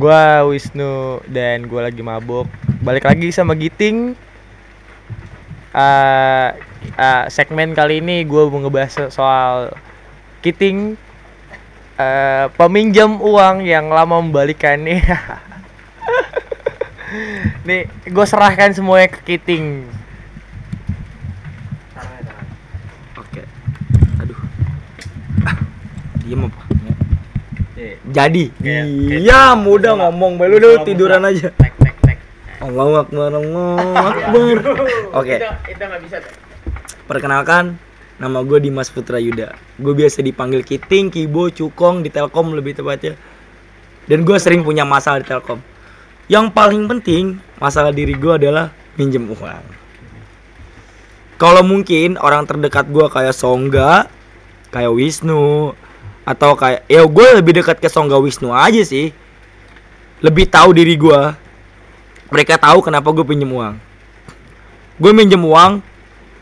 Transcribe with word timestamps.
Gua 0.00 0.48
Wisnu 0.48 1.20
dan 1.28 1.68
gua 1.68 1.92
lagi 1.92 2.00
mabuk. 2.00 2.48
Balik 2.80 3.04
lagi 3.04 3.28
sama 3.28 3.52
Giting. 3.52 4.16
Eh 5.76 6.48
eh, 6.96 7.24
segmen 7.28 7.76
kali 7.76 8.00
ini 8.00 8.24
gua 8.24 8.48
mau 8.48 8.64
ngebahas 8.64 9.12
soal 9.12 9.76
Giting 10.40 10.96
eh 12.00 12.48
peminjam 12.56 13.20
uang 13.20 13.60
yang 13.68 13.92
lama 13.92 14.24
membalikannya. 14.24 15.04
Nih, 17.66 17.90
gue 18.06 18.26
serahkan 18.26 18.70
semuanya 18.70 19.10
ke 19.10 19.20
Kiting. 19.34 19.82
Oke. 23.18 23.42
Aduh. 24.22 24.38
Ah, 25.44 25.56
Diem 26.22 26.46
apa? 26.46 26.59
Jadi, 28.10 28.50
Kayak- 28.58 28.86
kayak- 28.90 29.20
diam 29.22 29.60
udah 29.62 29.92
ngomong 29.96 30.32
bae 30.34 30.50
lu 30.50 30.82
tiduran 30.82 31.22
aja. 31.22 31.48
Tek 31.54 31.74
tek 31.78 31.96
tek. 32.02 32.18
Allahu 32.58 32.92
akbar, 32.98 33.30
Allahu 33.30 33.78
akbar. 33.96 34.56
Oke, 35.14 35.34
Itu 35.36 35.48
itu 35.70 35.82
nggak 35.82 36.02
bisa. 36.04 36.16
tuh. 36.18 36.34
perkenalkan 37.06 37.74
nama 38.18 38.38
gue 38.40 38.62
Dimas 38.62 38.86
Putra 38.86 39.18
Yuda. 39.18 39.50
Gue 39.74 39.94
biasa 39.94 40.22
dipanggil 40.22 40.62
Kiting, 40.62 41.10
Kibo, 41.10 41.50
Cukong 41.50 42.02
di 42.02 42.10
Telkom 42.10 42.54
lebih 42.54 42.78
tepatnya. 42.78 43.18
Dan 44.06 44.22
gue 44.22 44.38
sering 44.38 44.62
punya 44.62 44.86
masalah 44.86 45.18
di 45.18 45.26
Telkom. 45.26 45.58
Yang 46.26 46.46
paling 46.54 46.86
penting 46.86 47.24
masalah 47.58 47.90
diri 47.90 48.14
gue 48.14 48.30
adalah 48.30 48.70
minjem 48.94 49.26
uang. 49.26 49.64
Kalau 51.34 51.62
mungkin 51.64 52.14
orang 52.14 52.44
terdekat 52.44 52.86
gue 52.86 53.06
kayak 53.08 53.34
Songga, 53.34 54.06
kayak 54.68 54.92
Wisnu, 54.92 55.72
atau 56.24 56.54
kayak 56.54 56.84
ya 56.86 57.02
gue 57.04 57.26
lebih 57.40 57.60
dekat 57.60 57.80
ke 57.80 57.88
Songga 57.88 58.20
Wisnu 58.20 58.52
aja 58.52 58.80
sih. 58.84 59.12
Lebih 60.20 60.52
tahu 60.52 60.76
diri 60.76 60.94
gue. 61.00 61.20
Mereka 62.30 62.60
tahu 62.60 62.84
kenapa 62.84 63.08
gue 63.10 63.24
pinjem 63.24 63.48
uang. 63.48 63.74
Gue 65.00 65.12
minjem 65.16 65.40
uang 65.40 65.80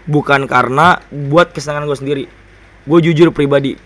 bukan 0.09 0.45
karena 0.51 0.99
buat 1.09 1.55
kesenangan 1.55 1.87
gue 1.87 1.99
sendiri. 1.99 2.25
Gue 2.85 2.99
jujur 3.05 3.31
pribadi. 3.31 3.79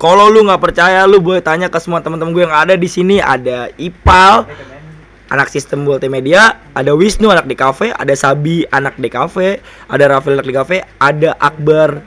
Kalau 0.00 0.32
lu 0.32 0.48
nggak 0.48 0.60
percaya, 0.64 1.04
lu 1.04 1.20
boleh 1.20 1.44
tanya 1.44 1.68
ke 1.68 1.76
semua 1.76 2.00
teman-teman 2.00 2.32
gue 2.32 2.44
yang 2.48 2.56
ada 2.56 2.72
di 2.72 2.88
sini. 2.88 3.20
Ada 3.20 3.68
Ipal, 3.76 4.48
anak 5.30 5.52
sistem 5.52 5.86
multimedia, 5.86 6.58
ada 6.74 6.90
Wisnu 6.96 7.30
anak 7.30 7.46
di 7.46 7.54
kafe, 7.54 7.94
ada 7.94 8.12
Sabi 8.16 8.66
anak 8.68 8.98
di 8.98 9.08
kafe, 9.12 9.62
ada 9.86 10.04
Rafael 10.10 10.40
anak 10.40 10.48
di 10.48 10.54
kafe, 10.56 10.76
ada 10.98 11.36
Akbar 11.38 12.02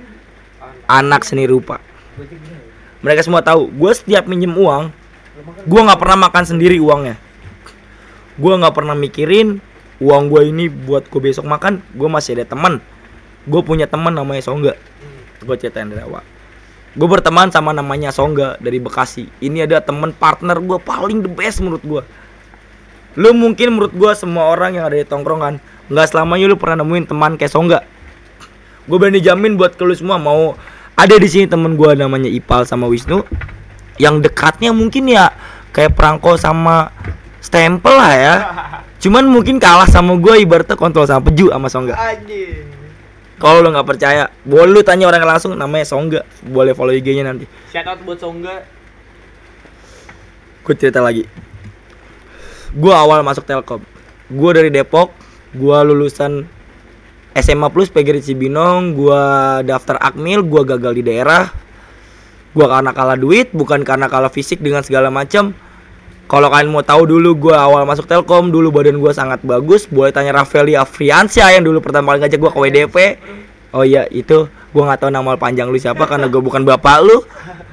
anak 0.90 1.22
seni 1.24 1.48
rupa. 1.48 1.80
Mereka 3.04 3.22
semua 3.28 3.44
tahu, 3.44 3.68
gue 3.68 3.92
setiap 3.92 4.26
minjem 4.32 4.56
uang, 4.56 4.88
gue 5.68 5.82
nggak 5.84 6.00
pernah 6.00 6.32
makan 6.32 6.44
sendiri 6.48 6.80
uangnya. 6.80 7.20
Gue 8.40 8.54
nggak 8.56 8.74
pernah 8.74 8.96
mikirin 8.96 9.60
uang 10.02 10.32
gue 10.32 10.42
ini 10.50 10.72
buat 10.72 11.06
gue 11.12 11.22
besok 11.22 11.46
makan. 11.46 11.84
Gue 11.94 12.10
masih 12.10 12.40
ada 12.40 12.50
teman. 12.50 12.80
Gue 13.46 13.62
punya 13.62 13.86
teman 13.86 14.16
namanya 14.16 14.42
Songga. 14.42 14.74
Gue 15.44 15.56
ceritain 15.60 15.86
dari 15.86 16.02
awal. 16.02 16.24
Gue 16.96 17.08
berteman 17.10 17.52
sama 17.52 17.76
namanya 17.76 18.10
Songga 18.10 18.56
dari 18.58 18.80
Bekasi. 18.80 19.28
Ini 19.44 19.68
ada 19.68 19.84
teman 19.84 20.16
partner 20.16 20.58
gue 20.64 20.80
paling 20.80 21.22
the 21.22 21.30
best 21.30 21.60
menurut 21.60 21.84
gue. 21.84 22.02
Lu 23.14 23.30
mungkin 23.38 23.78
menurut 23.78 23.94
gua 23.94 24.18
semua 24.18 24.50
orang 24.50 24.74
yang 24.74 24.90
ada 24.90 24.98
di 24.98 25.06
tongkrongan 25.06 25.62
nggak 25.86 26.08
selamanya 26.10 26.50
lu 26.50 26.58
pernah 26.58 26.82
nemuin 26.82 27.06
teman 27.06 27.38
kayak 27.38 27.54
Songga. 27.54 27.86
Gue 28.90 28.98
berani 28.98 29.22
jamin 29.22 29.54
buat 29.54 29.78
ke 29.78 29.84
lu 29.86 29.94
semua 29.94 30.18
mau 30.18 30.58
ada 30.94 31.16
di 31.18 31.28
sini 31.28 31.46
temen 31.50 31.74
gua 31.74 31.98
namanya 31.98 32.30
Ipal 32.30 32.64
sama 32.70 32.86
Wisnu 32.86 33.26
yang 34.02 34.22
dekatnya 34.22 34.74
mungkin 34.74 35.10
ya 35.10 35.34
kayak 35.74 35.98
perangko 35.98 36.38
sama 36.38 36.94
stempel 37.42 37.94
lah 37.94 38.14
ya. 38.14 38.36
Cuman 39.04 39.28
mungkin 39.28 39.60
kalah 39.60 39.90
sama 39.90 40.16
gua 40.16 40.40
ibaratnya 40.40 40.80
kontrol 40.80 41.04
sama 41.04 41.28
peju 41.28 41.52
sama 41.52 41.68
Songga. 41.68 41.96
Kalau 43.44 43.60
lu 43.60 43.76
nggak 43.76 43.84
percaya, 43.84 44.32
boleh 44.48 44.72
lu 44.72 44.82
tanya 44.88 45.12
orang 45.12 45.28
langsung 45.28 45.52
namanya 45.60 45.84
Songga. 45.84 46.24
Boleh 46.48 46.72
follow 46.72 46.96
IG-nya 46.96 47.28
nanti. 47.28 47.44
Shout 47.76 47.84
out 47.84 48.00
buat 48.08 48.16
Songga. 48.16 48.64
Gue 50.64 50.76
cerita 50.80 51.04
lagi. 51.04 51.28
Gue 52.72 52.94
awal 52.96 53.20
masuk 53.20 53.44
Telkom. 53.44 53.84
Gue 54.32 54.52
dari 54.56 54.72
Depok. 54.72 55.12
Gue 55.52 55.76
lulusan 55.84 56.48
SMA 57.38 57.68
Plus 57.74 57.90
PGRI 57.90 58.22
Cibinong. 58.22 58.98
Gue 58.98 59.24
daftar 59.66 59.98
Akmil. 60.00 60.46
Gue 60.46 60.62
gagal 60.66 60.94
di 60.98 61.04
daerah. 61.06 61.64
Gue 62.54 62.70
karena 62.70 62.94
kalah 62.94 63.18
duit, 63.18 63.50
bukan 63.50 63.82
karena 63.82 64.06
kalah 64.06 64.30
fisik 64.30 64.62
dengan 64.62 64.86
segala 64.86 65.10
macam. 65.10 65.58
Kalau 66.30 66.48
kalian 66.54 66.70
mau 66.70 66.86
tahu 66.86 67.10
dulu 67.10 67.50
gue 67.50 67.56
awal 67.58 67.84
masuk 67.84 68.06
Telkom, 68.06 68.54
dulu 68.54 68.70
badan 68.70 69.02
gue 69.02 69.10
sangat 69.10 69.42
bagus. 69.42 69.90
Boleh 69.90 70.14
tanya 70.14 70.38
Rafaeli 70.38 70.78
Afriansyah 70.78 71.58
yang 71.58 71.66
dulu 71.66 71.82
pertama 71.82 72.14
kali 72.14 72.26
ngajak 72.26 72.40
gue 72.40 72.52
ke 72.54 72.60
WDP. 72.62 72.96
Oh 73.74 73.82
iya 73.82 74.06
itu 74.14 74.46
gue 74.46 74.84
nggak 74.86 75.02
tahu 75.02 75.10
nama 75.10 75.34
panjang 75.34 75.66
lu 75.70 75.82
siapa 75.82 76.06
karena 76.06 76.30
gue 76.30 76.42
bukan 76.42 76.62
bapak 76.62 77.02
lu. 77.02 77.26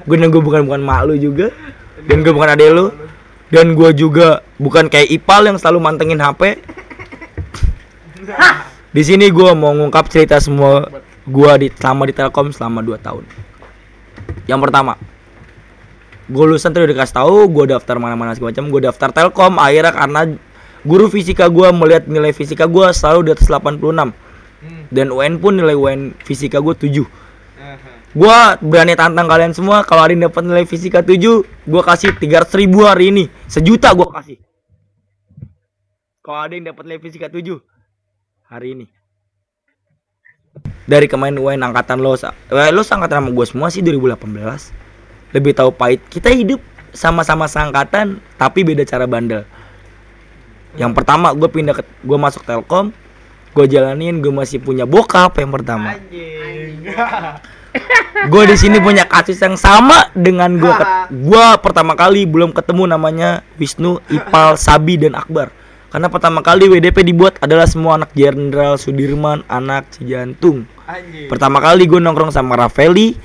Gue 0.09 0.17
gue 0.17 0.41
bukan 0.41 0.65
bukan 0.65 0.81
mak 0.81 1.05
lu 1.05 1.13
juga. 1.13 1.53
Dan 2.09 2.25
gue 2.25 2.33
bukan 2.33 2.57
adek 2.57 2.69
lu. 2.73 2.89
Dan 3.53 3.77
gue 3.77 3.89
juga 3.93 4.41
bukan 4.57 4.89
kayak 4.89 5.13
Ipal 5.13 5.45
yang 5.45 5.61
selalu 5.61 5.77
mantengin 5.77 6.17
HP. 6.17 6.57
Di 8.91 9.07
sini 9.07 9.31
gue 9.31 9.49
mau 9.55 9.71
ngungkap 9.71 10.11
cerita 10.11 10.35
semua 10.43 10.83
gue 11.23 11.51
di 11.63 11.67
selama 11.71 12.03
di 12.03 12.13
Telkom 12.15 12.51
selama 12.51 12.83
2 12.83 12.99
tahun. 12.99 13.23
Yang 14.51 14.59
pertama, 14.67 14.99
gue 16.27 16.43
lulusan 16.43 16.75
tuh 16.75 16.83
udah 16.83 16.91
dikasih 16.91 17.15
tahu, 17.15 17.35
gue 17.55 17.65
daftar 17.71 17.95
mana-mana 18.03 18.35
segala 18.35 18.51
macam, 18.51 18.67
gue 18.67 18.81
daftar 18.83 19.09
Telkom 19.15 19.63
akhirnya 19.63 19.95
karena 19.95 20.21
guru 20.83 21.07
fisika 21.07 21.47
gue 21.47 21.71
melihat 21.71 22.03
nilai 22.11 22.35
fisika 22.35 22.67
gue 22.67 22.91
selalu 22.91 23.31
di 23.31 23.31
atas 23.31 23.47
86 23.47 23.79
dan 24.91 25.07
UN 25.07 25.39
pun 25.39 25.55
nilai 25.55 25.77
UN 25.77 26.11
fisika 26.27 26.59
gue 26.59 26.75
7 26.75 27.31
Gua 28.11 28.59
berani 28.59 28.91
tantang 28.91 29.23
kalian 29.23 29.55
semua 29.55 29.87
kalau 29.87 30.03
ada 30.03 30.11
yang 30.11 30.27
dapat 30.27 30.43
nilai 30.43 30.67
fisika 30.67 30.99
7, 30.99 31.15
gua 31.63 31.79
kasih 31.79 32.11
300 32.19 32.59
ribu 32.59 32.83
hari 32.83 33.07
ini. 33.07 33.31
Sejuta 33.47 33.95
gua 33.95 34.11
kasih. 34.19 34.35
Kalau 36.19 36.43
ada 36.43 36.51
yang 36.51 36.67
dapat 36.67 36.91
nilai 36.91 36.99
fisika 36.99 37.31
7 37.31 37.70
hari 38.51 38.75
ini. 38.75 38.85
Dari 40.83 41.07
kemarin 41.07 41.39
UN 41.39 41.63
angkatan 41.63 42.03
lo, 42.03 42.19
eh, 42.19 42.71
lo 42.75 42.83
angkatan 42.83 43.23
sama 43.23 43.29
gua 43.31 43.47
semua 43.47 43.67
sih 43.71 43.79
2018. 43.79 44.75
Lebih 45.31 45.55
tahu 45.55 45.71
pahit. 45.71 46.03
Kita 46.11 46.27
hidup 46.27 46.59
sama-sama 46.91 47.47
seangkatan 47.47 48.19
tapi 48.35 48.67
beda 48.67 48.83
cara 48.83 49.07
bandel. 49.07 49.47
Yang 50.75 50.91
pertama 50.91 51.31
gue 51.31 51.47
pindah 51.47 51.75
ke 51.79 51.83
gue 51.83 52.19
masuk 52.19 52.43
Telkom, 52.43 52.91
gue 53.55 53.65
jalanin 53.71 54.19
gue 54.19 54.31
masih 54.31 54.59
punya 54.59 54.83
bokap 54.83 55.39
yang 55.39 55.51
pertama. 55.55 55.95
Anjing. 55.95 56.91
gue 58.27 58.43
di 58.51 58.55
sini 58.59 58.83
punya 58.83 59.07
kasus 59.07 59.39
yang 59.39 59.55
sama 59.55 60.11
dengan 60.11 60.59
gue 60.59 60.75
gue 61.31 61.45
pertama 61.63 61.95
kali 61.95 62.27
belum 62.27 62.51
ketemu 62.51 62.83
namanya 62.91 63.47
Wisnu 63.55 64.03
Ipal 64.11 64.59
Sabi 64.59 64.99
dan 64.99 65.15
Akbar 65.15 65.55
karena 65.91 66.07
pertama 66.07 66.39
kali 66.39 66.71
WDP 66.71 67.03
dibuat 67.03 67.35
adalah 67.43 67.67
semua 67.67 67.99
anak 67.99 68.15
Jenderal 68.15 68.79
Sudirman 68.79 69.43
anak 69.45 69.91
Cijantung 69.91 70.63
Anjing. 70.87 71.27
pertama 71.27 71.59
kali 71.59 71.83
gue 71.83 71.99
nongkrong 71.99 72.31
sama 72.31 72.55
Rafaeli 72.55 73.19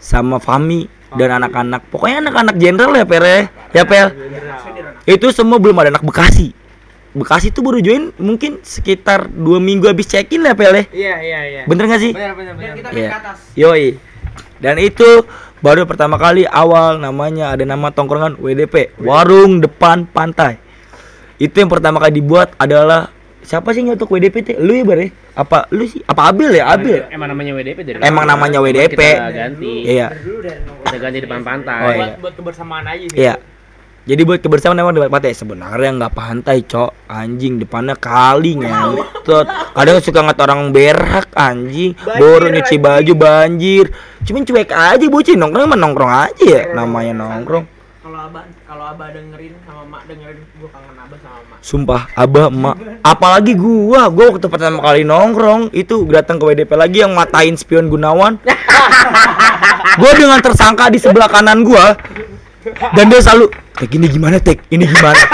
sama 0.00 0.40
Fami 0.40 0.88
dan 1.14 1.40
anak-anak 1.40 1.88
pokoknya 1.88 2.24
anak-anak 2.24 2.54
Jenderal 2.56 2.92
ya 2.94 3.04
Pere 3.04 3.36
ya 3.72 3.84
Pel 3.84 4.08
itu 5.04 5.26
semua 5.28 5.56
belum 5.56 5.76
ada 5.76 5.92
anak 5.92 6.04
Bekasi 6.04 6.56
Bekasi 7.08 7.48
tuh 7.48 7.64
baru 7.64 7.80
join 7.80 8.12
mungkin 8.20 8.60
sekitar 8.60 9.26
dua 9.26 9.56
minggu 9.58 9.88
habis 9.88 10.04
check 10.04 10.28
in 10.30 10.44
ya 10.44 10.52
Pel 10.52 10.72
ya 10.72 10.84
Iya 10.88 11.14
iya 11.20 11.40
iya. 11.44 11.62
bener 11.64 11.84
gak 11.84 12.00
sih 12.00 12.12
Benar 12.12 12.32
benar 12.36 12.54
benar. 12.56 12.74
Kita 12.76 12.88
Iya. 12.92 13.10
Yoi. 13.56 13.86
Dan 14.58 14.76
itu 14.76 15.24
baru 15.58 15.86
pertama 15.86 16.18
kali 16.18 16.42
awal 16.44 16.98
namanya 16.98 17.54
ada 17.54 17.62
nama 17.62 17.90
tongkrongan 17.90 18.38
WDP, 18.38 18.90
Warung 18.98 19.62
Depan 19.62 20.02
Pantai. 20.06 20.58
Itu 21.38 21.54
yang 21.62 21.70
pertama 21.70 22.02
kali 22.02 22.18
dibuat 22.18 22.58
adalah 22.58 23.14
siapa 23.46 23.70
sih 23.70 23.86
nyetok 23.86 24.10
WDP 24.10 24.36
teh? 24.42 24.56
Lu 24.58 24.74
ya 24.74 24.82
bare? 24.82 25.14
Apa 25.38 25.70
lu 25.70 25.86
sih? 25.86 26.02
Apa 26.02 26.34
Abil 26.34 26.50
ya? 26.58 26.66
Abil. 26.74 27.06
Emang 27.14 27.30
namanya 27.30 27.54
WDP 27.54 27.78
dari 27.86 27.96
Emang 28.02 28.26
lama. 28.26 28.34
namanya 28.34 28.58
WDP. 28.58 28.98
Kita 28.98 29.30
ganti. 29.30 29.72
Iya. 29.86 30.06
Kita 30.82 30.96
ganti 30.98 31.18
depan 31.22 31.40
pantai. 31.46 31.78
Oh, 31.78 31.90
iya. 31.94 31.96
Buat 31.96 32.12
buat 32.18 32.34
kebersamaan 32.42 32.84
aja 32.90 33.06
sih. 33.06 33.18
Iya. 33.22 33.34
Jadi 34.08 34.24
buat 34.24 34.40
kebersamaan 34.40 34.80
emang 34.82 34.96
depan 34.96 35.12
pantai 35.20 35.36
sebenarnya 35.36 35.90
nggak 35.94 36.14
pantai, 36.16 36.64
Cok. 36.64 37.12
Anjing 37.12 37.60
depannya 37.60 37.94
kali 37.94 38.58
ngentot. 38.58 39.46
Kadang 39.76 40.00
suka 40.02 40.24
ngat 40.26 40.42
orang 40.42 40.72
berak 40.74 41.28
anjing, 41.36 41.92
baru 42.02 42.50
nyuci 42.50 42.80
baju 42.82 43.12
banjir. 43.14 43.92
Cuman 44.26 44.42
cuek 44.48 44.72
aja 44.74 45.04
bocah 45.06 45.34
nongkrong 45.38 45.64
emang 45.70 45.80
nongkrong 45.86 46.12
aja 46.24 46.44
ya 46.44 46.62
namanya 46.74 47.14
nongkrong. 47.14 47.77
Kalau 48.28 48.44
abah 48.44 48.44
kalau 48.68 48.84
abah 48.92 49.08
dengerin 49.08 49.56
sama 49.64 49.82
mak 49.88 50.04
dengerin 50.04 50.44
gua 50.60 50.68
kangen 50.68 50.96
abah 51.00 51.18
sama 51.24 51.40
mak. 51.48 51.58
Sumpah, 51.64 52.02
abah, 52.12 52.46
emak, 52.52 52.76
apalagi 53.00 53.56
gua, 53.56 54.12
gua 54.12 54.36
waktu 54.36 54.48
pertama 54.52 54.84
kali 54.84 55.00
nongkrong 55.00 55.72
itu 55.72 56.04
datang 56.12 56.36
ke 56.36 56.44
WDP 56.44 56.68
lagi 56.76 57.00
yang 57.00 57.16
matain 57.16 57.56
spion 57.56 57.88
Gunawan. 57.88 58.36
gua 60.04 60.12
dengan 60.12 60.44
tersangka 60.44 60.92
di 60.92 61.00
sebelah 61.00 61.24
kanan 61.24 61.64
gua 61.64 61.96
dan 62.92 63.08
dia 63.08 63.20
selalu 63.24 63.48
tek 63.80 63.96
ini 63.96 64.06
gimana 64.12 64.36
tek 64.36 64.60
ini 64.68 64.84
gimana 64.84 65.24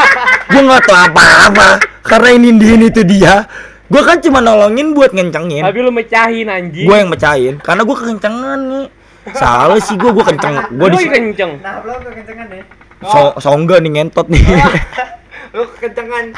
gue 0.55 0.61
nggak 0.63 0.83
tahu 0.87 0.95
apa-apa 0.95 1.69
karena 2.07 2.31
ini 2.31 2.55
ini 2.55 2.95
itu 2.95 3.03
dia 3.03 3.43
gue 3.91 4.03
kan 4.07 4.23
cuma 4.23 4.39
nolongin 4.39 4.95
buat 4.95 5.11
ngencengin 5.11 5.67
Tapi 5.67 5.79
lu 5.83 5.91
mecahin 5.91 6.47
anjing. 6.47 6.87
gue 6.87 6.95
yang 6.95 7.11
mecahin 7.11 7.59
karena 7.59 7.83
gue 7.83 7.97
kekencengan 7.99 8.61
nih 8.71 8.87
salah 9.33 9.81
sih 9.81 9.97
gue 9.97 10.11
gue 10.13 10.25
kenceng 10.25 10.55
gue 10.77 10.89
di 10.93 11.09
kenceng. 11.09 11.53
Nah, 11.65 11.81
belum 11.81 12.01
kekencengan 12.13 12.47
nih. 12.53 12.63
So, 13.11 13.21
so 13.41 13.49
enggak 13.53 13.85
nih 13.85 14.01
ngentot 14.01 14.27
nih. 14.29 14.43
Lu 15.57 15.65
kekencengan. 15.77 16.35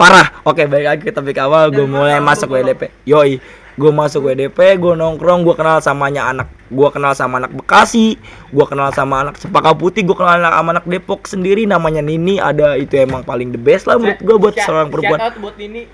parah. 0.00 0.26
Oke 0.48 0.64
baik 0.64 0.86
lagi 0.88 1.02
ke 1.06 1.12
topik 1.12 1.38
awal. 1.38 1.68
Gue 1.68 1.84
mulai 1.84 2.18
masuk 2.18 2.56
WDP 2.56 2.90
yoi. 3.04 3.38
Gue 3.78 3.94
masuk 3.94 4.26
WDP 4.26 4.74
gue 4.74 4.92
nongkrong 4.98 5.46
gue 5.46 5.54
kenal 5.54 5.78
samanya 5.78 6.34
anak 6.34 6.50
gue 6.66 6.88
kenal 6.90 7.14
sama 7.14 7.38
anak 7.38 7.54
Bekasi 7.54 8.18
gue 8.50 8.66
kenal 8.66 8.90
sama 8.90 9.22
anak 9.22 9.38
Cepaka 9.38 9.70
Putih 9.78 10.02
gue 10.02 10.18
kenal 10.18 10.42
anak 10.42 10.52
sama 10.58 10.70
anak 10.74 10.84
Depok 10.90 11.30
sendiri. 11.30 11.62
Namanya 11.68 12.02
Nini 12.02 12.42
ada 12.42 12.74
itu 12.74 12.98
emang 12.98 13.22
paling 13.22 13.54
the 13.54 13.60
best 13.60 13.86
lah 13.86 14.00
menurut 14.00 14.18
gue 14.18 14.36
buat 14.40 14.54
seorang 14.58 14.88
perempuan. 14.90 15.20
buat 15.38 15.56
ini. 15.60 15.86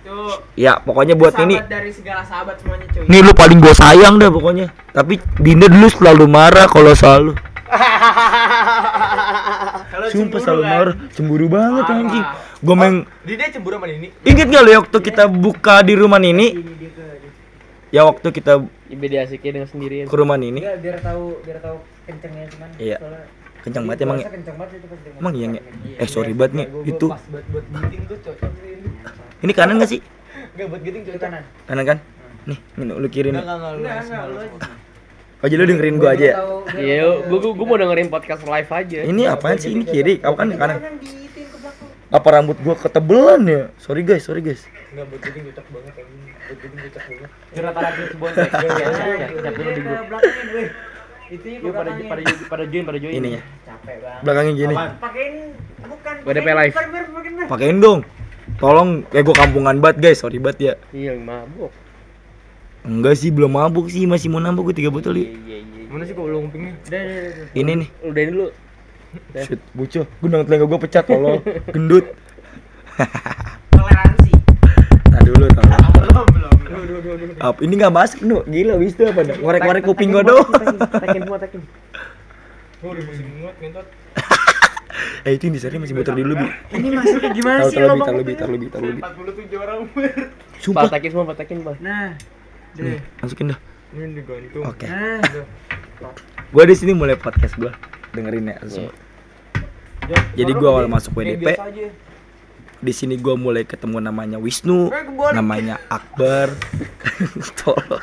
Tuh. 0.00 0.32
ya 0.56 0.80
pokoknya 0.80 1.12
buat 1.12 1.36
Nini. 1.36 1.60
dari 1.68 1.92
segala 1.92 2.24
sahabat 2.24 2.56
semuanya 2.60 2.88
cuy. 2.88 3.04
Nih 3.04 3.20
lu 3.20 3.32
paling 3.36 3.60
gue 3.60 3.74
sayang 3.76 4.16
dah 4.16 4.32
pokoknya. 4.32 4.72
Tapi 4.92 5.20
Dinda 5.38 5.68
dulu 5.68 5.86
selalu 5.92 6.24
marah 6.24 6.66
kalau 6.68 6.92
selalu 6.96 7.36
Kalau 9.90 10.06
Sumpah 10.08 10.38
selalu 10.38 10.62
kan. 10.62 10.70
marah 10.72 10.94
Cemburu 11.10 11.46
banget 11.46 11.84
Parah. 11.84 12.00
anjing 12.00 12.24
Gue 12.60 12.74
main 12.74 12.94
Dia 13.22 13.34
dia 13.36 13.48
cemburu 13.50 13.74
sama 13.76 13.86
ini. 13.88 14.08
Ingat 14.22 14.46
gak 14.46 14.60
lu 14.60 14.70
ya 14.70 14.78
waktu 14.78 14.98
kita 15.00 15.22
buka 15.26 15.74
di 15.80 15.94
rumah 15.94 16.18
Nini 16.18 16.46
Ini. 16.52 16.88
Ya 17.90 18.02
waktu 18.04 18.28
kita 18.28 18.52
Ibe 18.86 19.06
dia 19.06 19.22
asiknya 19.22 19.50
dengan 19.52 19.68
sendirian. 19.68 20.06
ke 20.06 20.14
rumah 20.14 20.34
Nini 20.34 20.60
Enggak 20.60 20.78
biar 20.80 20.96
tahu 21.00 21.24
biar 21.42 21.58
tahu 21.58 21.76
kencengnya 22.04 22.44
cuman. 22.48 22.68
Iya. 22.76 22.96
soalnya- 22.98 23.28
Kencang 23.60 23.84
banget 23.84 24.00
emang 24.00 24.16
ya 24.16 24.24
dia 24.24 24.40
Emang 25.20 25.34
iya 25.36 25.44
ngomong. 25.44 25.50
nggak? 25.52 25.64
Iya, 25.84 25.96
Eh, 25.98 26.08
sorry 26.08 26.32
banget 26.32 26.52
nih, 26.54 26.66
itu. 26.86 27.06
pas 27.06 27.20
buat 27.28 27.44
buat 27.46 27.64
giting 27.76 28.02
tuh 28.08 28.16
cocok 28.24 28.50
sih 28.56 28.68
ini. 28.72 28.88
Ini 29.40 29.52
kanan 29.52 29.76
gak 29.76 29.90
sih? 29.90 30.00
Enggak 30.50 30.66
buat 30.66 30.80
giting 30.80 31.02
kanan. 31.12 31.42
Kanan 31.66 31.84
kan? 31.84 31.98
Nih, 32.46 32.56
ini 32.56 32.84
lu 32.88 33.04
kirim 33.06 33.36
Enggak 33.36 33.44
enggak 33.44 33.72
enggak 33.76 33.94
enggak. 34.00 34.70
Oh 35.40 35.48
jadi 35.48 35.64
lu 35.64 35.72
dengerin 35.72 35.96
gua 35.96 36.12
aja 36.12 36.24
ya? 36.24 36.34
Iya, 36.76 36.94
yuk, 37.00 37.16
gua, 37.32 37.38
gua, 37.40 37.52
gua 37.56 37.66
mau 37.66 37.78
dengerin 37.80 38.08
podcast 38.12 38.44
live 38.44 38.70
aja. 38.70 38.98
Ini 39.08 39.22
apaan 39.32 39.56
sih? 39.56 39.72
Ini 39.72 39.84
kiri, 39.88 40.14
apa 40.20 40.36
kan 40.36 40.52
kanan? 40.52 40.78
Apa 42.12 42.28
rambut 42.28 42.60
gua 42.60 42.76
ketebelan 42.76 43.40
ya? 43.48 43.62
Sorry 43.80 44.04
guys, 44.04 44.28
sorry 44.28 44.44
guys 44.44 44.68
Enggak 44.90 45.06
buat 45.08 45.20
giting 45.22 45.44
cocok 45.48 45.66
banget 45.70 45.94
yang 45.96 46.08
ini. 46.10 46.30
Buat 46.34 46.58
giting 46.60 46.80
cocok 46.82 47.02
banget. 47.06 47.30
Curhat 47.54 47.76
lagi 47.78 48.02
sebuah 48.10 48.30
tek. 48.34 48.50
Siap 48.50 49.54
dulu 49.54 49.70
di 49.70 49.80
grup. 49.80 50.02
belakangin 50.10 50.46
gue. 50.50 50.64
Itu 51.30 51.46
ya 51.46 51.70
pada 51.70 51.90
pada 51.94 52.22
join, 52.26 52.42
pada 52.50 52.64
join, 52.66 52.84
pada 52.90 52.98
join. 52.98 53.12
Ini 53.14 53.28
ya, 53.38 53.42
capek 53.62 53.96
banget. 54.02 54.20
belakangnya 54.26 54.52
gini 54.58 54.74
Pakein 54.74 55.34
bukan. 55.86 56.14
WDP 56.26 56.42
pakein, 56.42 56.58
live. 56.58 56.74
pakein, 57.46 57.76
dong 57.78 58.00
Tolong, 58.58 58.90
kayak 59.14 59.24
gua 59.30 59.36
kampungan 59.38 59.76
banget 59.78 59.96
guys, 60.02 60.18
sorry 60.18 60.42
banget 60.42 60.58
ya 60.58 60.74
Iya, 60.90 61.12
mabuk. 61.22 61.70
Enggak 62.80 63.14
sih, 63.20 63.28
belum 63.28 63.52
mabuk 63.52 63.92
sih, 63.92 64.08
masih 64.08 64.32
mau 64.32 64.40
nambah 64.40 64.64
gue 64.72 64.88
3 64.88 64.88
botol 64.88 65.20
Iya, 65.20 65.28
ya. 65.28 65.28
iya, 65.36 65.56
iya. 65.60 65.84
Mana 65.92 66.02
sih 66.08 66.14
kok 66.16 66.24
belum 66.24 66.48
ngupingnya? 66.48 66.72
Udah, 66.88 67.00
udah, 67.02 67.18
udah. 67.20 67.46
Ini 67.52 67.72
nih, 67.76 67.88
Udahin 68.08 68.28
dulu. 68.32 68.46
shit, 69.36 69.60
bocah, 69.74 70.04
gue 70.06 70.28
nang 70.30 70.46
telinga 70.46 70.66
gue 70.70 70.78
pecah 70.80 71.02
tolong, 71.02 71.42
gendut. 71.74 72.06
Toleransi. 73.74 74.32
Nah 75.12 75.20
dulu 75.26 75.44
tolong. 75.50 75.82
Belum, 75.98 76.26
belum, 76.30 77.56
ini 77.66 77.72
nggak 77.74 77.92
masuk 77.92 78.20
nu, 78.22 78.40
gila 78.46 78.74
wis 78.78 78.94
tuh 78.94 79.10
apa? 79.10 79.28
Ngorek-ngorek 79.28 79.82
kuping 79.84 80.14
gue 80.14 80.22
doang. 80.24 80.46
Tekin 80.88 81.20
semua, 81.26 81.38
tekin. 81.42 81.60
Oh, 82.80 82.96
udah 82.96 83.04
musim 83.04 83.26
muat 83.44 83.54
ngentot. 83.60 83.86
Eh 85.20 85.36
itu 85.36 85.48
yang 85.48 85.54
disari 85.54 85.76
masih 85.76 85.92
muter 85.92 86.16
dulu 86.16 86.32
bi. 86.32 86.48
Ini 86.76 86.88
masuknya 86.96 87.30
gimana 87.36 87.60
sih 87.68 87.76
taruh 87.76 87.92
lebih, 87.92 87.92
lubang 87.92 88.08
taruh 88.08 88.20
lebih, 88.20 88.34
kupingnya? 88.34 88.40
taruh 88.40 88.54
lebih, 88.56 88.68
taruh 88.72 88.88
lebih. 88.88 89.02
47 89.04 89.64
orang. 89.64 89.78
Sumpah. 90.64 90.82
Pak, 90.88 90.92
tekin 90.96 91.08
semua, 91.12 91.24
Pak, 91.28 91.36
tekin, 91.44 91.56
Pak. 91.60 91.74
Nah, 91.80 92.06
Nih, 92.78 93.02
masukin 93.18 93.50
dah. 93.50 93.58
Ini 93.90 94.06
digantung. 94.14 94.64
Oke. 94.66 94.86
Nah, 96.00 96.16
Gue 96.48 96.64
di 96.64 96.72
sini 96.72 96.96
mulai 96.96 97.12
podcast 97.12 97.60
gue. 97.60 97.68
Dengerin 98.16 98.48
ya 98.48 98.56
semua. 98.64 98.92
Jadi 100.32 100.52
gua 100.56 100.80
awal 100.80 100.88
masuk 100.88 101.12
WDP. 101.12 101.54
Di 102.80 102.92
sini 102.96 103.20
gue 103.20 103.36
mulai 103.36 103.68
ketemu 103.68 104.00
namanya 104.00 104.40
Wisnu, 104.40 104.88
namanya 105.36 105.76
Akbar. 105.92 106.48
Tolong. 107.60 108.00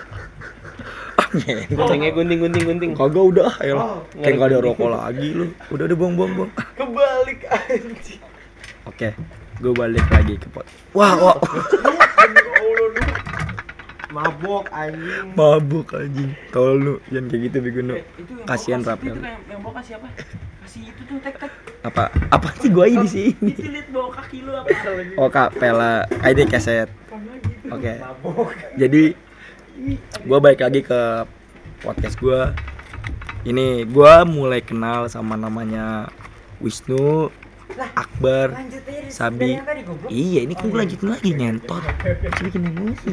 Guntingnya 1.74 2.14
gunting, 2.14 2.40
gunting, 2.40 2.64
gunting. 2.69 2.92
Kagak 2.94 3.24
udah, 3.34 3.52
ya 3.60 3.74
Oh, 3.75 4.06
Kayak 4.14 4.34
gak 4.38 4.48
ada 4.54 4.58
rokok 4.62 4.90
lagi 4.94 5.28
lu. 5.34 5.46
Udah 5.74 5.84
udah 5.90 5.98
buang 5.98 6.14
buang 6.16 6.31
buang. 6.38 6.52
Kebalik 6.78 7.42
anjing. 7.50 8.22
Oke, 8.86 9.12
gue 9.60 9.74
balik 9.74 10.06
lagi 10.08 10.38
ke 10.40 10.48
pot. 10.54 10.64
Wah, 10.94 11.18
wah. 11.19 11.36
Mabok 14.18 14.66
anjing. 14.74 15.28
Mabuk 15.38 15.88
anjing. 15.94 16.31
Kalau 16.50 16.74
lu 16.74 16.94
jangan 17.14 17.30
kayak 17.30 17.42
gitu 17.46 17.58
bikin 17.62 17.84
lu. 17.86 17.96
Yang 18.02 18.48
Kasihan 18.50 18.81
Rap 18.81 19.00
ya. 19.06 19.14
Itu 19.14 19.22
yang, 19.22 19.42
yang 19.46 19.60
bawa 19.62 19.74
kasih 19.78 19.94
apa? 20.02 20.08
Kasih 20.66 20.81
itu 20.90 21.02
tuh 21.06 21.18
tek 21.22 21.36
tek. 21.38 21.52
Apa? 21.86 22.04
Apa 22.34 22.48
sih 22.58 22.69
gua 22.74 22.90
ini 22.90 23.06
di 23.06 23.10
sini? 23.14 23.54
Itu 23.54 23.69
lihat 23.69 23.88
bawa 23.94 24.10
kaki 24.18 24.38
lu 24.42 24.52
apa? 24.58 24.68
Oh, 25.22 25.30
Kak 25.30 25.50
Pela 25.62 26.10
ID 26.25 26.50
keset. 26.50 26.90
Oke. 27.69 27.94
Mabok. 28.02 28.58
Jadi 28.74 29.14
gua 30.25 30.38
balik 30.42 30.66
lagi 30.66 30.81
ke 30.81 31.02
podcast 31.86 32.18
gua. 32.18 32.58
Ini 33.46 33.86
gua 33.86 34.25
mulai 34.25 34.66
kenal 34.66 35.06
sama 35.14 35.38
namanya 35.38 36.10
Wisnu, 36.58 37.30
Akbar, 37.77 38.47
aja 38.57 38.79
dari 38.81 39.09
Sabi. 39.13 39.51
Iya, 40.09 40.39
ini 40.50 40.53
kan 40.57 40.74
gue 40.74 40.79
lanjutin 40.81 41.09
lagi 41.13 41.29
nyentot. 41.38 41.83
Masih 41.85 42.44
bikin 42.50 42.62
emosi. 42.74 43.12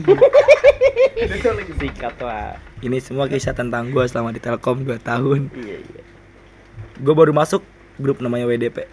Sikat 1.76 2.16
lah. 2.24 2.56
Ini 2.80 2.96
semua 3.00 3.28
kisah 3.28 3.52
tentang 3.52 3.92
gue 3.92 4.04
selama 4.08 4.32
di 4.32 4.40
Telkom 4.40 4.88
2 4.88 4.96
tahun. 5.04 5.52
Iya, 5.52 5.76
iya. 5.84 6.02
Gue 7.00 7.14
baru 7.14 7.36
masuk 7.36 7.60
grup 8.00 8.24
namanya 8.24 8.48
WDP. 8.48 8.88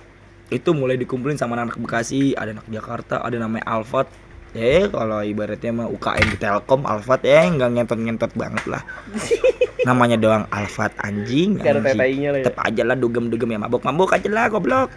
Itu 0.51 0.75
mulai 0.75 0.99
dikumpulin 0.99 1.39
sama 1.39 1.55
anak 1.55 1.79
Bekasi, 1.79 2.35
ada 2.35 2.51
anak 2.51 2.67
Jakarta, 2.67 3.23
ada 3.23 3.39
namanya 3.39 3.63
Alfat. 3.71 4.11
Eh, 4.51 4.83
kalau 4.91 5.23
ibaratnya 5.23 5.71
mah 5.71 5.87
UKM 5.87 6.27
di 6.27 6.37
Telkom, 6.37 6.83
Alfat 6.83 7.23
eh 7.23 7.47
nggak 7.47 7.71
ngentot-ngentot 7.71 8.35
banget 8.35 8.67
lah. 8.67 8.83
Namanya 9.87 10.19
doang 10.19 10.45
Alfat 10.51 10.93
anjing. 11.01 11.57
Anjing. 11.57 11.95
Lah 11.95 12.05
ya. 12.05 12.43
Tetep 12.43 12.59
aja 12.59 12.83
lah 12.85 12.99
dugem-dugem 12.99 13.49
ya 13.49 13.59
mabok-mabok 13.63 14.13
aja 14.13 14.27
lah 14.29 14.51
goblok. 14.51 14.91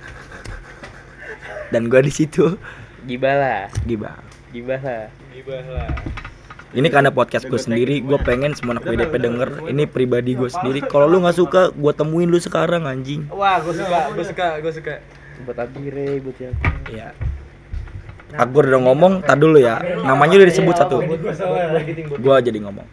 Dan 1.72 1.88
gue 1.88 2.00
di 2.04 2.12
situ 2.12 2.56
Gibah 3.04 3.36
lah. 3.36 3.62
gibah. 3.84 4.16
Gibah 4.48 4.80
lah. 4.80 5.04
Gibah 5.32 5.60
lah. 5.68 5.92
Ini 6.74 6.90
karena 6.90 7.14
podcast 7.14 7.46
gue 7.46 7.60
sendiri, 7.60 8.02
gue 8.02 8.18
pengen 8.26 8.50
semua 8.58 8.74
anak 8.74 8.90
WDP 8.90 9.14
denger. 9.22 9.50
Ini 9.70 9.86
pribadi 9.86 10.34
gue 10.34 10.50
sendiri. 10.50 10.82
Kalau 10.82 11.06
lu 11.06 11.22
nggak 11.22 11.38
suka, 11.38 11.70
gue 11.70 11.92
temuin 11.94 12.26
lu 12.26 12.40
sekarang 12.42 12.88
anjing. 12.90 13.30
Wah, 13.30 13.62
gue 13.62 13.78
suka, 13.78 14.10
gue 14.10 14.24
suka, 14.26 14.46
gue 14.58 14.72
suka. 14.74 14.94
Buat 15.46 15.62
Abire, 15.62 16.18
buat 16.18 16.34
siapa? 16.34 16.66
Iya. 16.90 17.14
Akbar 18.34 18.66
udah 18.66 18.82
ngomong, 18.90 19.22
tak 19.22 19.38
dulu 19.38 19.62
ya. 19.62 19.78
Namanya 20.02 20.34
udah 20.42 20.48
disebut 20.50 20.74
satu. 20.74 20.98
Gue 21.06 21.30
salah. 21.30 21.70
Buat 21.70 21.84
giting, 21.86 22.06
buat 22.10 22.18
Gue 22.18 22.36
jadi 22.42 22.58
ngomong. 22.66 22.86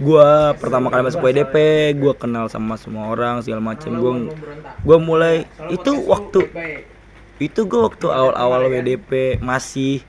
Gue 0.00 0.30
pertama 0.56 0.88
kali 0.88 1.04
masuk 1.04 1.20
WDP, 1.20 1.56
gue 2.00 2.12
kenal 2.16 2.48
sama 2.48 2.80
semua 2.80 3.12
orang 3.12 3.44
segala 3.44 3.60
macem. 3.60 3.92
Gue 4.00 4.32
gue 4.80 4.98
mulai 4.98 5.44
itu 5.68 5.92
waktu 6.08 6.48
itu 7.40 7.60
gue 7.68 7.80
waktu 7.80 8.06
awal-awal 8.08 8.72
WDP 8.72 9.36
masih. 9.44 10.00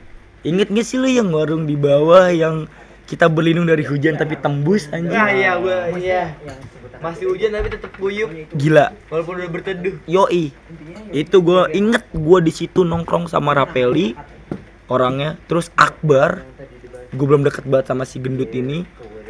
Inget 0.42 0.74
gak 0.74 0.86
sih 0.88 0.98
lu 0.98 1.06
yang 1.06 1.30
warung 1.30 1.70
di 1.70 1.78
bawah 1.78 2.32
yang 2.34 2.66
kita 3.06 3.28
berlindung 3.28 3.68
dari 3.68 3.84
hujan 3.84 4.18
tapi 4.18 4.40
tembus 4.40 4.88
anjing? 4.90 5.20
Ah 5.20 5.30
iya, 5.30 5.60
gue 5.60 5.78
iya. 6.00 6.34
Masih 7.04 7.30
hujan 7.30 7.52
tapi 7.52 7.68
tetap 7.70 7.92
guyup. 8.00 8.32
Gila. 8.56 8.96
Walaupun 9.12 9.38
udah 9.38 9.52
berteduh. 9.52 9.96
Yoi. 10.08 10.56
Itu 11.12 11.44
gue 11.44 11.68
inget 11.76 12.08
gue 12.10 12.40
di 12.40 12.52
situ 12.56 12.88
nongkrong 12.88 13.28
sama 13.28 13.52
Rapeli 13.52 14.16
orangnya, 14.88 15.36
terus 15.52 15.68
Akbar. 15.76 16.48
Gue 17.12 17.26
belum 17.28 17.44
deket 17.44 17.68
banget 17.68 17.92
sama 17.92 18.08
si 18.08 18.18
gendut 18.18 18.50
ini. 18.56 18.88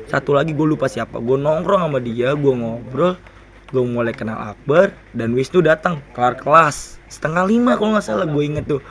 Satu 0.10 0.34
lagi 0.34 0.56
gue 0.56 0.68
lupa 0.68 0.88
siapa. 0.88 1.20
Gue 1.20 1.38
nongkrong 1.38 1.86
sama 1.86 2.00
dia, 2.02 2.34
gue 2.34 2.54
ngobrol. 2.54 3.20
Gue 3.72 3.84
mulai 3.88 4.12
kenal 4.12 4.52
Akbar 4.52 4.92
dan 5.16 5.32
Wisnu 5.32 5.64
datang 5.64 6.04
kelar 6.12 6.36
kelas 6.36 7.00
setengah 7.08 7.48
lima 7.48 7.80
kalau 7.80 7.96
nggak 7.96 8.04
salah 8.04 8.28
gue 8.28 8.44
inget 8.44 8.66
tuh. 8.68 8.82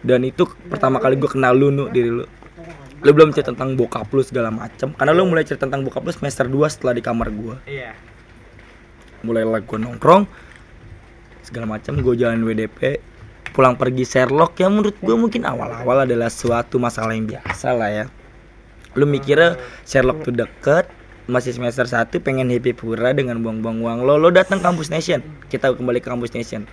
Dan 0.00 0.24
itu 0.24 0.48
pertama 0.66 0.98
kali 0.98 1.14
gue 1.14 1.30
kenal 1.30 1.52
lu 1.54 1.70
nu 1.70 1.86
diri 1.90 2.10
lu. 2.10 2.24
Lu 3.00 3.10
belum 3.16 3.32
cerita 3.32 3.56
tentang 3.56 3.80
bokap 3.80 4.12
lu 4.12 4.20
segala 4.20 4.52
macem 4.52 4.92
Karena 4.92 5.16
lu 5.16 5.24
mulai 5.24 5.40
cerita 5.40 5.64
tentang 5.64 5.88
bokap 5.88 6.04
lu 6.04 6.12
semester 6.12 6.44
2 6.44 6.68
setelah 6.68 6.92
di 6.92 7.00
kamar 7.00 7.32
gue 7.32 7.56
Iya. 7.64 7.96
mulailah 9.24 9.64
gue 9.64 9.78
nongkrong 9.80 10.28
segala 11.40 11.64
macam 11.64 11.96
gue 11.96 12.14
jalan 12.16 12.44
WDP 12.44 13.00
pulang 13.56 13.72
pergi 13.80 14.04
Sherlock 14.04 14.52
ya 14.60 14.68
menurut 14.68 15.00
gue 15.00 15.16
mungkin 15.16 15.48
awal-awal 15.48 16.04
adalah 16.04 16.28
suatu 16.28 16.76
masalah 16.76 17.16
yang 17.16 17.24
biasa 17.24 17.72
lah 17.72 17.88
ya 17.88 18.04
lu 18.98 19.06
mikirnya 19.06 19.54
Sherlock 19.86 20.26
tuh 20.26 20.34
deket 20.34 20.90
masih 21.30 21.54
semester 21.54 21.86
1 21.86 22.10
pengen 22.26 22.50
happy 22.50 22.74
pura 22.74 23.14
dengan 23.14 23.38
buang-buang 23.38 23.78
uang 23.86 23.98
lo 24.02 24.18
lo 24.18 24.34
datang 24.34 24.58
kampus 24.58 24.90
nation 24.90 25.22
kita 25.46 25.70
kembali 25.70 26.02
ke 26.02 26.10
kampus 26.10 26.34
nation 26.34 26.66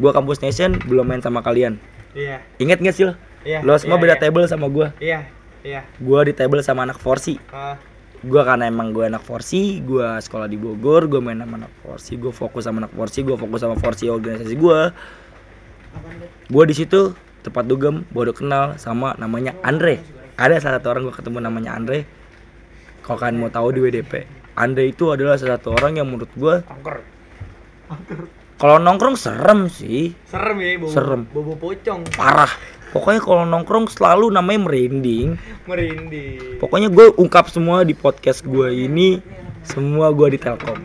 gua 0.00 0.16
kampus 0.16 0.40
nation 0.40 0.80
belum 0.88 1.04
main 1.04 1.20
sama 1.20 1.44
kalian 1.44 1.76
Iya. 2.16 2.40
inget 2.56 2.80
gak 2.80 2.94
sih 2.96 3.04
lo 3.04 3.14
Iya. 3.44 3.60
lo 3.60 3.76
semua 3.76 4.00
iya, 4.00 4.02
beda 4.08 4.14
iya. 4.16 4.22
table 4.24 4.44
sama 4.48 4.66
gua 4.72 4.96
Iya. 4.96 5.28
Iya. 5.60 5.80
gua 6.00 6.24
di 6.24 6.32
table 6.32 6.64
sama 6.64 6.88
anak 6.88 6.96
forsi 6.96 7.36
Ah, 7.52 7.76
gua 8.24 8.48
karena 8.48 8.72
emang 8.72 8.96
gua 8.96 9.12
anak 9.12 9.20
forsi 9.20 9.84
gua 9.84 10.16
sekolah 10.16 10.48
di 10.48 10.56
Bogor 10.56 11.04
gua 11.04 11.20
main 11.20 11.36
sama 11.36 11.60
anak 11.60 11.72
forsi 11.84 12.16
gua 12.16 12.32
fokus 12.32 12.64
sama 12.64 12.88
anak 12.88 12.92
forsi 12.96 13.20
gua 13.20 13.36
fokus 13.36 13.60
sama 13.60 13.76
forsi 13.76 14.08
organisasi 14.08 14.56
gua 14.56 14.96
gua 16.48 16.64
di 16.64 16.72
situ 16.72 17.12
tepat 17.44 17.68
dugem 17.68 18.08
baru 18.16 18.32
kenal 18.32 18.80
sama 18.80 19.12
namanya 19.20 19.52
Andre 19.60 20.00
ada 20.38 20.54
salah 20.62 20.78
satu 20.78 20.94
orang 20.94 21.02
gua 21.10 21.14
ketemu 21.18 21.38
namanya 21.42 21.70
Andre 21.74 22.06
kalau 23.02 23.18
kalian 23.18 23.36
mau 23.42 23.50
tahu 23.50 23.74
di 23.74 23.80
WDP 23.82 24.12
Andre 24.54 24.90
itu 24.90 25.10
adalah 25.10 25.34
salah 25.34 25.58
satu 25.58 25.74
orang 25.74 25.98
yang 25.98 26.06
menurut 26.06 26.30
angker. 27.90 28.20
kalau 28.58 28.76
nongkrong 28.78 29.14
serem 29.18 29.70
sih 29.70 30.14
Serem 30.26 30.58
ya, 30.62 30.78
bobo. 30.78 30.90
Serem. 30.94 31.22
Bobo 31.30 31.52
pocong. 31.58 32.06
parah 32.14 32.50
pokoknya 32.94 33.20
kalau 33.20 33.42
nongkrong 33.44 33.90
selalu 33.90 34.30
namanya 34.32 34.70
merinding 34.70 35.36
Merinding. 35.68 36.56
Pokoknya 36.62 36.88
gue 36.88 37.12
ungkap 37.20 37.52
semua 37.52 37.84
di 37.84 37.92
podcast 37.92 38.40
gue 38.46 38.72
ini 38.72 39.20
semua 39.66 40.14
gue 40.14 40.32
di 40.32 40.38
Telkom 40.40 40.80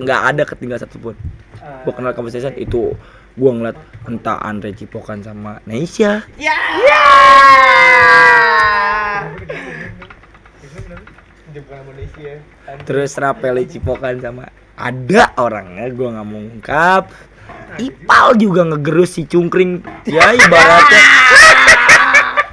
nggak 0.00 0.20
ada 0.32 0.42
ketinggalan 0.48 0.80
satupun 0.80 1.14
gue 1.60 1.92
kenal 1.92 2.16
kamu 2.16 2.32
itu 2.56 2.96
gue 3.32 3.50
ngeliat 3.50 3.78
entah 4.04 4.36
Andre 4.38 4.72
Cipokan 4.72 5.20
sama 5.20 5.58
Neisha 5.64 6.26
Ya. 6.36 6.52
Indonesia. 11.52 12.32
terus 12.84 13.12
Rapeli 13.14 13.64
Cipokan 13.66 14.16
sama 14.18 14.44
ada 14.74 15.32
orangnya 15.36 15.86
gue 15.88 16.08
nggak 16.08 16.26
mau 16.26 16.40
ungkap 16.40 17.04
Ipal 17.74 18.36
juga 18.36 18.64
ngegerus 18.64 19.16
si 19.16 19.22
cungkring 19.24 19.80
ya 20.04 20.32
ibaratnya 20.32 21.02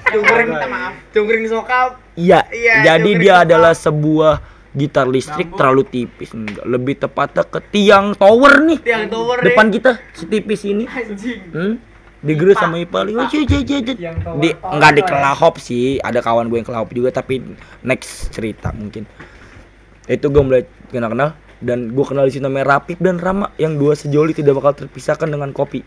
Cungkring 0.10 0.50
maaf. 0.50 0.94
Cungkring 1.14 1.46
sokap. 1.46 2.02
iya 2.18 2.42
Iya, 2.50 2.82
jadi 2.84 2.98
cungkring 3.06 3.22
dia 3.22 3.34
sokap. 3.36 3.46
adalah 3.46 3.74
sebuah 3.78 4.34
gitar 4.80 5.06
listrik 5.12 5.52
terlalu 5.60 5.84
tipis 5.84 6.32
enggak 6.32 6.64
lebih 6.64 6.96
tepatnya 6.96 7.44
ke 7.44 7.60
tiang 7.68 8.16
tower 8.16 8.64
nih 8.64 8.80
Tiang 8.80 9.12
tower 9.12 9.44
depan 9.44 9.68
kita 9.68 10.00
setipis 10.16 10.64
ini 10.64 10.88
Anjing. 10.88 11.42
Hmm? 11.52 11.74
Digerus 12.20 12.60
sama 12.60 12.84
Ipal. 12.84 13.16
Oh, 13.16 13.28
cie, 13.32 13.48
cie, 13.48 13.64
cie, 13.64 13.80
cie. 13.80 13.96
Di 14.44 14.50
enggak 14.60 14.92
di 14.92 15.02
kelahop 15.08 15.56
sih. 15.56 16.04
Ada 16.04 16.20
kawan 16.20 16.52
gue 16.52 16.60
yang 16.60 16.68
kelahop 16.68 16.92
juga 16.92 17.16
tapi 17.16 17.40
next 17.80 18.36
cerita 18.36 18.76
mungkin. 18.76 19.08
Itu 20.04 20.28
gue 20.28 20.44
mulai 20.44 20.68
kenal-kenal 20.92 21.40
dan 21.64 21.92
gue 21.96 22.06
kenal 22.08 22.28
di 22.28 22.36
sini 22.36 22.48
namanya 22.48 22.76
Rapip 22.76 23.00
dan 23.00 23.20
Rama 23.20 23.52
yang 23.56 23.80
dua 23.80 23.96
sejoli 23.96 24.36
tidak 24.36 24.60
bakal 24.60 24.84
terpisahkan 24.84 25.32
dengan 25.32 25.56
kopi. 25.56 25.80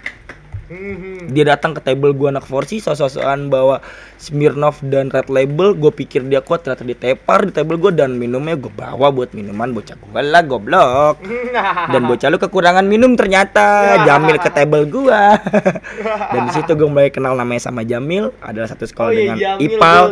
Mhm. 0.71 1.35
Dia 1.35 1.45
datang 1.57 1.75
ke 1.75 1.81
table 1.83 2.15
gue 2.15 2.29
anak 2.31 2.47
forsi 2.47 2.79
sosok-sosokan 2.79 3.51
bawa 3.51 3.83
Smirnoff 4.21 4.83
dan 4.87 5.11
Red 5.11 5.33
Label. 5.33 5.75
Gue 5.75 5.91
pikir 5.91 6.23
dia 6.27 6.45
kuat 6.45 6.63
ternyata 6.63 6.87
ditepar 6.87 7.49
di 7.49 7.53
table 7.55 7.79
gue 7.81 7.93
dan 7.95 8.15
minumnya 8.19 8.55
gue 8.55 8.71
bawa 8.71 9.11
buat 9.11 9.35
minuman 9.35 9.75
bocah 9.75 9.99
gue 9.99 10.21
lah 10.23 10.43
goblok. 10.47 11.19
dan 11.93 12.03
bocah 12.07 12.29
lu 12.33 12.39
kekurangan 12.41 12.85
minum 12.87 13.15
ternyata 13.15 13.99
Jamil 14.05 14.37
ke 14.41 14.51
table 14.53 14.85
gua 14.89 15.39
dan 16.33 16.41
di 16.49 16.53
situ 16.53 16.73
gue 16.75 16.89
mulai 16.89 17.13
kenal 17.13 17.37
namanya 17.37 17.71
sama 17.71 17.83
Jamil 17.87 18.33
adalah 18.43 18.69
satu 18.71 18.85
sekolah 18.89 19.11
Oh 19.11 19.15
iya, 19.15 19.35
dengan 19.35 19.37
Jamil, 19.39 19.67
Ipal 19.67 20.03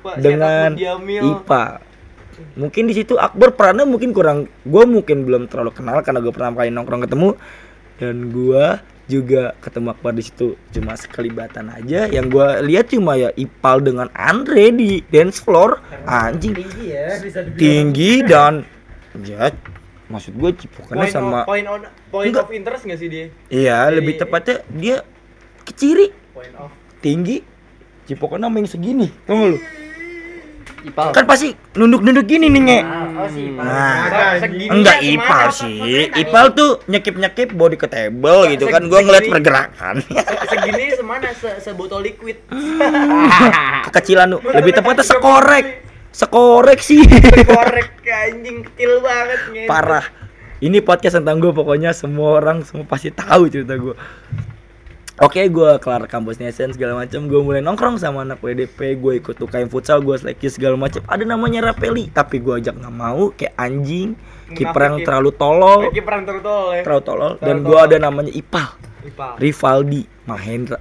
gua 0.00 0.12
dengan 0.18 0.70
out 0.70 0.76
buat 0.76 0.80
Jamil. 0.80 1.22
Ipa 1.24 1.64
mungkin 2.56 2.82
di 2.88 2.94
situ 2.96 3.20
Akbar 3.20 3.52
perannya 3.52 3.84
mungkin 3.84 4.16
kurang 4.16 4.48
gue 4.64 4.84
mungkin 4.88 5.28
belum 5.28 5.42
terlalu 5.52 5.76
kenal 5.76 6.00
karena 6.00 6.18
gue 6.24 6.32
pertama 6.32 6.54
kali 6.56 6.72
nongkrong 6.72 7.04
ketemu 7.04 7.28
dan 8.00 8.16
gua 8.32 8.80
juga 9.10 9.58
ketemu 9.58 9.90
Akbar 9.90 10.14
di 10.14 10.22
situ. 10.22 10.54
Cuma 10.70 10.94
sekelibatan 10.94 11.66
aja. 11.74 12.06
Yang 12.06 12.26
gua 12.30 12.62
lihat 12.62 12.94
cuma 12.94 13.18
ya 13.18 13.34
Ipal 13.34 13.82
dengan 13.82 14.06
Andre 14.14 14.70
di 14.70 15.02
dance 15.10 15.42
floor. 15.42 15.82
Anjing. 16.06 16.54
Tinggi 16.54 16.84
ya, 16.94 17.18
bisa 17.18 17.42
tinggi 17.58 18.22
dan 18.22 18.62
ya 19.26 19.50
maksud 20.10 20.34
gue 20.34 20.50
cipokannya 20.58 21.06
Point 21.06 21.14
sama 21.14 21.38
of, 21.42 21.46
point 21.46 21.66
on 21.70 21.80
point 22.10 22.34
Enggak. 22.34 22.50
of 22.50 22.50
interest 22.50 22.82
gak 22.82 22.98
sih 22.98 23.06
dia? 23.06 23.26
Iya, 23.46 23.78
Jadi- 23.86 23.96
lebih 24.02 24.14
tepatnya 24.18 24.56
dia 24.74 24.96
keciri, 25.62 26.10
Point 26.34 26.54
of 26.58 26.70
tinggi, 26.98 27.46
cipokan 28.10 28.42
sama 28.42 28.58
yang 28.58 28.66
segini, 28.66 29.08
tau 29.24 29.38
gak 29.38 29.48
lu? 29.54 29.58
Ipal. 30.80 31.12
Kan 31.12 31.24
pasti 31.28 31.52
nunduk-nunduk 31.76 32.24
gini 32.24 32.48
nih 32.48 32.62
nge. 32.62 32.80
Oh 32.80 33.28
sih, 33.28 33.52
Nah, 33.52 34.40
enggak 34.72 34.98
ya, 35.04 35.12
ipal 35.12 35.46
sih, 35.52 36.08
ipal 36.10 36.46
tuh 36.52 36.80
nyekip-nyekip 36.88 37.52
body 37.52 37.76
ke 37.76 37.84
table 37.84 38.48
gitu 38.48 38.64
kan, 38.64 38.88
gua 38.88 39.04
ngeliat 39.04 39.28
pergerakan. 39.28 40.00
Se- 40.00 40.48
segini 40.48 40.96
semana 40.96 41.28
se 41.36 41.60
sebotol 41.60 42.00
liquid. 42.00 42.40
Kekecilan 43.84 44.32
lu, 44.32 44.38
lebih 44.40 44.72
tepatnya 44.72 45.04
sekorek, 45.04 45.84
sekorek 46.10 46.80
sih. 46.80 47.04
Korek 47.44 48.00
anjing 48.04 48.64
kecil 48.64 49.04
banget 49.04 49.40
ngentot. 49.52 49.68
Parah. 49.68 50.06
Ini 50.60 50.84
podcast 50.84 51.16
tentang 51.16 51.40
gue 51.40 51.52
pokoknya 51.52 51.96
semua 51.96 52.36
orang 52.36 52.60
semua 52.64 52.84
pasti 52.84 53.08
tahu 53.08 53.48
cerita 53.48 53.76
gue. 53.76 53.96
Oke, 55.20 55.44
gue 55.46 55.70
kelar 55.76 56.04
kampus 56.06 56.40
nation 56.40 56.72
segala 56.72 56.96
macam, 56.96 57.28
gue 57.28 57.40
mulai 57.40 57.60
nongkrong 57.60 58.00
sama 58.00 58.24
anak 58.24 58.40
WDP, 58.40 58.96
gue 58.96 59.20
ikut 59.20 59.36
UKM 59.36 59.68
futsal, 59.68 60.00
gue 60.00 60.16
seleksi 60.16 60.48
segala 60.50 60.74
macam. 60.74 61.04
Ada 61.04 61.28
namanya 61.28 61.60
Rapeli, 61.62 62.08
tapi 62.08 62.40
gue 62.40 62.56
ajak 62.56 62.72
nggak 62.74 62.88
mau, 62.90 63.28
kayak 63.30 63.52
anjing, 63.54 64.16
kiper 64.48 64.64
yang 64.80 64.96
Munafikin. 64.96 65.04
terlalu 65.04 65.30
tolol, 65.34 65.80
Kayak 65.86 66.06
perang 66.08 66.24
tertol 66.24 66.64
ya. 66.70 66.82
terlalu 66.82 67.02
tolol. 67.04 67.32
Dan 67.34 67.44
Terlalu 67.52 67.60
gue 67.60 67.76
tolol. 67.76 67.84
ada 67.84 67.96
namanya 68.00 68.32
Ipal, 68.32 68.68
Ipal. 69.02 69.32
Rivaldi, 69.36 70.02
Mahendra. 70.24 70.78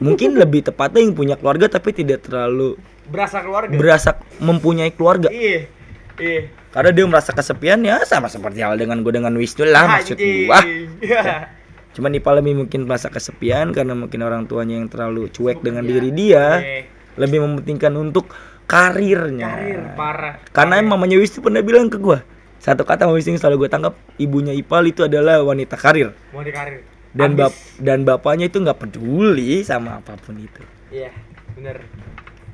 Mungkin 0.00 0.30
lebih 0.42 0.60
tepatnya 0.64 1.00
yang 1.00 1.12
punya 1.12 1.36
keluarga 1.36 1.68
tapi 1.70 1.92
tidak 1.92 2.24
terlalu 2.24 2.80
Berasa 3.04 3.44
keluarga. 3.44 3.76
berasa 3.76 4.10
mempunyai 4.40 4.88
keluarga. 4.90 5.28
Iya. 5.28 5.68
Iya. 6.16 6.40
Karena 6.72 6.90
dia 6.90 7.04
merasa 7.04 7.30
kesepian 7.30 7.84
ya 7.84 8.00
sama 8.02 8.26
seperti 8.26 8.58
hal 8.58 8.74
dengan 8.74 9.04
gue 9.04 9.12
dengan 9.12 9.30
Wisnu 9.30 9.68
lah 9.68 9.92
maksud 9.92 10.16
Anjing. 10.16 10.48
gua. 10.48 10.60
Cuman 11.94 12.10
Ipa 12.12 12.34
lebih 12.34 12.58
mungkin 12.58 12.84
merasa 12.84 13.06
kesepian 13.06 13.70
karena 13.70 13.94
mungkin 13.94 14.18
orang 14.20 14.44
tuanya 14.44 14.76
yang 14.76 14.90
terlalu 14.90 15.30
cuek 15.30 15.62
dengan 15.62 15.86
diri 15.86 16.10
dia, 16.10 16.58
Iya. 16.58 16.90
lebih 17.16 17.38
mementingkan 17.40 17.94
untuk 17.94 18.28
karirnya. 18.66 19.46
Karir 19.48 19.80
parah. 19.94 20.34
Karena 20.50 20.82
Parah. 20.82 20.90
mamanya 20.90 21.16
Wisnu 21.16 21.38
pernah 21.38 21.62
bilang 21.62 21.86
ke 21.86 21.96
gua, 21.96 22.26
satu 22.58 22.82
kata 22.82 23.06
Mama 23.06 23.14
Wisnu 23.14 23.36
yang 23.36 23.40
selalu 23.40 23.66
gue 23.66 23.70
tangkap, 23.70 23.94
ibunya 24.16 24.50
Ipal 24.50 24.88
itu 24.88 25.06
adalah 25.06 25.38
wanita 25.40 25.76
karir 25.76 26.10
mau 26.32 26.40
di 26.40 26.50
karir. 26.50 26.82
dan 27.14 27.38
bap 27.38 27.54
dan 27.78 28.02
bapaknya 28.02 28.50
itu 28.50 28.58
nggak 28.58 28.78
peduli 28.80 29.62
sama 29.62 30.02
apa 30.02 30.18
pun 30.18 30.34
itu. 30.34 30.62
Iya, 30.90 31.14
bener. 31.54 31.78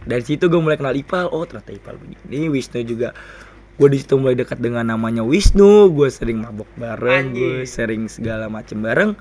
Dari 0.00 0.25
situ 0.25 0.49
gue 0.49 0.61
mulai 0.61 0.76
kenal 0.76 0.92
Ipal, 0.92 1.32
oh 1.32 1.44
ternyata 1.44 1.73
Ipal 1.73 1.97
begini, 1.97 2.49
Wisnu 2.49 2.85
juga 2.85 3.16
gue 3.81 3.89
di 3.89 3.97
situ 3.97 4.21
mulai 4.21 4.37
dekat 4.37 4.61
dengan 4.61 4.85
namanya 4.85 5.25
Wisnu, 5.25 5.89
gue 5.89 6.13
sering 6.13 6.45
mabok 6.45 6.69
bareng, 6.77 7.33
gue 7.33 7.65
sering 7.65 8.13
segala 8.13 8.53
macem 8.53 8.85
bareng. 8.85 9.17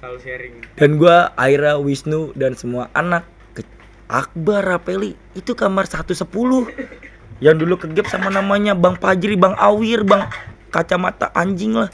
Selalu 0.00 0.18
sharing. 0.24 0.54
dan 0.80 0.96
gua 0.96 1.28
Aira 1.36 1.76
Wisnu 1.76 2.32
dan 2.32 2.56
semua 2.56 2.88
anak 2.96 3.28
ke 3.52 3.60
Akbar 4.08 4.64
Rapeli 4.64 5.12
itu 5.36 5.52
kamar 5.52 5.84
110 5.84 6.24
yang 7.44 7.56
dulu 7.60 7.76
kegep 7.76 8.08
sama 8.08 8.32
namanya 8.32 8.72
Bang 8.72 8.96
Pajri 8.96 9.36
Bang 9.36 9.52
Awir 9.60 10.08
Bang 10.08 10.24
kacamata 10.72 11.28
anjing 11.36 11.76
lah. 11.76 11.92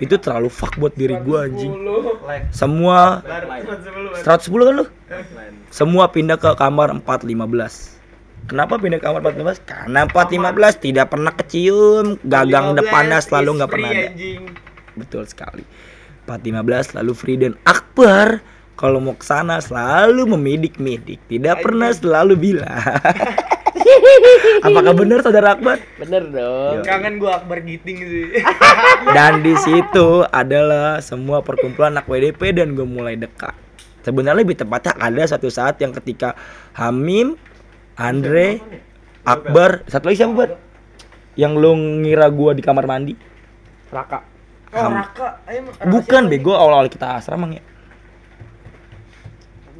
Itu 0.00 0.16
terlalu 0.16 0.48
fuck 0.48 0.80
buat 0.80 0.96
diri 0.96 1.20
gua 1.20 1.44
anjing. 1.44 1.68
semua 2.48 3.20
110 4.24 4.48
kan 4.48 4.74
lu? 4.80 4.88
Semua 5.68 6.08
pindah 6.08 6.40
ke 6.40 6.48
kamar 6.56 6.96
415 6.96 7.97
Kenapa 8.48 8.80
pindah 8.80 8.96
ke 8.96 9.04
kamar 9.04 9.20
415? 9.20 9.68
Karena 9.68 10.00
415 10.08 10.84
tidak 10.88 11.06
pernah 11.12 11.32
kecium, 11.36 12.16
gagang 12.24 12.72
15 12.72 12.78
depannya 12.80 13.18
selalu 13.20 13.50
nggak 13.60 13.70
pernah 13.70 13.90
ada. 13.92 14.08
Anjing. 14.08 14.42
Betul 14.96 15.22
sekali. 15.28 15.64
415 16.24 16.96
selalu 16.96 17.12
free 17.12 17.36
dan 17.36 17.54
Akbar 17.68 18.40
kalau 18.78 19.02
mau 19.04 19.12
ke 19.18 19.26
sana 19.26 19.60
selalu 19.60 20.38
memidik-midik, 20.38 21.20
tidak 21.28 21.60
pernah 21.60 21.92
selalu 21.92 22.34
bilang. 22.38 22.72
Apakah 24.66 24.94
benar 24.94 25.18
saudara 25.20 25.58
Akbar? 25.58 25.82
Bener 26.00 26.24
dong. 26.30 26.86
Kangen 26.86 27.20
gua 27.20 27.42
Akbar 27.42 27.60
Giting 27.60 27.98
sih. 28.00 28.28
Dan 29.16 29.44
di 29.44 29.54
situ 29.60 30.24
adalah 30.30 31.02
semua 31.04 31.44
perkumpulan 31.44 31.98
anak 31.98 32.06
WDP 32.06 32.54
dan 32.54 32.72
gue 32.78 32.86
mulai 32.86 33.18
dekat. 33.18 33.52
Sebenarnya 34.06 34.40
lebih 34.40 34.56
tepatnya 34.56 34.96
ada 34.96 35.22
satu 35.26 35.50
saat 35.50 35.76
yang 35.82 35.92
ketika 35.92 36.32
Hamim, 36.72 37.36
Andre, 37.98 38.62
Akbar, 39.26 39.82
satu 39.90 40.06
lagi 40.06 40.22
siapa 40.22 40.32
Bar? 40.32 40.50
Yang 41.34 41.52
lu 41.58 41.70
ngira 42.06 42.30
gua 42.30 42.54
di 42.54 42.62
kamar 42.62 42.86
mandi? 42.86 43.14
Raka. 43.90 44.22
Oh, 44.70 44.78
Ham- 44.78 45.02
Raka. 45.02 45.28
Ayo, 45.50 45.66
Raka 45.66 45.84
Bukan 45.90 46.22
bego 46.30 46.54
awal-awal 46.54 46.86
kita 46.86 47.18
asrama 47.18 47.50
ya. 47.50 47.62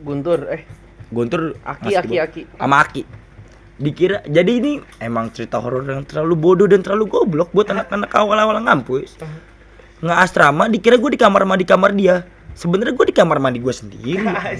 Guntur. 0.02 0.50
Eh. 0.50 0.62
Guntur 1.08 1.56
Aki, 1.62 1.94
Aki, 1.94 2.08
bawah. 2.10 2.26
Aki. 2.28 2.42
sama 2.58 2.76
Aki. 2.84 3.02
dikira 3.78 4.26
jadi 4.26 4.58
ini 4.58 4.82
emang 4.98 5.30
cerita 5.30 5.62
horor 5.62 5.86
yang 5.86 6.02
terlalu 6.02 6.34
bodoh 6.34 6.66
dan 6.66 6.82
terlalu 6.82 7.06
goblok 7.06 7.54
buat 7.54 7.70
anak-anak 7.70 8.10
awal-awal 8.10 8.58
ngampus 8.58 9.14
nggak 10.02 10.18
asrama 10.18 10.66
dikira 10.66 10.98
gue 10.98 11.14
di 11.14 11.20
kamar 11.22 11.46
mandi 11.46 11.62
kamar 11.62 11.94
dia 11.94 12.26
sebenarnya 12.58 12.90
gue 12.90 13.06
di 13.06 13.14
kamar 13.14 13.38
mandi 13.38 13.62
gue 13.62 13.70
sendiri 13.70 14.18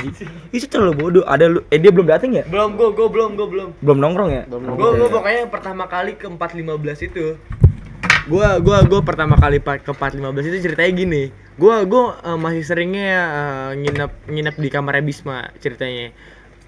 itu 0.55 0.65
terlalu 0.71 0.95
bodoh 0.95 1.25
ada 1.27 1.51
lu 1.51 1.67
eh 1.69 1.83
dia 1.83 1.91
belum 1.91 2.07
datang 2.07 2.31
ya 2.31 2.47
Belum, 2.47 2.79
gua, 2.79 2.95
gua 2.95 3.11
belum, 3.11 3.31
gua 3.35 3.49
belum. 3.51 3.69
belum 3.83 3.99
nongkrong 3.99 4.31
ya 4.31 4.43
Belum 4.47 4.79
Gua, 4.79 4.95
gua 4.95 5.09
pokoknya 5.11 5.51
pertama 5.51 5.85
kali 5.91 6.15
ke 6.15 6.31
415 6.31 7.09
itu. 7.11 7.35
Gua 8.29 8.61
gua 8.61 8.85
gua 8.85 9.01
pertama 9.03 9.35
kali 9.35 9.59
ke 9.59 9.91
415 9.91 10.49
itu 10.53 10.59
ceritanya 10.69 10.93
gini. 10.95 11.23
Gua 11.57 11.83
gua 11.83 12.21
eh, 12.23 12.39
masih 12.39 12.63
seringnya 12.63 13.11
eh, 13.11 13.71
nginep 13.83 14.13
nginep 14.31 14.55
di 14.61 14.69
kamarnya 14.69 15.03
Bisma 15.03 15.51
ceritanya. 15.59 16.13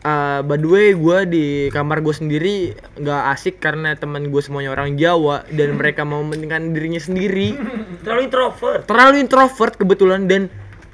Eh, 0.01 0.41
by 0.41 0.57
the 0.57 0.65
way, 0.65 0.89
gue 0.97 1.19
di 1.29 1.47
kamar 1.69 2.01
gue 2.01 2.15
sendiri 2.17 2.73
nggak 2.97 3.23
asik 3.37 3.61
karena 3.61 3.93
teman 3.93 4.33
gue 4.33 4.41
semuanya 4.41 4.73
orang 4.73 4.97
Jawa 4.97 5.45
dan 5.53 5.77
mereka 5.77 6.09
mau 6.09 6.25
mementingkan 6.25 6.73
dirinya 6.73 6.97
sendiri. 6.97 7.53
terlalu 8.09 8.25
introvert 8.33 8.89
Terlalu 8.89 9.17
introvert 9.21 9.77
kebetulan 9.77 10.25
dan 10.25 10.49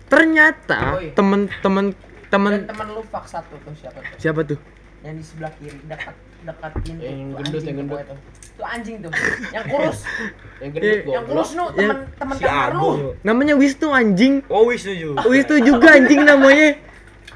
ternyata 0.06 0.78
Oi. 0.96 1.10
temen-temen 1.12 1.86
temen 2.26 2.52
Dan 2.56 2.68
teman 2.68 2.86
lu 2.90 3.02
fak 3.02 3.24
satu 3.24 3.54
tuh 3.58 3.74
siapa 3.74 3.98
tuh? 3.98 4.16
siapa 4.16 4.40
tuh? 4.42 4.58
Yang 5.00 5.14
di 5.14 5.24
sebelah 5.24 5.52
kiri 5.54 5.78
dekat 5.84 6.14
dekat 6.42 6.72
pintu. 6.80 7.02
Yang 7.02 7.14
Tuh 7.14 7.26
gendut, 7.28 7.38
anjing 7.38 7.62
yang 7.62 7.76
gendut. 7.76 7.90
pokoknya 7.92 8.06
tuh. 8.08 8.18
Anjing 8.66 8.96
tuh. 8.98 9.10
Yang 9.52 9.64
kurus. 9.68 9.98
Yang 10.62 10.70
gendut 10.72 10.86
Iya, 10.86 10.96
yang 11.06 11.24
kurus 11.26 11.50
nu 11.52 11.64
Yang- 11.66 11.74
teman 11.76 11.96
teman 12.16 12.34
si 12.34 12.42
kamar 12.42 12.70
lu. 12.72 12.90
Namanya 13.20 13.54
Wisnu 13.54 13.88
anjing. 13.92 14.34
oh 14.48 14.62
Wisnu 14.64 14.92
juga 14.94 15.18
Wisnu 15.24 15.56
juga 15.60 15.88
anjing 15.92 16.22
namanya. 16.24 16.68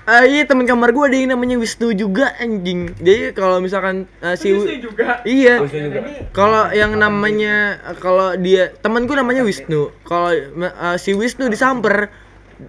Ah 0.09 0.25
iya 0.25 0.43
teman 0.43 0.65
kamar 0.65 0.91
gue 0.91 1.05
ada 1.05 1.15
yang 1.15 1.31
namanya 1.31 1.55
Wisnu 1.55 1.93
juga 1.93 2.33
anjing. 2.35 2.97
Jadi 2.97 3.31
kalau 3.31 3.61
misalkan 3.61 4.09
eh, 4.19 4.35
si 4.35 4.51
juga. 4.81 5.21
Iya. 5.23 5.61
Wisnu 5.61 5.79
juga 5.87 6.01
Kalau 6.33 6.63
yang 6.73 6.97
namanya 6.97 7.55
kalau 8.01 8.35
dia 8.35 8.73
teman 8.75 9.05
gue 9.05 9.15
namanya 9.15 9.45
Wisnu. 9.45 9.93
Kalau 10.03 10.33
eh, 10.33 10.97
si 10.97 11.13
Wisnu 11.13 11.47
disamper 11.47 12.11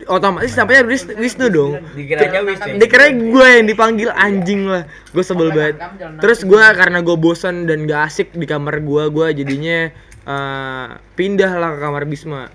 otomatis 0.08 0.52
sampainya 0.56 0.88
Wis- 0.88 1.10
Wisnu 1.14 1.48
dong. 1.52 1.82
dikiranya 1.94 2.42
Wisnu. 2.42 2.80
Dikira 2.80 3.12
gue 3.12 3.48
yang 3.60 3.66
dipanggil 3.68 4.10
anjing 4.12 4.68
lah. 4.70 4.84
Gue 5.12 5.24
sebel 5.24 5.52
banget. 5.52 5.78
Terus 6.24 6.44
gue 6.48 6.60
karena 6.60 7.00
gue 7.04 7.16
bosan 7.18 7.68
dan 7.68 7.86
gak 7.86 8.08
asik 8.08 8.34
di 8.34 8.46
kamar 8.48 8.80
gue, 8.82 9.04
gue 9.12 9.28
jadinya 9.44 9.90
eh, 10.26 10.88
pindah 11.18 11.52
lah 11.58 11.70
ke 11.76 11.80
kamar 11.82 12.04
Bisma. 12.08 12.50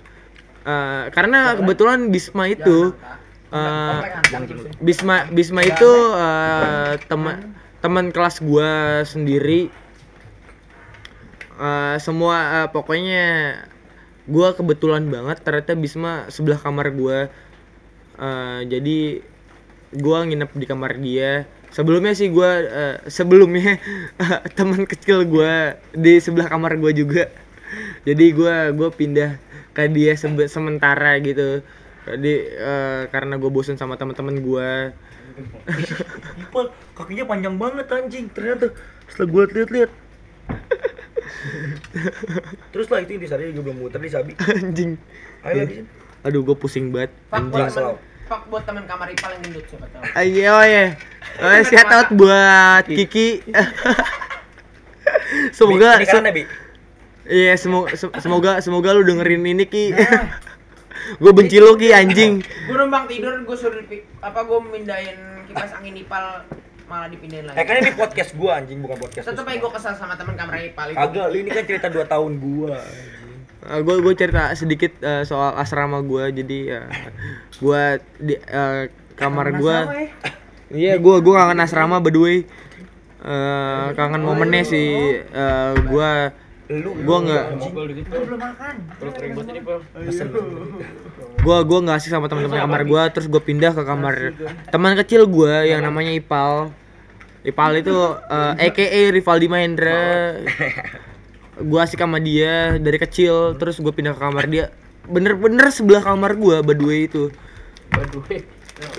Eh, 0.67 1.05
karena 1.15 1.55
kebetulan 1.55 2.11
Bisma 2.11 2.51
itu 2.51 2.91
eh, 3.55 4.01
Bisma 4.83 5.31
Bisma 5.31 5.63
itu 5.63 5.93
eh, 6.19 6.99
teman 7.07 7.55
teman 7.79 8.11
kelas 8.11 8.43
gua 8.43 9.03
sendiri. 9.07 9.71
Eh, 11.57 11.97
semua 12.03 12.37
eh, 12.65 12.69
pokoknya 12.75 13.25
gua 14.27 14.55
kebetulan 14.55 15.07
banget 15.09 15.43
ternyata 15.43 15.73
Bisma 15.79 16.27
sebelah 16.31 16.59
kamar 16.61 16.91
gua. 16.95 17.31
Eh, 18.17 18.61
jadi 18.69 18.99
gua 19.97 20.27
nginep 20.27 20.51
di 20.55 20.67
kamar 20.67 20.99
dia. 20.99 21.47
Sebelumnya 21.75 22.13
sih 22.17 22.31
gua 22.31 22.51
eh, 22.63 22.97
sebelumnya 23.11 23.79
teman 24.59 24.85
kecil 24.85 25.27
gua 25.27 25.79
di 25.95 26.19
sebelah 26.19 26.51
kamar 26.51 26.79
gua 26.79 26.93
juga. 26.95 27.31
Jadi 28.07 28.25
gua 28.35 28.71
gua 28.75 28.89
pindah 28.95 29.39
ke 29.77 29.91
dia 29.93 30.17
sebe- 30.17 30.49
sementara 30.49 31.21
gitu. 31.21 31.61
Jadi 32.07 32.35
eh, 32.55 33.03
karena 33.11 33.35
gue 33.35 33.51
bosen 33.51 33.75
sama 33.75 33.99
teman-teman 33.99 34.39
gue 34.39 34.71
kakinya 36.97 37.25
panjang 37.29 37.59
banget 37.61 37.87
anjing. 37.93 38.27
Ternyata 38.31 38.73
setelah 39.11 39.29
gue 39.29 39.43
lihat-lihat 39.59 39.91
terus 42.73 42.87
lah 42.91 43.01
itu 43.03 43.19
intisari 43.19 43.51
juga 43.51 43.71
belum 43.71 43.79
muter 43.87 44.01
di 44.01 44.11
sabi. 44.11 44.33
Anjing. 44.39 44.99
Ayo 45.47 45.55
lagi 45.65 45.77
aduh 46.27 46.43
gue 46.43 46.57
pusing 46.59 46.91
banget. 46.91 47.15
Anjing. 47.31 47.71
Fak 48.27 48.51
buat 48.51 48.67
teman 48.67 48.83
kamar 48.91 49.07
Ipal 49.15 49.39
yang 49.39 49.43
gendut 49.47 49.65
siapa 49.71 49.87
tahu. 49.87 50.03
ayo 50.19 50.59
ya 50.67 50.85
oh, 51.39 51.63
shout 51.63 51.91
out 51.95 52.09
buat 52.11 52.83
Kiki. 52.91 53.47
Semoga 55.57 56.03
ini 56.03 56.07
karena 56.11 56.31
bi. 56.35 56.43
Iya 57.27 57.55
semoga 57.55 57.95
se- 57.95 58.19
semoga 58.19 58.59
semoga 58.59 58.99
lu 58.99 59.07
dengerin 59.07 59.47
ini 59.47 59.71
Ki. 59.71 59.95
Gue 61.23 61.31
benci 61.31 61.63
lu 61.63 61.79
Ki 61.79 61.95
anjing. 61.95 62.43
Gue 62.43 62.75
numpang 62.75 63.07
tidur 63.07 63.47
gue 63.47 63.57
suruh 63.57 63.79
apa 64.19 64.41
gue 64.43 64.59
mindahin 64.75 65.47
kipas 65.47 65.71
angin 65.79 65.95
Ipal 65.95 66.43
malah 66.87 67.09
dipindahin 67.11 67.45
eh 67.45 67.55
lagi. 67.55 67.67
kan 67.67 67.77
ini 67.79 67.93
podcast 67.93 68.31
gua 68.33 68.51
anjing 68.59 68.79
bukan 68.79 68.99
podcast 68.99 69.27
Tetep 69.27 69.43
aja 69.43 69.59
gue 69.59 69.71
kesal 69.75 69.93
sama 69.95 70.15
teman 70.15 70.35
kamar 70.35 70.55
Ipal 70.63 70.89
itu. 70.91 70.99
kagak 70.99 71.27
lu 71.29 71.37
ini 71.43 71.51
kan 71.51 71.65
cerita 71.65 71.87
2 71.91 72.07
tahun 72.07 72.33
gua 72.39 72.79
gue 73.67 73.97
gue 73.99 74.15
cerita 74.15 74.55
sedikit 74.55 74.93
eh, 75.03 75.27
soal 75.27 75.59
asrama 75.59 75.99
gue 75.99 76.25
jadi 76.31 76.59
uh, 76.79 76.89
gue 77.59 77.83
di 78.23 78.35
eh, 78.39 78.87
kamar 79.19 79.59
gue 79.59 79.77
iya 80.71 80.95
gue 80.97 81.17
gue 81.19 81.35
kangen 81.35 81.59
asrama 81.59 81.99
by 81.99 82.11
the 82.11 82.21
way. 82.21 82.39
Eh, 83.27 83.87
kangen 83.99 84.23
momennya 84.23 84.63
sih 84.63 85.19
eh, 85.19 85.73
gue 85.83 86.11
lu 86.67 86.91
gue 86.99 87.19
nggak 87.31 87.47
belum 88.11 88.41
makan. 88.43 88.75
gue 91.39 91.59
gue 91.63 91.79
nggak 91.87 91.97
asik 92.03 92.11
sama 92.11 92.27
teman-teman 92.27 92.59
kamar 92.59 92.83
gue 92.83 93.03
terus 93.15 93.31
gue 93.31 93.39
pindah 93.39 93.71
ke 93.71 93.87
kamar 93.87 94.35
teman 94.75 94.99
kecil 94.99 95.31
gue 95.31 95.71
yang 95.71 95.87
namanya 95.87 96.11
Ipal. 96.11 96.75
Ipal 97.47 97.71
itu 97.79 97.95
eh 98.27 98.67
AKA 98.67 99.15
Rivaldi 99.15 99.47
Mahendra. 99.47 100.43
Gue 101.57 101.81
asik 101.81 102.03
sama 102.03 102.21
dia 102.21 102.77
dari 102.77 103.01
kecil 103.01 103.57
terus 103.57 103.81
gue 103.81 103.89
pindah 103.89 104.13
ke 104.13 104.21
kamar 104.21 104.45
dia. 104.51 104.69
Bener-bener 105.07 105.71
sebelah 105.71 106.03
kamar 106.03 106.35
the 106.37 106.85
way 106.85 107.07
itu. 107.07 107.33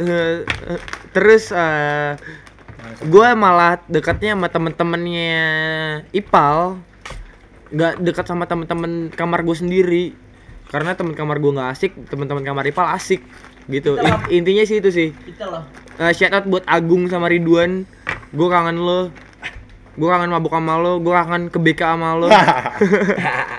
Eh, 0.01 0.41
eh, 0.41 0.81
terus 1.13 1.51
eh 1.51 2.15
gue 3.03 3.27
malah 3.35 3.77
dekatnya 3.91 4.33
sama 4.33 4.47
temen-temennya 4.49 5.37
Ipal 6.15 6.81
nggak 7.71 7.93
dekat 8.03 8.25
sama 8.27 8.47
temen-temen 8.47 9.11
kamar 9.11 9.43
gue 9.43 9.55
sendiri. 9.57 10.05
Karena 10.67 10.93
temen 10.99 11.15
kamar 11.15 11.39
gue 11.39 11.51
nggak 11.55 11.69
asik 11.71 11.91
temen-temen 12.11 12.43
kamar 12.43 12.67
Ipal 12.67 12.91
asik 12.91 13.23
gitu. 13.71 13.95
In- 13.99 14.43
intinya 14.43 14.63
sih 14.67 14.77
itu 14.83 14.89
sih. 14.91 15.09
Itu 15.23 15.47
loh. 15.47 15.63
Eh, 15.97 16.11
shout 16.13 16.35
out 16.35 16.45
buat 16.45 16.63
Agung 16.67 17.07
sama 17.07 17.31
Ridwan. 17.31 17.87
Gue 18.35 18.47
kangen 18.51 18.77
lo. 18.79 19.09
Gue 19.97 20.09
kangen 20.11 20.29
mabuk 20.29 20.51
sama 20.51 20.75
lo. 20.77 20.99
Gue 20.99 21.15
kangen 21.15 21.47
ke 21.47 21.57
BK 21.57 21.81
sama 21.95 22.19
lo. 22.19 22.27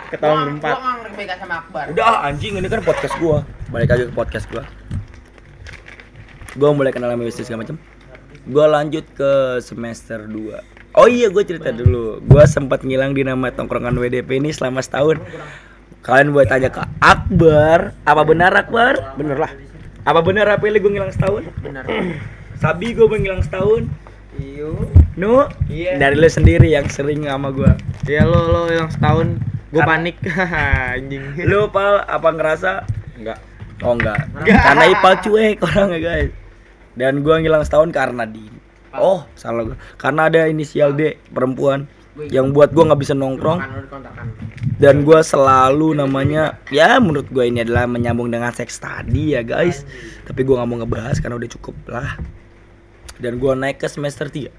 Sama 0.09 1.65
Akbar. 1.65 1.93
udah 1.93 2.05
ah, 2.05 2.29
anjing 2.33 2.57
ini 2.57 2.69
kan 2.69 2.81
podcast 2.81 3.13
gua. 3.21 3.45
Balik 3.69 3.89
lagi 3.93 4.05
ke 4.09 4.15
podcast 4.17 4.47
gua. 4.49 4.65
Gua 6.57 6.71
mulai 6.73 6.93
kenal 6.97 7.13
sama 7.13 7.29
Wisnu 7.29 7.45
segala 7.45 7.65
macam 7.65 7.77
gua 8.49 8.67
lanjut 8.69 9.05
ke 9.13 9.61
semester 9.61 10.25
2 10.25 10.78
oh 10.99 11.07
iya 11.07 11.31
gua 11.31 11.47
cerita 11.47 11.71
dulu. 11.71 12.19
Gua 12.27 12.45
sempat 12.45 12.83
ngilang 12.83 13.15
di 13.15 13.23
nama 13.23 13.55
tongkrongan 13.55 13.95
WDP 13.95 14.43
ini 14.43 14.51
selama 14.51 14.83
setahun. 14.83 15.23
Kalian 16.03 16.35
boleh 16.35 16.49
tanya 16.49 16.71
ke 16.73 16.83
Akbar. 16.99 17.95
Apa 18.03 18.23
benar 18.27 18.53
Akbar? 18.55 19.15
Bener 19.19 19.39
lah. 19.39 19.53
Apa 20.09 20.25
benar 20.25 20.49
apa 20.49 20.65
gue 20.65 20.89
ngilang 20.89 21.13
setahun? 21.13 21.45
Benar. 21.61 21.85
Sabi 22.65 22.97
gue 22.97 23.05
ngilang 23.05 23.45
setahun. 23.45 23.93
Iyo 24.41 24.89
Nu? 25.19 25.45
Dari 25.69 26.17
lu 26.17 26.31
sendiri 26.31 26.71
yang 26.71 26.89
sering 26.89 27.29
sama 27.29 27.53
gua. 27.53 27.77
Ya 28.09 28.25
lo 28.25 28.49
lo 28.49 28.73
yang 28.73 28.89
setahun. 28.89 29.37
Gue 29.69 29.83
panik. 29.85 30.17
Anjing. 30.97 31.45
Lu 31.45 31.69
pal 31.69 32.07
apa 32.09 32.29
ngerasa? 32.33 32.89
Enggak. 33.21 33.43
Oh 33.85 33.93
enggak. 33.93 34.33
Karena 34.49 34.85
Ipal 34.89 35.15
cuek 35.21 35.61
orangnya 35.61 35.99
guys. 36.01 36.33
Dan 36.97 37.21
gua 37.21 37.43
ngilang 37.43 37.69
setahun 37.69 37.93
karena 37.93 38.25
di 38.25 38.49
Oh, 38.97 39.29
salah 39.37 39.69
gua. 39.69 39.77
Karena 40.01 40.33
ada 40.33 40.49
inisial 40.49 40.97
D 40.97 41.21
perempuan. 41.33 41.85
Yang 42.19 42.51
buat 42.51 42.75
gua 42.75 42.91
nggak 42.91 43.01
bisa 43.05 43.15
nongkrong. 43.15 43.63
Dan 44.79 45.07
gua 45.07 45.23
selalu 45.23 45.95
namanya 45.95 46.59
ya 46.71 46.99
menurut 46.99 47.31
gua 47.31 47.47
ini 47.47 47.63
adalah 47.63 47.87
menyambung 47.87 48.27
dengan 48.33 48.51
seks 48.51 48.81
tadi 48.83 49.39
ya 49.39 49.47
guys. 49.47 49.87
Tapi 50.27 50.43
gua 50.43 50.63
nggak 50.63 50.69
mau 50.71 50.79
ngebahas 50.83 51.17
karena 51.23 51.39
udah 51.39 51.51
cukup 51.55 51.77
lah. 51.87 52.19
Dan 53.23 53.39
gua 53.39 53.55
naik 53.55 53.79
ke 53.79 53.87
semester 53.87 54.27
3. 54.27 54.51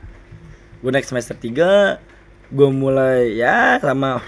Gua 0.80 0.92
naik 0.96 1.08
semester 1.08 1.36
3 1.36 2.00
gua 2.50 2.70
mulai 2.74 3.38
ya 3.38 3.78
sama 3.84 4.24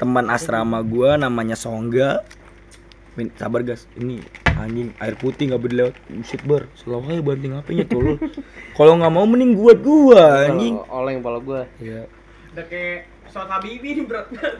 teman 0.00 0.26
asrama 0.32 0.80
gua 0.80 1.20
namanya 1.20 1.60
Songga. 1.60 2.24
Sabar 3.36 3.64
guys. 3.64 3.84
Ini 3.96 4.45
anjing 4.56 4.88
air 4.98 5.14
putih 5.20 5.52
nggak 5.52 5.60
boleh 5.60 5.76
lewat 5.76 5.94
buset 6.08 6.42
bar 6.48 6.62
selalu 6.80 7.04
aja 7.12 7.22
banting 7.22 7.52
HP-nya 7.52 7.86
tolol 7.86 8.16
kalau 8.72 8.92
nggak 8.96 9.12
mau 9.12 9.28
mending 9.28 9.52
buat 9.52 9.78
gua 9.84 10.48
anjing 10.48 10.80
Oleng 10.88 11.20
kepala 11.20 11.38
gua. 11.44 11.62
ya 11.76 12.08
Udah 12.56 12.64
kayak 12.72 13.04
pesawat 13.28 13.48
Habibie 13.52 13.92
ini 13.92 14.02
berat 14.08 14.32
banget. 14.32 14.56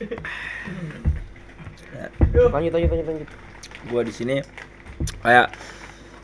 Lanjut 2.52 2.72
lanjut 2.72 2.90
lanjut 2.92 3.06
lanjut. 3.08 3.28
gua 3.92 4.00
di 4.04 4.12
sini 4.12 4.40
kayak 5.20 5.52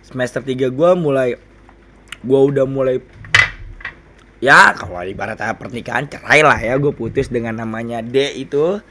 semester 0.05 0.41
3 0.41 0.73
gua 0.73 0.97
mulai 0.97 1.37
gua 2.25 2.41
udah 2.49 2.65
mulai 2.65 2.97
ya 4.43 4.75
kalau 4.75 4.99
ibaratnya 5.07 5.55
pernikahan 5.55 6.11
cerai 6.11 6.43
lah 6.43 6.59
ya 6.59 6.75
gue 6.75 6.91
putus 6.91 7.31
dengan 7.31 7.63
namanya 7.63 8.03
D 8.03 8.43
itu 8.43 8.83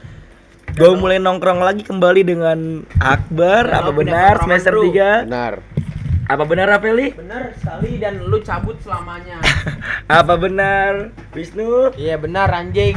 gue 0.72 0.92
mulai 0.96 1.18
nongkrong 1.18 1.60
lagi 1.60 1.84
kembali 1.84 2.22
dengan 2.24 2.60
Akbar 2.98 3.68
apa 3.68 3.92
benar 3.92 4.40
semester 4.40 4.74
3 4.74 5.28
Benar. 5.28 5.54
apa 6.24 6.44
benar 6.44 6.66
Rapeli 6.70 7.12
Bener 7.12 7.52
sekali 7.54 8.00
dan 8.00 8.24
lu 8.24 8.40
cabut 8.40 8.80
selamanya. 8.80 9.44
apa 10.10 10.40
benar 10.40 11.12
Wisnu 11.32 11.92
Iya 11.94 12.16
benar 12.16 12.48
anjing. 12.50 12.96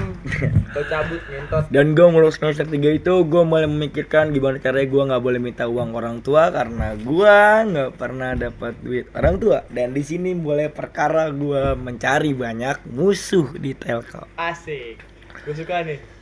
Lu 0.70 0.82
cabut 0.86 1.18
ngentot. 1.20 1.66
dan 1.66 1.86
gue 1.92 2.06
mulai 2.06 2.30
semester 2.30 2.62
3 2.62 2.78
itu 2.94 3.14
gue 3.20 3.42
mulai 3.42 3.66
memikirkan 3.66 4.30
gimana 4.30 4.58
caranya 4.58 4.86
gue 4.86 5.02
nggak 5.04 5.22
boleh 5.22 5.40
minta 5.42 5.66
uang 5.66 5.90
orang 5.92 6.22
tua 6.22 6.48
karena 6.48 6.94
gue 6.94 7.36
nggak 7.68 7.90
pernah 7.94 8.38
dapat 8.38 8.78
duit 8.80 9.10
orang 9.12 9.34
tua 9.36 9.66
dan 9.68 9.90
di 9.90 10.00
sini 10.00 10.30
mulai 10.30 10.70
perkara 10.70 11.26
gue 11.28 11.74
mencari 11.74 12.30
banyak 12.32 12.86
musuh 12.88 13.50
di 13.52 13.74
Telkom 13.74 14.30
Asik. 14.36 15.02
Gue 15.42 15.52
suka 15.52 15.82
nih. 15.82 16.13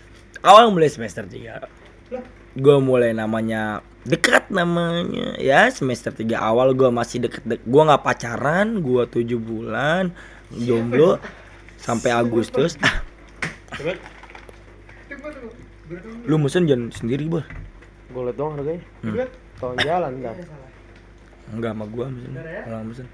Awal 0.43 0.71
mulai 0.75 0.91
semester 0.91 1.25
3 1.25 2.13
gue 2.53 2.77
mulai 2.85 3.17
namanya 3.17 3.81
dekat 4.05 4.53
namanya. 4.53 5.41
Ya 5.41 5.73
semester 5.73 6.13
3 6.13 6.37
awal 6.37 6.77
gue 6.77 6.91
masih 6.93 7.25
deket, 7.25 7.41
dek 7.49 7.65
gue 7.65 7.83
nggak 7.83 8.05
pacaran 8.05 8.85
gue 8.85 9.03
tujuh 9.09 9.41
bulan. 9.41 10.13
Jomblo 10.53 11.17
sampai 11.81 12.13
Agustus. 12.13 12.77
lu 16.29 16.37
mesen 16.41 16.65
jangan 16.65 16.89
sendiri 16.89 17.29
bah 17.29 17.45
Gue 18.13 18.23
liat 18.29 18.37
doang 18.37 18.57
harganya. 18.57 18.81
Hmm. 19.05 19.29
Tolong 19.61 19.79
jalan 19.81 20.13
dah. 20.21 20.37
enggak 21.53 21.73
sama 21.77 21.85
gua 21.91 22.07
mesen 22.09 22.33
orang 22.41 22.85
mesen 22.89 23.07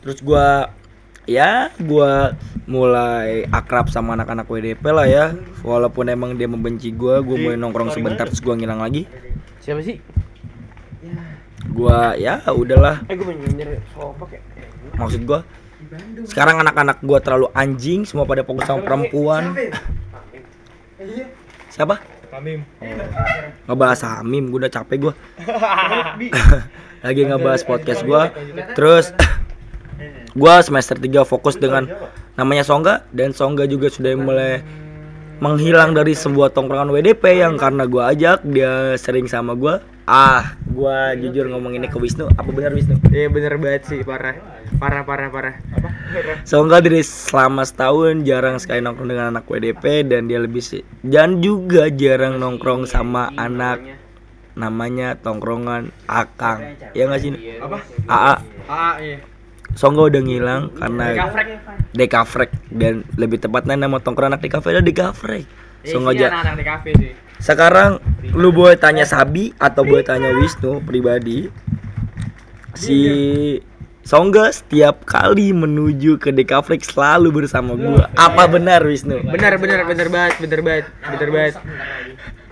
terus 0.00 0.18
gua 0.24 0.72
ya 1.24 1.72
gua 1.80 2.36
mulai 2.64 3.44
akrab 3.52 3.92
sama 3.92 4.16
anak-anak 4.16 4.48
WDP 4.48 4.84
lah 4.92 5.06
ya. 5.08 5.24
Walaupun 5.64 6.08
emang 6.08 6.36
dia 6.36 6.48
membenci 6.48 6.92
gua 6.92 7.20
gua 7.20 7.36
mulai 7.36 7.58
nongkrong 7.60 7.92
sebentar 7.92 8.28
terus 8.28 8.44
gua 8.44 8.56
ngilang 8.56 8.80
lagi. 8.80 9.08
Siapa 9.60 9.80
sih? 9.80 10.00
gua 11.74 12.14
ya 12.14 12.38
udahlah. 12.52 13.02
Eh 13.10 13.16
gue 13.18 13.26
kayak. 13.26 14.42
maksud 14.94 15.26
gua 15.26 15.42
sekarang 16.28 16.62
anak-anak 16.62 17.02
gua 17.02 17.18
terlalu 17.18 17.48
anjing 17.52 18.06
semua 18.06 18.24
pada 18.24 18.46
fokus 18.46 18.64
sama 18.66 18.82
perempuan. 18.82 19.54
Siapa? 21.70 21.98
Kamim. 22.30 22.66
ngebahas 23.66 24.00
Hamim 24.20 24.50
gua 24.50 24.66
udah 24.66 24.72
capek 24.72 24.98
gua. 25.08 25.14
Lagi 27.04 27.22
ngebahas 27.26 27.62
podcast 27.66 28.02
gua. 28.06 28.32
Terus 28.74 29.12
gua 30.34 30.60
semester 30.60 30.98
3 30.98 31.24
fokus 31.24 31.54
dengan 31.58 31.86
namanya 32.34 32.66
Songga 32.66 33.06
dan 33.14 33.30
Songga 33.30 33.64
juga 33.70 33.88
sudah 33.90 34.12
mulai 34.18 34.62
menghilang 35.42 35.94
dari 35.94 36.14
sebuah 36.14 36.54
tongkrongan 36.54 36.94
WDP 36.94 37.42
yang 37.42 37.58
karena 37.58 37.86
gua 37.86 38.14
ajak 38.14 38.42
dia 38.46 38.94
sering 38.98 39.26
sama 39.26 39.54
gua. 39.58 39.82
Ah 40.04 40.52
gua 40.68 41.16
jujur 41.16 41.48
ngomong 41.48 41.80
ini 41.80 41.88
ke 41.88 41.96
Wisnu 41.96 42.28
apa 42.36 42.50
benar 42.52 42.76
Wisnu? 42.76 43.00
Iya 43.08 43.32
bener 43.32 43.56
banget 43.56 43.88
sih 43.88 44.00
parah. 44.04 44.36
Parah 44.76 45.00
parah 45.00 45.28
parah. 45.32 45.56
Songga 46.44 46.84
dari 46.84 47.00
selama 47.00 47.64
setahun 47.64 48.20
jarang 48.22 48.60
sekali 48.60 48.84
nongkrong 48.84 49.08
dengan 49.10 49.32
anak 49.32 49.48
WDP 49.48 50.04
dan 50.04 50.28
dia 50.28 50.38
lebih 50.38 50.60
sih 50.60 50.84
dan 51.00 51.40
juga 51.40 51.88
jarang 51.88 52.36
nongkrong 52.36 52.84
sama 52.84 53.32
anak 53.34 53.80
namanya 54.54 55.18
tongkrongan 55.18 55.90
Akang. 56.06 56.78
Ya 56.94 57.10
nggak 57.10 57.20
sih 57.24 57.30
Apa? 57.58 57.78
AA 58.06 58.34
Ah 58.64 58.96
iya. 59.00 59.18
Songga 59.74 60.06
udah 60.06 60.20
ngilang 60.20 60.62
karena 60.72 61.06
Dekafrek 61.90 62.50
dan 62.70 63.02
lebih 63.14 63.38
tepatnya 63.38 63.74
nama 63.76 63.98
tongkrongan 63.98 64.34
anak 64.34 64.42
Dekafrek 64.42 64.72
adalah 64.72 64.86
Dekafrek 64.86 65.44
Songga 65.82 66.10
Iya, 66.10 66.18
ja- 66.18 66.30
anak-anak 66.32 66.54
di 66.54 66.64
kafe 66.64 66.90
sih. 66.94 67.12
sekarang 67.36 67.98
lu 68.30 68.50
boleh 68.50 68.74
tanya 68.74 69.04
Sabi 69.04 69.52
atau 69.54 69.82
boleh 69.82 70.00
tanya 70.00 70.32
Wisnu 70.32 70.80
pribadi. 70.80 71.50
Si 72.72 72.96
Songga 74.00 74.48
setiap 74.48 75.04
kali 75.04 75.50
menuju 75.50 76.16
ke 76.16 76.28
Dekafrek 76.28 76.80
selalu 76.80 77.42
bersama 77.42 77.72
gua. 77.74 78.08
Apa 78.14 78.44
benar 78.46 78.80
Wisnu? 78.82 79.20
Bener 79.24 79.56
bener 79.56 79.80
bener 79.82 80.08
banget 80.08 80.34
bener 80.38 80.60
banget 80.60 80.84
bener 81.06 81.28
banget. 81.30 81.54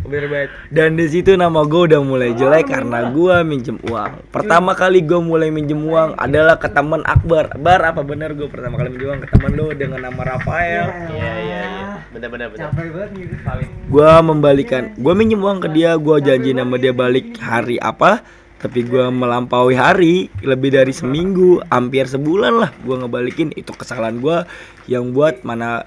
Bener 0.02 0.26
banget. 0.26 0.50
Dan 0.74 0.98
di 0.98 1.06
situ 1.06 1.38
nama 1.38 1.62
gue 1.62 1.82
udah 1.94 2.02
mulai 2.02 2.34
jelek 2.34 2.74
karena 2.74 3.14
gua 3.14 3.46
minjem 3.46 3.78
uang. 3.86 4.34
Pertama 4.34 4.74
kali 4.74 4.98
gue 4.98 5.20
mulai 5.22 5.54
minjem 5.54 5.78
uang 5.78 6.18
adalah 6.18 6.58
ke 6.58 6.66
teman 6.66 7.06
Akbar. 7.06 7.54
Bar 7.54 7.80
apa 7.86 8.02
benar 8.02 8.34
gue 8.34 8.50
pertama 8.50 8.82
kali 8.82 8.90
minjem 8.98 9.08
uang 9.14 9.20
ke 9.22 9.28
teman 9.30 9.50
lo 9.54 9.66
dengan 9.70 10.02
nama 10.02 10.20
Rafael. 10.26 10.86
Iya 11.06 11.32
iya 11.38 11.62
iya. 11.62 11.86
Benar 12.10 12.28
benar 12.34 12.48
benar. 12.50 12.70
Gua 13.86 14.18
membalikan, 14.20 14.90
gue 14.98 15.14
minjem 15.14 15.38
uang 15.38 15.62
ke 15.62 15.68
dia, 15.70 15.94
gua 15.94 16.18
janji 16.18 16.50
nama 16.50 16.74
dia 16.74 16.90
balik 16.90 17.38
hari 17.38 17.78
apa. 17.78 18.20
Tapi 18.62 18.86
gua 18.86 19.10
melampaui 19.10 19.74
hari 19.74 20.30
lebih 20.42 20.70
dari 20.70 20.94
seminggu, 20.94 21.62
hampir 21.66 22.06
sebulan 22.06 22.62
lah. 22.62 22.70
Gua 22.86 23.02
ngebalikin 23.02 23.50
itu 23.58 23.74
kesalahan 23.74 24.22
gua 24.22 24.46
yang 24.86 25.10
buat 25.10 25.42
mana 25.42 25.82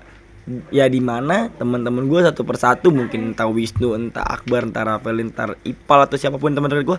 ya 0.69 0.85
di 0.85 1.01
mana 1.01 1.49
teman-teman 1.49 2.05
gue 2.05 2.21
satu 2.21 2.45
persatu 2.45 2.89
mungkin 2.89 3.33
entah 3.33 3.49
Wisnu 3.49 3.93
entah 3.93 4.21
Akbar 4.21 4.61
entah 4.63 4.85
Rafael 4.85 5.17
entah 5.19 5.57
Ipal 5.61 6.05
atau 6.05 6.15
siapa 6.15 6.37
pun 6.37 6.53
teman-teman 6.53 6.85
gue 6.85 6.97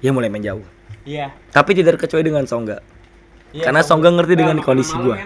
ya 0.00 0.10
mulai 0.10 0.28
menjauh 0.28 0.62
Iya. 1.02 1.34
tapi 1.50 1.74
tidak 1.74 2.00
terkecuali 2.00 2.24
dengan 2.24 2.48
Songga. 2.48 2.80
Karena 3.52 3.84
Songga 3.84 4.08
ngerti 4.10 4.34
dengan 4.34 4.56
kondisi 4.58 4.94
gue 4.96 5.18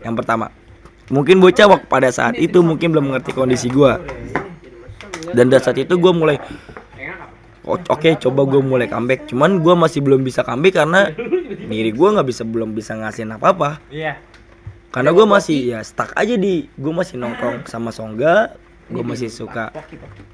yang 0.00 0.14
pertama 0.14 0.48
mungkin 1.06 1.38
bocah 1.38 1.66
waktu 1.68 1.86
pada 1.86 2.08
saat 2.08 2.34
itu 2.36 2.58
mungkin 2.60 2.90
belum 2.90 3.10
mengerti 3.10 3.30
kondisi 3.30 3.66
gue 3.66 3.92
dan 5.30 5.46
dari 5.46 5.60
saat 5.60 5.76
itu 5.76 5.94
gue 5.94 6.12
mulai 6.12 6.38
"O- 7.60 7.76
oke 7.76 8.08
coba 8.16 8.40
gue 8.46 8.58
mulai 8.58 8.86
comeback. 8.86 9.28
Cuman 9.28 9.60
gue 9.60 9.74
masih 9.76 10.00
belum 10.00 10.22
bisa 10.22 10.40
comeback 10.40 10.80
karena 10.80 11.12
diri 11.70 11.90
gue 11.90 12.08
nggak 12.08 12.24
bisa 12.24 12.42
belum 12.42 12.72
bisa 12.72 12.94
ngasihin 12.94 13.30
apa 13.30 13.46
apa 13.50 13.70
Iya. 13.88 14.16
Karena 14.90 15.10
gue 15.14 15.26
masih 15.26 15.58
ya 15.70 15.80
stuck 15.86 16.10
aja 16.18 16.34
di 16.34 16.66
gue 16.66 16.92
masih 16.92 17.14
nongkrong 17.14 17.66
sama 17.70 17.94
Songga 17.94 18.58
gue 18.90 19.06
masih 19.06 19.30
suka 19.30 19.70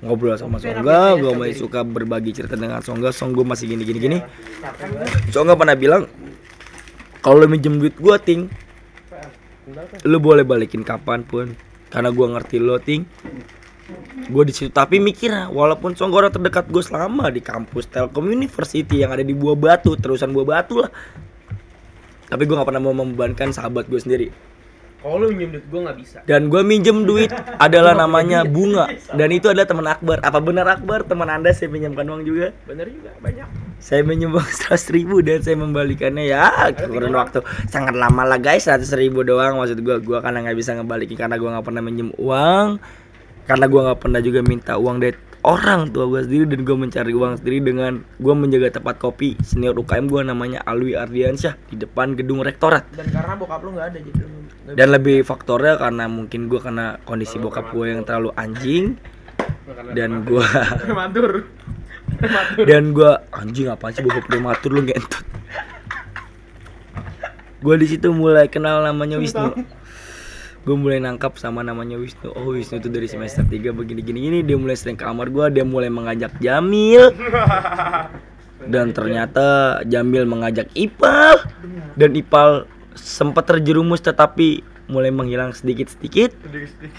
ngobrol 0.01 0.33
sama 0.40 0.57
Songga 0.57 1.12
gue 1.21 1.29
masih 1.37 1.69
suka 1.69 1.85
berbagi 1.85 2.33
cerita 2.33 2.57
dengan 2.57 2.81
Songga 2.81 3.12
Song 3.12 3.37
gue 3.37 3.45
masih 3.45 3.69
gini 3.69 3.85
gini 3.85 3.99
gini. 4.01 4.19
Songga 5.29 5.53
pernah 5.61 5.77
bilang 5.77 6.09
kalau 7.21 7.45
lu 7.45 7.53
minjem 7.53 7.77
duit 7.77 7.92
gue 8.01 8.16
ting 8.25 8.49
lu 10.09 10.16
boleh 10.16 10.40
balikin 10.40 10.81
kapan 10.81 11.21
pun 11.21 11.53
karena 11.92 12.09
gue 12.09 12.27
ngerti 12.27 12.57
lo 12.57 12.81
ting. 12.81 13.05
Gue 14.27 14.42
di 14.49 14.57
situ 14.57 14.73
tapi 14.73 15.05
mikir 15.05 15.37
walaupun 15.53 15.92
Songga 15.92 16.25
orang 16.25 16.33
terdekat 16.33 16.73
gue 16.73 16.81
selama 16.81 17.29
di 17.29 17.45
kampus 17.45 17.92
Telkom 17.92 18.33
University 18.33 19.05
yang 19.05 19.12
ada 19.12 19.21
di 19.21 19.37
Buah 19.37 19.55
Batu 19.55 20.01
terusan 20.01 20.33
Buah 20.33 20.49
Batu 20.49 20.81
lah 20.81 20.90
tapi 22.27 22.43
gue 22.45 22.55
nggak 22.55 22.69
pernah 22.69 22.83
mau 22.83 22.95
membebankan 22.95 23.55
sahabat 23.55 23.87
gue 23.87 24.01
sendiri. 24.03 24.29
Kalau 25.07 25.23
lu 25.23 25.31
minjem 25.31 25.55
duit 25.55 25.67
gua 25.71 25.81
nggak 25.87 25.99
bisa. 26.03 26.19
dan 26.27 26.51
gue 26.51 26.62
minjem 26.67 27.07
duit 27.07 27.31
adalah 27.65 27.95
namanya 27.95 28.43
bunga. 28.43 28.91
Dan 29.19 29.31
itu 29.31 29.47
adalah 29.47 29.69
teman 29.69 29.87
Akbar. 29.87 30.19
Apa 30.25 30.43
benar 30.43 30.67
Akbar? 30.67 31.07
Teman 31.07 31.31
anda 31.31 31.55
saya 31.55 31.71
pinjamkan 31.71 32.09
uang 32.11 32.27
juga. 32.27 32.51
Bener 32.67 32.91
juga 32.91 33.15
banyak. 33.23 33.47
saya 33.79 34.03
minjem 34.03 34.35
uang 34.35 34.51
seratus 34.57 34.91
ribu 34.91 35.23
dan 35.23 35.45
saya 35.47 35.55
membalikannya. 35.62 36.27
Ya 36.27 36.51
kurun 36.75 37.15
waktu. 37.15 37.45
Sangat 37.71 37.95
lama 37.95 38.27
lah 38.27 38.43
guys. 38.43 38.67
Seratus 38.67 38.91
ribu 38.99 39.23
doang 39.23 39.62
maksud 39.62 39.79
gue 39.79 40.03
gue 40.03 40.19
karena 40.19 40.43
nggak 40.43 40.59
bisa 40.59 40.75
ngebalikin 40.75 41.15
karena 41.15 41.39
gue 41.39 41.51
nggak 41.55 41.67
pernah 41.71 41.83
minjem 41.87 42.11
uang. 42.19 42.83
Karena 43.47 43.65
gue 43.71 43.81
nggak 43.87 44.01
pernah 44.03 44.21
juga 44.25 44.41
minta 44.43 44.75
uang 44.75 44.97
dari 44.99 45.15
orang 45.47 45.95
tua 45.95 46.11
gue 46.11 46.27
sendiri 46.27 46.45
dan 46.51 46.67
gue 46.67 46.77
mencari 46.77 47.13
uang 47.15 47.39
sendiri 47.39 47.63
dengan 47.63 48.03
gue 48.03 48.35
menjaga 48.35 48.83
tempat 48.83 48.99
kopi. 48.99 49.39
Senior 49.47 49.79
UKM 49.79 50.11
gue 50.11 50.23
namanya 50.27 50.59
Alwi 50.67 50.99
Ardiansyah 50.99 51.55
di 51.71 51.79
depan 51.79 52.19
gedung 52.19 52.43
rektorat. 52.43 52.83
Dan 52.91 53.07
karena 53.15 53.39
bokap 53.39 53.63
lu 53.63 53.71
nggak 53.79 53.87
ada 53.95 53.99
jadi 54.03 54.23
dan 54.67 54.91
lebih 54.91 55.23
faktornya 55.23 55.79
karena 55.79 56.11
mungkin 56.11 56.51
gue 56.51 56.59
karena 56.59 56.99
kondisi 57.07 57.39
bokap 57.39 57.71
gue 57.71 57.95
yang 57.95 58.03
terlalu 58.03 58.35
anjing. 58.35 58.99
Dan 59.95 60.27
gue 60.27 60.43
prematur. 60.83 61.47
dan 62.67 62.95
gue 62.97 63.13
anjing 63.35 63.69
apa 63.71 63.93
sih 63.95 64.03
bokap 64.03 64.25
prematur 64.31 64.71
lu 64.73 64.83
ngentot 64.87 65.27
gue 67.61 67.75
di 67.83 67.87
situ 67.91 68.15
mulai 68.15 68.47
kenal 68.47 68.81
namanya 68.81 69.19
Wisnu 69.19 69.53
gue 70.66 70.74
mulai 70.74 70.98
nangkap 70.98 71.38
sama 71.38 71.62
namanya 71.62 71.94
Wisnu. 71.94 72.35
Oh 72.35 72.50
Wisnu 72.50 72.83
itu 72.83 72.90
dari 72.90 73.07
semester 73.07 73.46
3 73.46 73.70
begini 73.70 74.02
gini 74.02 74.18
gini. 74.18 74.38
Dia 74.42 74.59
mulai 74.59 74.74
sering 74.74 74.98
ke 74.98 75.07
kamar 75.07 75.31
gue 75.31 75.46
dia 75.55 75.62
mulai 75.62 75.87
mengajak 75.87 76.35
Jamil. 76.42 77.14
Dan 78.66 78.90
ternyata 78.90 79.79
Jamil 79.87 80.26
mengajak 80.26 80.66
Ipal 80.74 81.46
dan 81.94 82.18
Ipal 82.18 82.66
sempat 82.98 83.46
terjerumus 83.46 84.02
tetapi 84.02 84.66
mulai 84.90 85.14
menghilang 85.14 85.55
sedikit-sedikit. 85.55 86.35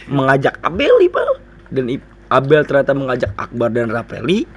Mengajak 0.08 0.64
Abel 0.64 0.96
Ipal 1.04 1.28
dan 1.68 1.92
Abel 2.32 2.64
ternyata 2.64 2.96
mengajak 2.96 3.36
Akbar 3.36 3.68
dan 3.76 3.92
Rapeli 3.92 4.48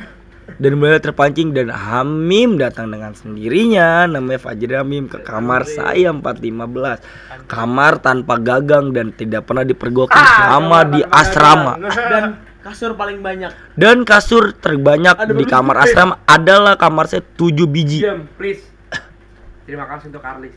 dan 0.61 0.77
mulai 0.77 1.01
terpancing 1.01 1.57
dan 1.57 1.73
Hamim 1.73 2.61
datang 2.61 2.93
dengan 2.93 3.17
sendirinya 3.17 4.05
namanya 4.05 4.45
Fajri 4.45 4.77
Hamim 4.77 5.09
ke 5.09 5.25
kamar 5.25 5.65
saya 5.65 6.13
415 6.13 7.49
kamar 7.49 7.93
tanpa 8.05 8.37
gagang 8.37 8.93
dan 8.93 9.09
tidak 9.17 9.49
pernah 9.49 9.65
dipergoki 9.65 10.13
selama 10.13 10.85
di 10.85 11.01
asrama 11.01 11.75
Dan 11.81 12.25
kasur 12.61 12.93
paling 12.93 13.25
banyak. 13.25 13.49
dan 13.73 14.05
kasur 14.05 14.53
terbanyak 14.53 15.33
di 15.33 15.45
kamar 15.49 15.81
asrama 15.81 16.21
adalah 16.29 16.77
kamar 16.77 17.09
saya 17.09 17.25
7 17.25 17.57
biji 17.65 18.05
Diam, 18.05 18.29
please. 18.37 18.61
Terima 19.65 19.89
kasih 19.89 20.13
untuk 20.13 20.21
Carlis. 20.21 20.53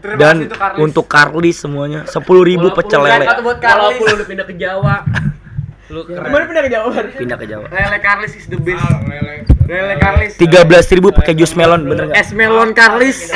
Terima 0.00 0.16
dan 0.16 0.34
kasih 0.38 0.46
untuk 0.48 0.58
Carlis. 0.58 0.80
untuk 0.80 1.04
Carlis 1.12 1.56
semuanya 1.60 2.00
10.000 2.08 2.78
pecel 2.78 3.00
lele 3.04 3.26
udah 3.28 4.26
pindah 4.26 4.46
ke 4.48 4.54
Jawa. 4.56 5.04
Lu 5.86 6.02
Gimana 6.02 6.50
pindah 6.50 6.64
ke 6.66 6.70
Jawa? 6.70 6.88
pindah 7.14 7.38
ke 7.38 7.46
Jawa 7.46 7.66
Lele 7.70 7.98
Carlis 8.02 8.34
is 8.34 8.46
the 8.50 8.58
best. 8.58 8.82
Lele 9.70 9.94
Carlis. 10.02 10.34
13.000 10.34 11.14
pakai 11.14 11.34
jus 11.38 11.54
melon 11.54 11.86
bener 11.86 12.10
nggak 12.10 12.18
Es 12.18 12.30
melon 12.34 12.74
Carlis. 12.74 13.30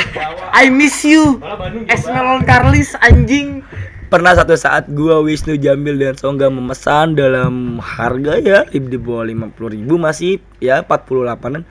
I 0.51 0.67
miss 0.67 1.03
you. 1.07 1.39
Es 1.87 2.03
melon 2.07 2.43
Carlis 2.43 2.95
anjing. 2.99 3.63
pernah 4.11 4.35
satu 4.35 4.59
saat 4.59 4.91
gua 4.91 5.23
Wisnu 5.23 5.55
Jambil 5.55 5.95
dan 5.95 6.19
Songga 6.19 6.51
memesan 6.51 7.15
dalam 7.15 7.79
harga 7.79 8.43
ya 8.43 8.67
di 8.67 8.99
bawah 8.99 9.23
50.000 9.23 9.87
masih 9.87 10.43
ya 10.59 10.83
48an 10.83 11.63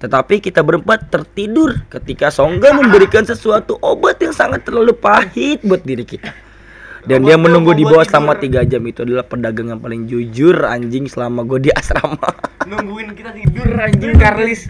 tetapi 0.00 0.40
kita 0.40 0.64
berempat 0.64 1.12
tertidur 1.12 1.76
ketika 1.92 2.32
Songga 2.32 2.72
memberikan 2.72 3.28
sesuatu 3.28 3.76
obat 3.84 4.16
yang 4.24 4.32
sangat 4.32 4.64
terlalu 4.64 4.96
pahit 4.96 5.60
buat 5.60 5.84
diri 5.84 6.08
kita 6.08 6.32
dan 7.04 7.20
dia 7.24 7.36
menunggu 7.36 7.76
di 7.76 7.84
bawah 7.84 8.04
selama 8.04 8.36
tiga 8.40 8.64
jam. 8.64 8.80
Itu 8.84 9.04
adalah 9.04 9.24
pedagang 9.24 9.72
yang 9.72 9.80
paling 9.80 10.08
jujur 10.08 10.64
anjing 10.64 11.04
selama 11.08 11.44
gue 11.44 11.68
di 11.68 11.70
asrama. 11.72 12.28
Nungguin 12.64 13.12
kita 13.12 13.36
tidur 13.36 13.68
anjing. 13.76 14.16
Carlis. 14.16 14.68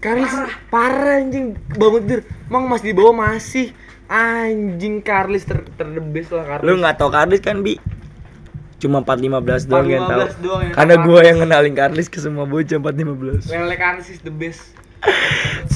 Carlis 0.00 0.32
parah. 0.72 1.20
anjing. 1.20 1.56
Bangun 1.76 2.02
tidur. 2.08 2.20
Mang 2.48 2.68
masih 2.68 2.92
di 2.92 2.94
bawah 2.96 3.14
masih. 3.14 3.72
Anjing 4.04 5.00
Carlis 5.00 5.48
ter 5.48 5.64
terdebes 5.80 6.28
lah 6.28 6.44
Carlis. 6.44 6.68
lu 6.68 6.76
nggak 6.76 7.00
tahu 7.00 7.08
Karlis 7.08 7.40
kan 7.40 7.64
bi? 7.64 7.80
Cuma 8.76 9.00
415 9.00 9.64
doang 9.64 9.88
yang 9.88 10.04
tahu. 10.04 10.28
415 10.28 10.44
doang 10.44 10.60
yang 10.60 10.74
karena 10.76 10.94
gua 11.00 11.20
yang 11.24 11.38
kenalin 11.40 11.72
Karlis 11.72 12.08
ke 12.12 12.20
semua 12.20 12.44
bocah 12.44 12.76
415 12.76 13.48
Lele 13.48 13.76
Carlis 13.80 14.12
is 14.12 14.20
the 14.20 14.28
best. 14.28 14.76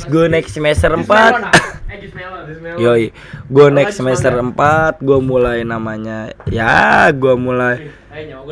gue 0.08 0.24
naik 0.24 0.48
semester 0.48 0.88
4 0.88 1.67
Eh. 1.98 2.78
Yoi, 2.78 3.04
gue 3.50 3.66
naik 3.74 3.90
semester 3.90 4.30
4 4.30 5.02
gue 5.02 5.18
mulai 5.18 5.66
namanya 5.66 6.30
ya 6.46 7.10
gue 7.10 7.34
mulai 7.34 7.90
Eh 8.14 8.30
nyawa 8.30 8.46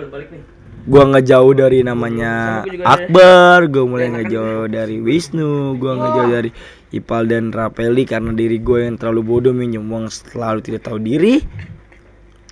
gue 0.87 1.03
ngejauh 1.03 1.53
dari 1.59 1.83
namanya 1.83 2.63
Akbar 2.87 3.67
gue 3.67 3.85
mulai 3.87 4.07
ngejauh 4.15 4.71
dari 4.71 5.03
Wisnu 5.03 5.75
gue 5.79 5.93
ngejauh 5.95 6.31
dari 6.31 6.51
Ipal 6.95 7.27
dan 7.27 7.51
Rapeli 7.51 8.07
karena 8.07 8.31
diri 8.31 8.63
gue 8.63 8.87
yang 8.87 8.95
terlalu 8.95 9.23
bodoh 9.27 9.51
minjem 9.51 9.83
uang 9.91 10.07
selalu 10.07 10.63
tidak 10.63 10.87
tahu 10.87 11.03
diri. 11.03 11.43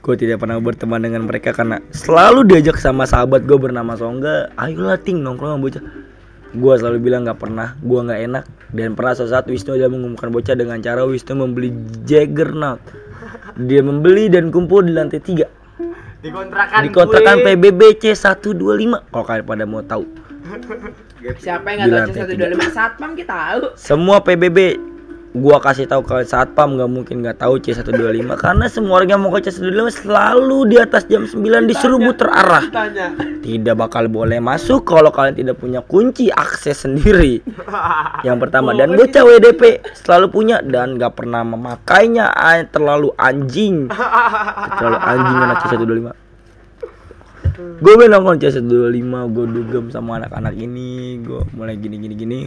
Gue 0.04 0.20
tidak 0.20 0.44
pernah 0.44 0.60
berteman 0.60 1.00
dengan 1.00 1.24
mereka 1.24 1.56
karena 1.56 1.80
selalu 1.94 2.44
diajak 2.44 2.76
sama 2.76 3.08
sahabat 3.08 3.46
gue 3.48 3.56
bernama 3.56 3.96
Songga. 3.96 4.52
Ayolah 4.58 5.00
ting 5.00 5.24
nongkrong 5.24 5.56
sama 5.56 5.62
bocah 5.62 5.84
gue 6.54 6.74
selalu 6.78 6.98
bilang 7.02 7.26
nggak 7.26 7.38
pernah 7.42 7.74
gue 7.82 8.00
nggak 8.00 8.20
enak. 8.30 8.44
Dan 8.74 8.94
pernah 8.94 9.12
suatu 9.18 9.30
saat 9.30 9.46
Wisnu 9.50 9.74
ada 9.74 9.90
mengumumkan 9.90 10.30
bocah 10.30 10.54
dengan 10.54 10.78
cara 10.78 11.02
Wisnu 11.02 11.34
membeli 11.34 11.74
Jaggernaut 12.06 12.82
dia 13.54 13.80
membeli 13.86 14.26
dan 14.26 14.50
kumpul 14.50 14.82
di 14.82 14.92
lantai 14.94 15.22
tiga. 15.22 15.46
Dikontrakan. 16.24 16.80
di 16.80 16.88
kontrakan 16.88 17.36
PBB 17.44 18.00
C125 18.00 19.12
kalau 19.12 19.24
kalian 19.28 19.44
pada 19.44 19.64
mau 19.68 19.84
tahu? 19.84 20.08
Siapa 21.36 21.76
Di 21.76 21.84
yang 21.84 21.92
lantai 21.92 22.24
tahu 22.24 22.32
C125 22.32 22.72
Satpam 22.72 23.10
kita 23.12 23.34
tahu. 23.36 23.60
semua 23.76 24.24
PBB 24.24 24.80
gua 25.34 25.58
kasih 25.58 25.90
tahu 25.90 26.06
kalian 26.06 26.30
satpam 26.30 26.78
nggak 26.78 26.86
mungkin 26.86 27.26
nggak 27.26 27.42
tahu 27.42 27.58
C125 27.58 28.30
karena 28.38 28.70
semua 28.70 29.02
orang 29.02 29.10
yang 29.10 29.20
mau 29.26 29.34
ke 29.34 29.50
C125 29.50 30.06
selalu 30.06 30.58
di 30.70 30.76
atas 30.78 31.10
jam 31.10 31.26
9 31.26 31.66
disuruh 31.66 31.98
muter 31.98 32.30
arah. 32.30 32.62
Tanya. 32.70 33.10
tidak 33.42 33.74
bakal 33.74 34.06
boleh 34.06 34.38
masuk 34.38 34.86
kalau 34.86 35.10
kalian 35.10 35.34
tidak 35.34 35.58
punya 35.58 35.82
kunci 35.82 36.30
akses 36.30 36.86
sendiri. 36.86 37.42
Yang 38.26 38.36
pertama 38.46 38.78
dan 38.78 38.94
bocah 38.94 39.26
WDP 39.26 39.82
selalu 40.06 40.26
punya 40.30 40.62
dan 40.62 40.94
nggak 40.94 41.18
pernah 41.18 41.42
memakainya. 41.42 42.30
Terlalu 42.70 43.10
anjing. 43.18 43.90
Terlalu 44.78 44.98
anjing 45.02 45.36
anak 45.42 45.58
C125 45.66 46.24
gue 47.54 48.06
nongkrong 48.10 48.38
C125 48.42 49.14
gue 49.30 49.46
dugem 49.46 49.84
sama 49.94 50.18
anak-anak 50.18 50.54
ini 50.58 51.22
gue 51.22 51.42
mulai 51.54 51.78
gini 51.78 52.02
gini 52.02 52.14
gini 52.18 52.38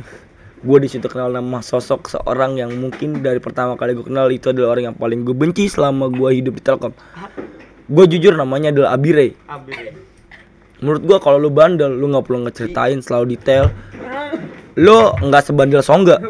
gue 0.58 0.78
di 0.82 0.90
situ 0.90 1.06
kenal 1.06 1.30
nama 1.30 1.62
sosok 1.62 2.10
seorang 2.10 2.58
yang 2.58 2.74
mungkin 2.78 3.22
dari 3.22 3.38
pertama 3.38 3.78
kali 3.78 3.94
gue 3.94 4.06
kenal 4.06 4.30
itu 4.34 4.50
adalah 4.50 4.74
orang 4.78 4.94
yang 4.94 4.98
paling 4.98 5.22
gue 5.22 5.36
benci 5.38 5.70
selama 5.70 6.10
gue 6.10 6.30
hidup 6.38 6.58
di 6.58 6.64
Telkom. 6.66 6.94
Gue 7.88 8.06
jujur 8.10 8.34
namanya 8.34 8.74
adalah 8.74 8.98
Abire. 8.98 9.38
Menurut 10.78 11.02
gua 11.10 11.18
kalau 11.18 11.42
lu 11.42 11.50
bandel 11.50 11.90
lu 11.90 12.06
nggak 12.14 12.26
perlu 12.30 12.46
ngeceritain 12.46 13.02
selalu 13.02 13.34
detail. 13.34 13.74
Lu 14.78 15.10
nggak 15.18 15.50
sebandel 15.50 15.82
songga. 15.82 16.22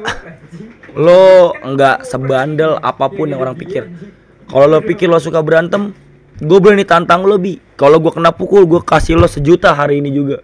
Lu 0.95 1.51
nggak 1.51 2.07
sebandel 2.07 2.79
apa 2.79 3.11
pun 3.11 3.27
yang 3.27 3.43
orang 3.43 3.59
pikir. 3.59 3.91
Kalau 4.47 4.65
lo 4.71 4.79
pikir 4.79 5.11
lo 5.11 5.19
suka 5.19 5.43
berantem 5.43 5.91
gue 6.39 6.59
berani 6.63 6.87
tantang 6.87 7.27
lo 7.27 7.35
bi. 7.35 7.59
Kalau 7.75 7.99
gue 7.99 8.13
kena 8.15 8.31
pukul 8.31 8.63
gue 8.63 8.79
kasih 8.79 9.19
lo 9.19 9.27
sejuta 9.27 9.75
hari 9.75 9.99
ini 9.99 10.15
juga. 10.15 10.39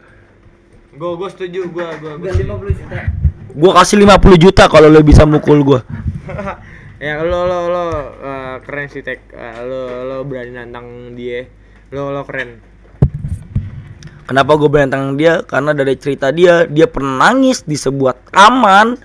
Gue 0.91 1.11
gue 1.15 1.29
setuju 1.31 1.71
gue 1.71 1.87
gue. 2.03 2.11
Udah 2.19 2.33
50 2.59 2.79
juta. 2.83 2.99
Gue 3.53 3.71
kasih 3.73 4.01
50 4.01 4.43
juta 4.43 4.65
kalau 4.65 4.89
lo 4.89 4.99
bisa 5.05 5.29
mukul 5.29 5.61
gue 5.61 5.79
ya 7.05 7.21
lo 7.21 7.45
lo 7.45 7.59
lo 7.69 7.83
eh, 8.21 8.55
keren 8.65 8.87
sih 8.89 9.05
tek 9.05 9.29
Eh, 9.29 9.57
lo 9.65 10.05
lo 10.09 10.15
berani 10.25 10.57
nantang 10.57 11.13
dia 11.13 11.45
lo 11.93 12.09
lo 12.09 12.25
keren 12.25 12.73
Kenapa 14.23 14.55
gue 14.55 14.71
berantang 14.71 15.19
dia? 15.19 15.43
Karena 15.43 15.75
dari 15.75 15.99
cerita 15.99 16.31
dia, 16.31 16.63
dia 16.63 16.87
pernah 16.87 17.27
nangis 17.27 17.67
di 17.67 17.75
sebuah 17.75 18.31
taman 18.31 18.95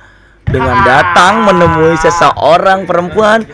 dengan 0.46 0.86
datang 0.86 1.42
menemui 1.42 1.98
seseorang 1.98 2.86
perempuan. 2.86 3.42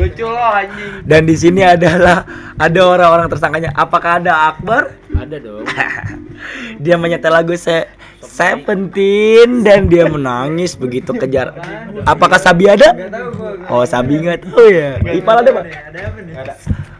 lucu 0.00 0.24
lo 0.24 0.40
anjing 0.40 1.04
Dan 1.04 1.28
di 1.28 1.36
sini 1.36 1.60
adalah 1.60 2.24
ada 2.56 2.80
orang-orang 2.80 3.28
tersangkanya. 3.28 3.70
Apakah 3.76 4.16
ada 4.16 4.56
Akbar? 4.56 4.96
Ada 5.12 5.36
dong. 5.36 5.64
Dia 6.78 6.96
menyetel 7.00 7.32
lagu 7.32 7.54
se 7.56 7.86
Seventeen 8.20 9.64
dan 9.64 9.88
dia 9.88 10.04
menangis 10.04 10.76
begitu 10.76 11.16
kejar. 11.16 11.56
Apakah 12.04 12.36
Sabi 12.36 12.68
ada? 12.68 12.92
Oh 13.72 13.82
Sabi 13.88 14.20
nggak 14.20 14.44
tahu 14.44 14.64
ya. 14.68 15.00
Ipal 15.16 15.40
ada 15.40 15.50
pak? 15.50 15.64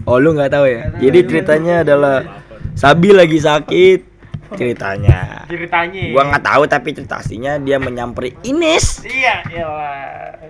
Oh 0.09 0.17
lu 0.17 0.33
nggak 0.33 0.53
tahu 0.53 0.65
ya. 0.65 0.89
Jadi 0.97 1.19
ceritanya 1.29 1.85
adalah 1.85 2.25
Sabi 2.73 3.13
lagi 3.13 3.37
sakit 3.37 4.11
ceritanya. 4.59 5.47
ceritanya 5.47 6.11
Gua 6.11 6.27
nggak 6.27 6.43
tahu 6.43 6.63
tapi 6.67 6.91
cerita 6.91 7.23
aslinya 7.23 7.63
dia 7.63 7.79
menyamperi 7.79 8.35
Ines 8.43 9.07
iya 9.07 9.47
iyalah 9.47 10.43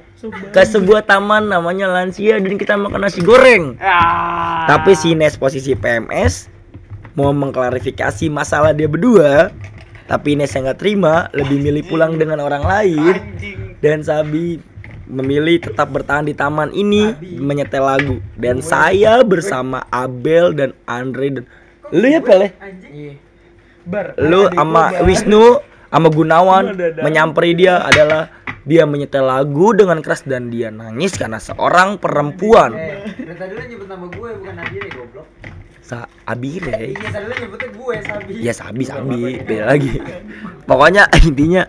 ke 0.52 0.62
sebuah 0.64 1.04
taman 1.08 1.48
namanya 1.48 1.88
Lansia 1.88 2.36
dan 2.36 2.60
kita 2.60 2.76
makan 2.76 3.08
nasi 3.08 3.24
goreng. 3.24 3.80
ah 3.80 4.68
Tapi 4.68 4.92
si 4.92 5.16
Ines 5.16 5.40
posisi 5.40 5.72
PMS 5.72 6.52
mau 7.14 7.30
mengklarifikasi 7.34 8.30
masalah 8.30 8.74
dia 8.74 8.86
berdua. 8.86 9.50
Tapi 10.10 10.34
Ines 10.34 10.50
yang 10.50 10.66
nggak 10.66 10.80
terima 10.82 11.30
lebih 11.30 11.62
milih 11.62 11.86
pulang 11.86 12.18
dengan 12.18 12.42
orang 12.42 12.66
lain. 12.66 13.14
Anjing. 13.14 13.78
Dan 13.78 14.02
Sabi 14.02 14.58
memilih 15.10 15.58
tetap 15.62 15.90
bertahan 15.90 16.26
di 16.26 16.34
taman 16.34 16.70
ini 16.74 17.14
menyetel 17.38 17.82
lagu. 17.82 18.16
Dan 18.34 18.58
saya 18.62 19.22
bersama 19.22 19.86
Abel 19.90 20.54
dan 20.54 20.74
Andre 20.86 21.28
dan 21.38 21.44
lu 21.90 22.06
ya 22.06 22.22
Pele 22.22 22.54
lu 24.22 24.46
sama 24.54 25.02
Wisnu 25.02 25.58
sama 25.90 26.06
Gunawan 26.06 26.78
menyamperi 27.02 27.58
dia 27.58 27.82
adalah 27.82 28.30
dia 28.62 28.86
menyetel 28.86 29.26
lagu 29.26 29.74
dengan 29.74 29.98
keras 29.98 30.22
dan 30.22 30.52
dia 30.52 30.70
nangis 30.70 31.16
karena 31.18 31.42
seorang 31.42 31.98
perempuan. 31.98 32.70
Dari 32.76 33.34
tadi 33.34 33.52
lu 33.56 33.62
nyebut 33.66 33.88
nama 33.88 34.06
gue 34.06 34.28
bukan 34.36 34.54
Nadia 34.54 34.80
deh 34.84 34.92
goblok. 34.94 35.26
Sa 35.90 36.06
Abire 36.22 36.94
Iya 36.94 37.10
tadi 37.10 37.26
lu 37.26 37.34
nyebutnya 37.34 37.68
gue 37.74 37.94
Sabi. 38.06 38.32
ya 38.46 38.52
Sabi 38.54 38.82
Sabi. 38.86 39.42
beda 39.42 39.74
lagi. 39.74 39.98
Pokoknya 40.62 41.10
intinya 41.26 41.66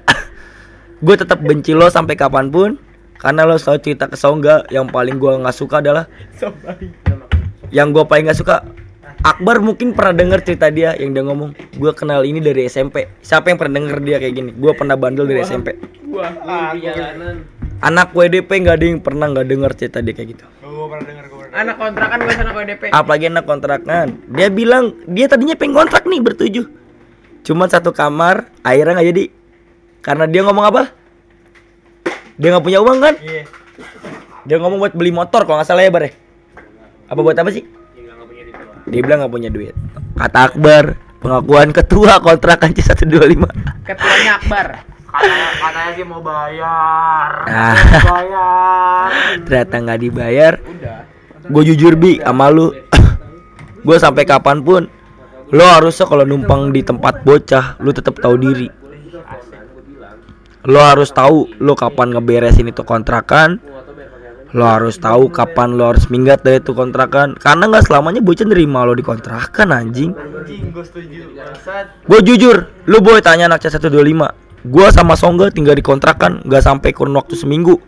gue 1.02 1.16
tetap 1.18 1.42
benci 1.42 1.74
lo 1.74 1.90
sampai 1.90 2.14
kapan 2.14 2.54
pun. 2.54 2.78
Karena 3.18 3.50
lo 3.50 3.58
selalu 3.58 3.82
cerita 3.82 4.06
ke 4.06 4.18
Songga 4.18 4.70
yang 4.70 4.86
paling 4.86 5.18
gue 5.18 5.42
nggak 5.42 5.58
suka 5.58 5.82
adalah 5.82 6.06
yang 7.74 7.90
gue 7.90 8.06
paling 8.06 8.30
nggak 8.30 8.38
suka 8.38 8.62
Akbar 9.22 9.62
mungkin 9.62 9.94
pernah 9.94 10.18
denger 10.18 10.42
cerita 10.42 10.74
dia 10.74 10.98
yang 10.98 11.14
dia 11.14 11.22
ngomong 11.22 11.54
gue 11.78 11.92
kenal 11.94 12.26
ini 12.26 12.42
dari 12.42 12.66
SMP 12.66 13.06
siapa 13.22 13.54
yang 13.54 13.62
pernah 13.62 13.78
denger 13.78 13.98
dia 14.02 14.18
kayak 14.18 14.34
gini? 14.34 14.52
Gue 14.58 14.74
pernah 14.74 14.98
bandel 14.98 15.30
dari 15.30 15.46
SMP 15.46 15.78
jalanan. 16.78 17.46
anak 17.82 18.14
WDP 18.14 18.50
nggak 18.66 18.76
ada 18.82 18.86
yang 18.86 19.02
pernah 19.02 19.26
nggak 19.30 19.48
denger 19.50 19.72
cerita 19.78 19.98
dia 20.02 20.14
kayak 20.14 20.30
gitu. 20.38 20.46
Gue 20.62 20.86
pernah 20.90 21.06
denger 21.06 21.26
gue 21.30 21.41
Anak 21.52 21.76
kontrakan 21.76 22.18
gue 22.24 22.34
sana 22.34 22.52
ke 22.56 22.62
DP. 22.64 22.84
apalagi 22.96 23.28
anak 23.28 23.44
kontrakan 23.44 24.24
dia 24.32 24.48
bilang 24.48 24.96
dia 25.04 25.28
tadinya 25.28 25.52
pengen 25.60 25.76
kontrak 25.84 26.08
nih 26.08 26.24
bertujuh 26.24 26.64
Cuman 27.42 27.68
satu 27.68 27.90
kamar, 27.90 28.54
akhirnya 28.62 29.02
nggak 29.02 29.10
jadi. 29.14 29.26
Karena 30.02 30.26
dia 30.30 30.42
ngomong 30.46 30.66
apa? 30.66 30.84
Dia 32.38 32.54
nggak 32.54 32.66
punya 32.66 32.80
uang 32.82 33.00
kan? 33.02 33.16
Iya. 33.22 33.44
Dia 34.46 34.58
ngomong 34.58 34.82
buat 34.82 34.94
beli 34.98 35.14
motor 35.14 35.46
kalau 35.46 35.62
nggak 35.62 35.70
salah 35.70 35.86
ya 35.86 35.94
Bar 35.94 36.06
ya? 36.06 36.14
Apa 37.10 37.20
buat 37.22 37.38
apa 37.38 37.50
sih? 37.54 37.66
Dia 38.90 39.02
bilang 39.02 39.26
nggak 39.26 39.34
punya 39.34 39.50
duit. 39.50 39.74
Kata 40.18 40.54
Akbar, 40.54 40.98
pengakuan 41.22 41.70
ketua 41.74 42.22
kontrakan 42.22 42.74
C125. 42.74 43.42
Ketuanya 43.86 44.32
Akbar. 44.42 44.68
Katanya, 45.12 45.48
katanya 45.60 45.92
sih 45.92 46.06
mau 46.08 46.22
bayar. 46.24 47.30
Nah, 47.44 47.78
Bayar. 48.00 49.10
ternyata 49.46 49.76
nggak 49.82 50.00
dibayar. 50.02 50.54
Udah. 50.64 51.11
Gue 51.52 51.64
jujur 51.68 52.00
bi 52.00 52.18
sama 52.24 52.48
lu. 52.48 52.72
gue 53.86 53.98
sampai 54.00 54.24
kapan 54.24 54.64
pun 54.64 54.88
lo 55.52 55.66
harusnya 55.68 56.08
kalau 56.08 56.24
numpang 56.24 56.72
di 56.72 56.80
tempat 56.80 57.28
bocah, 57.28 57.76
lu 57.84 57.92
tetap 57.92 58.16
tahu 58.24 58.40
diri. 58.40 58.72
Lo 60.64 60.80
harus 60.80 61.12
tahu 61.12 61.52
lo 61.60 61.76
kapan 61.76 62.16
ngeberesin 62.16 62.72
itu 62.72 62.88
kontrakan. 62.88 63.60
Lo 64.56 64.68
harus 64.68 65.00
tahu 65.00 65.32
kapan 65.32 65.76
lo 65.76 65.92
harus 65.92 66.08
minggat 66.08 66.40
dari 66.44 66.64
itu 66.64 66.72
kontrakan. 66.72 67.36
Karena 67.36 67.68
nggak 67.68 67.92
selamanya 67.92 68.24
bocah 68.24 68.48
nerima 68.48 68.88
lo 68.88 68.96
di 68.96 69.04
kontrakan 69.04 69.76
anjing. 69.76 70.16
Gue. 70.16 70.88
Gue 72.08 72.20
jujur, 72.24 72.72
lu 72.88 72.98
boleh 73.04 73.20
tanya 73.20 73.52
anak 73.52 73.68
C125 73.68 74.42
Gua 74.62 74.94
sama 74.94 75.18
Songga 75.18 75.50
tinggal 75.50 75.74
di 75.74 75.82
kontrakan 75.82 76.46
Gak 76.46 76.62
sampai 76.62 76.94
kurun 76.94 77.18
waktu 77.18 77.34
seminggu 77.34 77.82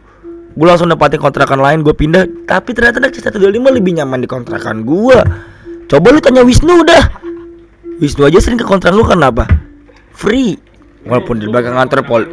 Gue 0.54 0.68
langsung 0.70 0.90
dapatin 0.90 1.18
kontrakan 1.18 1.58
lain, 1.62 1.82
gue 1.82 1.94
pindah. 1.98 2.30
Tapi 2.46 2.78
ternyata 2.78 3.02
anak 3.02 3.18
C125 3.18 3.66
lebih 3.74 3.98
nyaman 3.98 4.22
di 4.22 4.30
kontrakan 4.30 4.86
gua. 4.86 5.26
Coba 5.90 6.14
lu 6.14 6.22
tanya 6.22 6.46
Wisnu 6.46 6.86
dah. 6.86 7.10
Wisnu 7.98 8.30
aja 8.30 8.38
sering 8.38 8.62
ke 8.62 8.66
kontrakan 8.66 8.98
lu 8.98 9.06
kenapa? 9.06 9.50
Free. 10.14 10.58
Walaupun 11.04 11.42
di 11.42 11.52
belakang 11.52 11.76
kantor 11.76 12.00
pol 12.08 12.24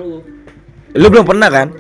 Lu 0.95 1.07
belum 1.11 1.27
pernah 1.27 1.49
kan? 1.51 1.71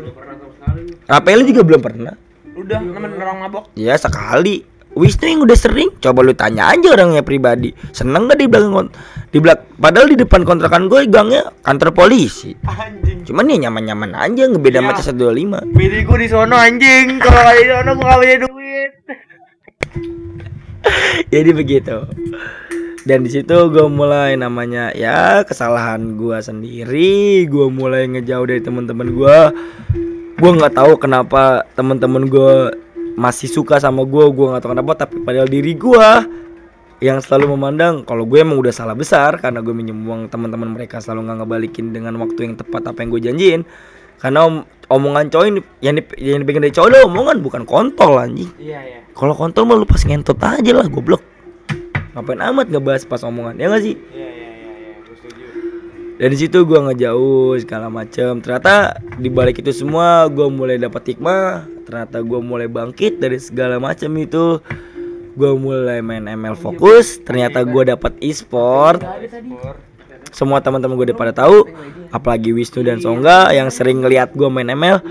Rapeli 1.07 1.43
juga 1.51 1.63
belum 1.67 1.83
pernah. 1.83 2.15
Udah 2.55 2.79
nemen 2.79 3.19
orang 3.19 3.47
mabok. 3.47 3.65
Ya 3.75 3.99
sekali 3.99 4.70
Wisnu 5.01 5.25
yang 5.25 5.41
udah 5.49 5.57
sering 5.57 5.89
Coba 5.97 6.21
lu 6.21 6.37
tanya 6.37 6.69
aja 6.69 6.93
orangnya 6.93 7.25
pribadi 7.25 7.73
Seneng 7.97 8.29
gak 8.29 8.37
di 8.37 8.47
belakang 8.47 8.93
di 9.33 9.39
belak 9.41 9.65
Padahal 9.81 10.13
di 10.13 10.21
depan 10.21 10.45
kontrakan 10.45 10.93
gue 10.93 11.09
gangnya 11.09 11.49
kantor 11.65 11.97
polisi 11.97 12.53
Anjing. 12.69 13.25
Cuman 13.25 13.49
ya 13.49 13.57
nyaman-nyaman 13.69 14.13
aja 14.13 14.45
ngebeda 14.45 14.85
Ya. 14.85 14.93
sama 14.93 14.93
C125 15.01 15.73
Bini 15.73 15.99
gue 16.05 16.19
di 16.21 16.29
sono 16.29 16.57
anjing. 16.57 17.17
Kalau 17.17 17.53
di 17.57 17.65
sono 17.65 17.91
gue 17.97 18.05
nggak 18.05 18.19
punya 18.21 18.37
duit. 18.45 18.93
Jadi 21.33 21.51
begitu 21.57 21.97
dan 23.09 23.25
di 23.25 23.31
situ 23.33 23.57
gue 23.73 23.87
mulai 23.89 24.37
namanya 24.37 24.93
ya 24.93 25.41
kesalahan 25.49 26.21
gue 26.21 26.37
sendiri 26.37 27.49
gue 27.49 27.67
mulai 27.73 28.05
ngejauh 28.13 28.45
dari 28.45 28.61
teman-teman 28.61 29.09
gue 29.17 29.39
gue 30.37 30.51
nggak 30.57 30.77
tahu 30.77 31.01
kenapa 31.01 31.65
teman-teman 31.73 32.29
gue 32.29 32.53
masih 33.21 33.53
suka 33.53 33.77
sama 33.77 34.01
gue 34.03 34.25
gue 34.33 34.47
nggak 34.49 34.63
tahu 34.65 34.73
kenapa 34.73 34.93
tapi 34.97 35.21
padahal 35.21 35.45
diri 35.45 35.77
gue 35.77 36.09
yang 37.01 37.21
selalu 37.21 37.53
memandang 37.53 38.05
kalau 38.05 38.25
gue 38.25 38.41
emang 38.41 38.57
udah 38.57 38.73
salah 38.73 38.97
besar 38.97 39.37
karena 39.37 39.61
gue 39.61 39.73
minjem 39.73 39.97
uang 40.01 40.29
teman-teman 40.29 40.73
mereka 40.73 41.01
selalu 41.01 41.29
nggak 41.29 41.37
ngebalikin 41.39 41.93
dengan 41.93 42.17
waktu 42.17 42.41
yang 42.43 42.55
tepat 42.57 42.89
apa 42.89 42.99
yang 43.01 43.09
gue 43.11 43.23
janjiin 43.23 43.61
karena 44.21 44.41
om- 44.45 44.65
omongan 44.89 45.29
cowok 45.29 45.47
ini 45.47 45.61
yang, 45.81 45.95
dip- 45.97 46.17
yang 46.17 46.41
dipegang 46.41 46.61
dari 46.61 46.73
cowok 46.73 47.05
omongan 47.05 47.37
bukan 47.41 47.63
kontol 47.65 48.17
anjing 48.17 48.49
Iya 48.57 48.81
iya. 48.81 48.99
kalau 49.13 49.33
kontol 49.33 49.65
mah 49.65 49.77
lu 49.77 49.85
pas 49.85 50.01
ngentot 50.01 50.37
aja 50.37 50.73
lah 50.73 50.89
goblok 50.89 51.21
ngapain 52.13 52.41
amat 52.43 52.69
ngebahas 52.69 53.05
pas 53.05 53.21
omongan 53.23 53.57
ya 53.57 53.69
gak 53.69 53.81
sih 53.81 53.97
Iya 53.97 54.29
iya 54.29 54.49
iya 54.51 54.71
iya. 54.77 54.93
Gue 55.01 55.15
setuju. 55.15 55.45
dari 56.17 56.37
situ 56.37 56.59
gua 56.65 56.81
ngejauh 56.85 57.57
segala 57.57 57.89
macem 57.89 58.41
ternyata 58.41 58.97
di 59.17 59.29
balik 59.29 59.57
itu 59.57 59.73
semua 59.73 60.25
gua 60.27 60.49
mulai 60.49 60.77
dapat 60.77 61.17
hikmah 61.17 61.80
ternyata 61.91 62.23
gua 62.23 62.39
mulai 62.39 62.71
bangkit 62.71 63.19
dari 63.19 63.43
segala 63.43 63.83
macam 63.83 64.15
itu. 64.15 64.63
Gua 65.35 65.55
mulai 65.59 65.99
main 66.03 66.27
ML 66.27 66.55
fokus 66.55 67.19
ternyata 67.23 67.67
gua 67.67 67.83
dapat 67.99 68.15
e-sport. 68.23 69.03
Semua 70.31 70.63
teman-teman 70.63 70.95
gue 70.95 71.11
udah 71.11 71.19
pada 71.19 71.35
tahu 71.35 71.67
apalagi 72.15 72.55
Wisnu 72.55 72.87
dan 72.87 73.03
Songga 73.03 73.51
yang 73.51 73.67
sering 73.67 73.99
ngeliat 73.99 74.31
gue 74.39 74.47
main 74.47 74.71
ML 74.71 75.03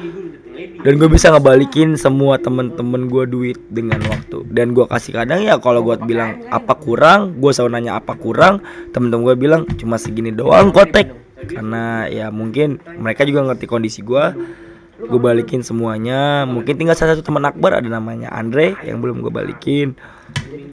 dan 0.80 0.94
gue 0.96 1.10
bisa 1.12 1.28
ngebalikin 1.32 2.00
semua 2.00 2.40
temen-temen 2.40 3.12
gue 3.12 3.24
duit 3.28 3.60
dengan 3.68 4.00
waktu. 4.08 4.48
Dan 4.48 4.72
gue 4.72 4.88
kasih 4.88 5.20
kadang 5.20 5.44
ya 5.44 5.60
kalau 5.60 5.84
gue 5.84 6.00
bilang 6.08 6.40
apa 6.48 6.72
kurang 6.80 7.36
gue 7.40 7.52
selalu 7.52 7.80
nanya 7.80 8.00
apa 8.00 8.16
kurang 8.16 8.64
temen-temen 8.96 9.24
gue 9.28 9.36
bilang 9.36 9.62
cuma 9.76 10.00
segini 10.00 10.32
doang 10.32 10.72
kotek. 10.72 11.12
Karena 11.40 12.08
ya 12.08 12.32
mungkin 12.32 12.80
mereka 13.00 13.28
juga 13.28 13.44
ngerti 13.52 13.66
kondisi 13.68 14.00
gue 14.04 14.26
gue 15.00 15.20
balikin 15.20 15.64
semuanya. 15.64 16.44
Mungkin 16.44 16.76
tinggal 16.76 16.96
salah 17.00 17.16
satu 17.16 17.32
teman 17.32 17.48
Akbar 17.48 17.80
ada 17.80 17.88
namanya 17.88 18.28
Andre 18.36 18.76
yang 18.84 19.00
belum 19.00 19.24
gue 19.24 19.32
balikin. 19.32 19.96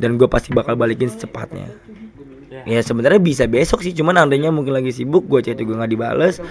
Dan 0.02 0.18
gue 0.18 0.26
pasti 0.26 0.50
bakal 0.50 0.74
balikin 0.74 1.06
secepatnya. 1.06 1.70
Ya 2.66 2.80
sebenarnya 2.82 3.22
bisa 3.22 3.44
besok 3.46 3.84
sih 3.86 3.94
cuman 3.94 4.26
andainya 4.26 4.50
mungkin 4.50 4.74
lagi 4.74 4.90
sibuk 4.90 5.28
gue 5.30 5.44
chat 5.44 5.58
juga 5.60 5.78
nggak 5.84 5.90
dibales. 5.92 6.42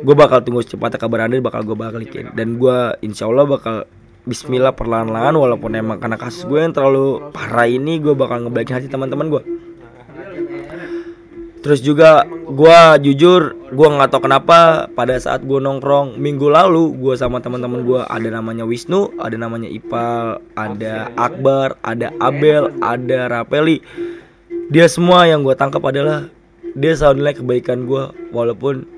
Gue 0.00 0.14
bakal 0.14 0.46
tunggu 0.46 0.62
secepatnya 0.62 1.02
kabar 1.02 1.26
Andre 1.26 1.42
bakal 1.42 1.66
gue 1.66 1.74
balikin. 1.74 2.30
Dan 2.36 2.60
gue 2.60 2.94
insya 3.02 3.26
Allah 3.26 3.48
bakal 3.48 3.88
Bismillah 4.20 4.76
perlahan-lahan 4.76 5.32
walaupun 5.32 5.72
emang 5.80 5.96
karena 5.96 6.20
kasus 6.20 6.44
gue 6.44 6.60
yang 6.60 6.76
terlalu 6.76 7.32
parah 7.32 7.64
ini 7.64 7.96
gue 8.04 8.12
bakal 8.12 8.44
ngebalikin 8.44 8.76
hati 8.76 8.92
teman-teman 8.92 9.32
gue 9.32 9.42
terus 11.60 11.78
juga 11.78 12.24
gue 12.24 12.78
jujur 13.02 13.52
gue 13.68 13.86
nggak 13.90 14.08
tahu 14.08 14.22
kenapa 14.22 14.58
pada 14.90 15.12
saat 15.14 15.40
gue 15.40 15.56
nongkrong 15.56 16.16
minggu 16.16 16.48
lalu 16.48 16.92
gue 16.94 17.14
sama 17.14 17.38
teman-teman 17.38 17.82
gue 17.82 18.00
ada 18.00 18.28
namanya 18.30 18.64
Wisnu 18.64 19.12
ada 19.16 19.36
namanya 19.36 19.68
Ipal 19.68 20.40
ada 20.54 21.12
Akbar 21.14 21.76
ada 21.82 22.10
Abel 22.18 22.72
ada 22.80 23.28
Rapeli 23.28 23.84
dia 24.66 24.86
semua 24.86 25.24
yang 25.24 25.42
gue 25.42 25.52
tangkap 25.52 25.84
adalah 25.84 26.32
dia 26.72 26.94
selalu 26.94 27.14
nilai 27.18 27.34
kebaikan 27.36 27.84
gue 27.84 28.02
walaupun 28.30 28.88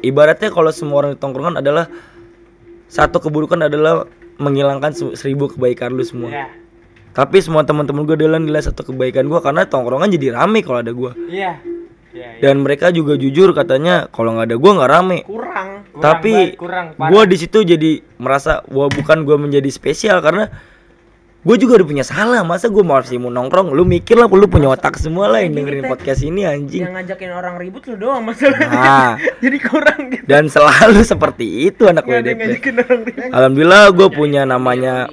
ibaratnya 0.00 0.48
kalau 0.48 0.68
semua 0.68 1.00
orang 1.00 1.14
di 1.14 1.18
tongkrongan 1.18 1.56
adalah 1.56 1.88
satu 2.86 3.18
keburukan 3.20 3.62
adalah 3.62 4.04
menghilangkan 4.36 4.92
se- 4.92 5.16
seribu 5.16 5.48
kebaikan 5.48 5.92
lu 5.92 6.02
semua 6.02 6.28
Iya. 6.28 6.46
tapi 7.12 7.40
semua 7.40 7.62
teman-teman 7.62 8.04
gue 8.04 8.16
adalah 8.16 8.36
nilai 8.36 8.60
satu 8.60 8.84
kebaikan 8.84 9.24
gue 9.24 9.38
karena 9.38 9.64
tongkrongan 9.64 10.10
jadi 10.10 10.34
rame 10.34 10.60
kalau 10.60 10.80
ada 10.80 10.92
gue 10.92 11.12
Iya. 11.26 11.56
Iya. 12.12 12.28
iya. 12.36 12.40
dan 12.44 12.60
mereka 12.60 12.92
juga 12.92 13.16
jujur 13.16 13.56
katanya 13.56 14.04
kalau 14.12 14.36
nggak 14.36 14.52
ada 14.52 14.56
gue 14.60 14.72
nggak 14.76 14.90
rame 14.92 15.18
Kurang. 15.24 15.68
Kurang 15.88 16.02
tapi 16.04 16.34
banget, 16.52 16.60
kurang 16.60 16.86
gue 16.96 17.22
di 17.24 17.36
situ 17.40 17.58
jadi 17.64 17.90
merasa 18.20 18.60
wah 18.68 18.92
bukan 18.92 19.24
gue 19.24 19.36
menjadi 19.40 19.68
spesial 19.72 20.20
karena 20.20 20.52
gue 21.42 21.56
juga 21.58 21.82
udah 21.82 21.88
punya 21.88 22.04
salah 22.06 22.46
masa 22.46 22.70
gue 22.70 22.84
masih 22.86 23.18
mau 23.18 23.32
nongkrong 23.32 23.74
lu 23.74 23.82
mikir 23.82 24.14
lah 24.14 24.30
lu 24.30 24.46
punya 24.46 24.70
otak 24.70 24.94
semua 25.00 25.26
lah 25.26 25.42
yang 25.42 25.58
dengerin 25.58 25.90
podcast 25.90 26.22
ini 26.22 26.46
anjing 26.46 26.86
Yang 26.86 27.02
ngajakin 27.02 27.30
orang 27.34 27.54
ribut 27.58 27.82
lu 27.90 27.98
doang 27.98 28.22
masalahnya. 28.22 28.70
Nah. 28.70 29.12
Jadi 29.42 29.58
kurang 29.58 30.00
gitu. 30.14 30.22
dan 30.30 30.46
selalu 30.46 31.02
seperti 31.16 31.66
itu 31.66 31.90
anak 31.90 32.06
WDP 32.06 32.62
ribut. 32.62 33.34
Alhamdulillah 33.34 33.90
gue 33.90 34.08
punya 34.14 34.46
namanya 34.46 35.10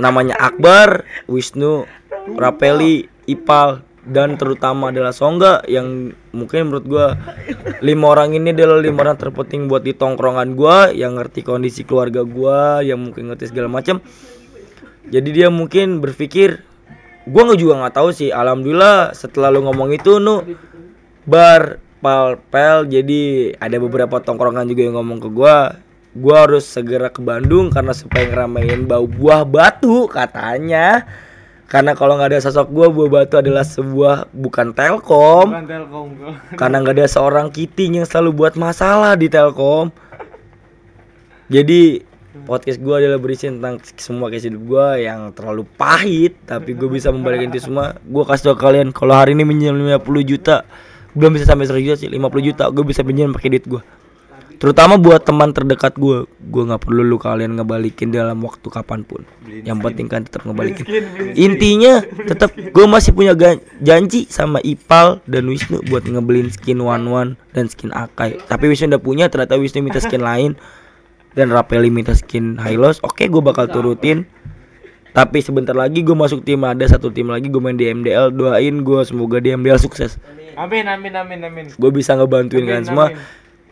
namanya 0.00 0.40
Akbar, 0.40 1.04
Wisnu, 1.28 1.84
Rapeli, 2.32 3.04
Ipal 3.28 3.84
dan 4.08 4.40
terutama 4.40 4.88
adalah 4.88 5.12
Songga 5.12 5.60
yang 5.68 6.16
mungkin 6.32 6.72
menurut 6.72 6.84
gue 6.88 7.06
lima 7.84 8.16
orang 8.16 8.32
ini 8.34 8.56
adalah 8.56 8.80
lima 8.80 9.04
orang 9.04 9.20
terpenting 9.20 9.68
buat 9.68 9.84
di 9.84 9.92
tongkrongan 9.92 10.56
gue 10.56 10.96
yang 10.96 11.20
ngerti 11.20 11.44
kondisi 11.44 11.84
keluarga 11.84 12.24
gue 12.24 12.88
yang 12.88 12.98
mungkin 12.98 13.28
ngerti 13.28 13.52
segala 13.52 13.68
macam 13.68 14.00
jadi 15.08 15.28
dia 15.28 15.48
mungkin 15.48 16.04
berpikir 16.04 16.64
gue 17.28 17.42
nggak 17.44 17.60
juga 17.60 17.74
nggak 17.84 17.94
tahu 17.96 18.08
sih. 18.12 18.32
Alhamdulillah 18.32 19.12
setelah 19.12 19.52
lu 19.52 19.64
ngomong 19.68 19.92
itu 19.92 20.16
nu 20.20 20.44
bar 21.28 21.80
pal 22.00 22.40
pel 22.48 22.88
jadi 22.88 23.52
ada 23.60 23.76
beberapa 23.76 24.20
tongkrongan 24.22 24.64
juga 24.68 24.82
yang 24.88 24.96
ngomong 24.96 25.18
ke 25.20 25.28
gua. 25.28 25.56
Gua 26.16 26.48
harus 26.48 26.64
segera 26.64 27.12
ke 27.12 27.20
Bandung 27.20 27.68
karena 27.68 27.92
supaya 27.92 28.26
ngeramein 28.26 28.88
bau 28.88 29.04
buah 29.04 29.44
batu 29.44 30.08
katanya 30.08 31.04
karena 31.68 31.92
kalau 31.92 32.16
nggak 32.16 32.32
ada 32.32 32.40
sosok 32.40 32.72
gua 32.72 32.88
buah 32.88 33.08
batu 33.12 33.36
adalah 33.36 33.60
sebuah 33.60 34.32
bukan 34.32 34.72
telkom 34.72 35.52
Bukan 35.52 35.68
Telkom 35.68 36.06
bro. 36.16 36.32
karena 36.56 36.76
nggak 36.80 36.96
ada 36.96 37.06
seorang 37.06 37.52
kiting 37.52 38.00
yang 38.00 38.06
selalu 38.08 38.32
buat 38.32 38.54
masalah 38.56 39.14
di 39.20 39.28
Telkom. 39.28 39.92
Jadi 41.48 42.04
podcast 42.44 42.76
gue 42.76 42.92
adalah 42.92 43.16
berisi 43.16 43.48
tentang 43.48 43.80
semua 43.96 44.28
kisah 44.28 44.52
hidup 44.52 44.62
gue 44.68 44.86
yang 45.08 45.32
terlalu 45.32 45.64
pahit, 45.76 46.36
tapi 46.44 46.76
gue 46.76 46.88
bisa 46.88 47.08
membalikkan 47.08 47.48
itu 47.48 47.68
semua. 47.72 47.96
Gue 48.04 48.24
kasih 48.28 48.52
tau 48.52 48.56
kalian 48.60 48.92
kalau 48.92 49.16
hari 49.16 49.32
ini 49.32 49.48
minjem 49.48 49.72
50 49.72 50.04
juta, 50.28 50.68
belum 51.16 51.36
bisa 51.36 51.48
sampai 51.48 51.64
100 51.64 51.84
juta 51.88 51.96
sih, 51.96 52.08
50 52.12 52.48
juta 52.52 52.68
gue 52.68 52.84
bisa 52.84 53.00
pinjam 53.00 53.32
pakai 53.32 53.48
duit 53.56 53.64
gue. 53.64 53.82
Terutama 54.58 54.98
buat 54.98 55.22
teman 55.22 55.54
terdekat 55.54 55.94
gue 55.94 56.26
gue 56.26 56.62
nggak 56.66 56.82
perlu 56.82 57.06
lu 57.06 57.14
kalian 57.14 57.54
ngebalikin 57.54 58.10
dalam 58.10 58.42
waktu 58.42 58.66
kapan 58.66 59.06
pun. 59.06 59.22
Yang 59.46 59.78
penting 59.86 60.06
kan 60.10 60.26
tetap 60.26 60.42
ngebalikin. 60.44 60.84
intinya 61.38 62.02
tetap 62.30 62.50
gue 62.52 62.86
masih 62.90 63.14
punya 63.14 63.38
janji 63.78 64.26
sama 64.26 64.58
Ipal 64.60 65.22
dan 65.30 65.46
Wisnu 65.46 65.78
buat 65.86 66.02
ngebeliin 66.02 66.50
skin 66.50 66.82
one 66.82 67.06
one 67.06 67.30
dan 67.54 67.70
skin 67.70 67.94
Akai. 67.94 68.42
Tapi 68.44 68.64
Wisnu 68.66 68.90
udah 68.90 69.02
punya 69.02 69.24
ternyata 69.30 69.54
Wisnu 69.54 69.80
minta 69.80 70.02
skin 70.02 70.20
lain. 70.30 70.58
Dan 71.32 71.54
Rapeli 71.54 71.86
minta 71.86 72.18
skin 72.18 72.58
Hylos. 72.58 72.98
Oke 73.06 73.30
gue 73.30 73.38
bakal 73.38 73.70
turutin. 73.70 74.26
tapi 75.08 75.40
sebentar 75.42 75.74
lagi 75.74 76.04
gue 76.04 76.14
masuk 76.14 76.44
tim 76.46 76.62
ada 76.62 76.84
satu 76.84 77.08
tim 77.10 77.26
lagi 77.26 77.48
gue 77.50 77.58
main 77.58 77.74
di 77.74 77.90
MDL 77.90 78.30
doain 78.30 78.84
gue 78.84 79.00
semoga 79.02 79.38
di 79.38 79.50
MDL 79.50 79.80
sukses. 79.80 80.14
Amin 80.54 80.86
amin 80.86 81.10
amin 81.14 81.40
amin. 81.42 81.66
gue 81.74 81.90
bisa 81.90 82.14
ngebantuin 82.14 82.62
Amin, 82.62 82.70
kalian 82.70 82.86
semua. 82.86 83.06
amin. 83.10 83.18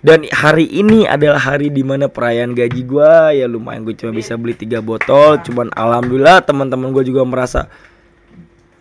Dan 0.04 0.28
hari 0.28 0.68
ini 0.68 1.08
adalah 1.08 1.40
hari 1.40 1.72
di 1.72 1.80
mana 1.80 2.08
perayaan 2.10 2.52
gaji 2.52 2.82
gua. 2.84 3.32
Ya 3.32 3.48
lumayan 3.48 3.84
gue 3.88 3.96
cuma 3.96 4.12
bisa 4.12 4.36
beli 4.36 4.52
tiga 4.52 4.84
botol. 4.84 5.40
Cuman 5.40 5.72
alhamdulillah 5.72 6.44
teman-teman 6.44 6.92
gue 6.92 7.04
juga 7.08 7.24
merasa 7.24 7.70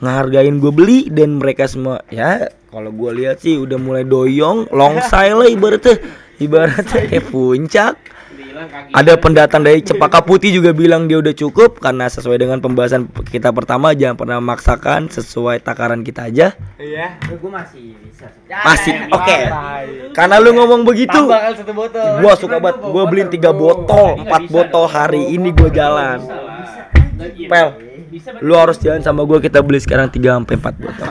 ngehargain 0.04 0.60
gue 0.60 0.72
beli 0.76 1.00
dan 1.08 1.40
mereka 1.40 1.72
semua 1.72 2.04
ya 2.12 2.52
kalau 2.68 2.92
gue 2.92 3.12
lihat 3.24 3.40
sih 3.40 3.56
udah 3.56 3.80
mulai 3.80 4.04
doyong. 4.04 4.68
Longsai 4.70 5.32
lah 5.32 5.48
ibaratnya. 5.48 6.04
Ibaratnya 6.36 7.00
kayak 7.08 7.26
puncak. 7.32 7.96
Ada 8.96 9.14
pendatang 9.20 9.62
dari 9.64 9.84
Cepaka 9.84 10.24
Putih 10.24 10.56
juga 10.56 10.72
bilang 10.72 11.08
dia 11.08 11.20
udah 11.20 11.36
cukup 11.36 11.84
karena 11.84 12.08
sesuai 12.08 12.40
dengan 12.40 12.64
pembahasan 12.64 13.08
kita 13.28 13.52
pertama 13.52 13.92
jangan 13.92 14.16
pernah 14.16 14.38
memaksakan 14.40 15.12
sesuai 15.12 15.60
takaran 15.64 16.02
kita 16.02 16.32
aja. 16.32 16.56
Iya. 16.80 17.20
Gue 17.36 17.52
masih 17.52 17.96
bisa. 18.00 18.32
masih 18.48 18.94
Ya, 18.96 19.12
oke. 19.12 19.40
Tai. 19.52 19.88
karena 20.16 20.36
lu 20.40 20.56
ngomong 20.56 20.88
begitu 20.88 21.20
gua 22.22 22.34
suka 22.40 22.58
banget. 22.58 22.76
Gua 22.82 23.04
beliin 23.10 23.30
tiga 23.30 23.52
botol 23.52 24.24
empat 24.24 24.42
botol 24.48 24.86
hari 24.88 25.36
ini 25.36 25.52
gua 25.52 25.70
jalan. 25.70 26.20
pel 27.48 27.95
lu 28.40 28.56
harus 28.56 28.80
jalan 28.80 29.04
sama 29.04 29.28
gua 29.28 29.44
kita 29.44 29.60
beli 29.60 29.80
sekarang 29.84 30.08
3 30.08 30.40
sampai 30.40 30.56
4 30.56 30.80
botol. 30.80 31.08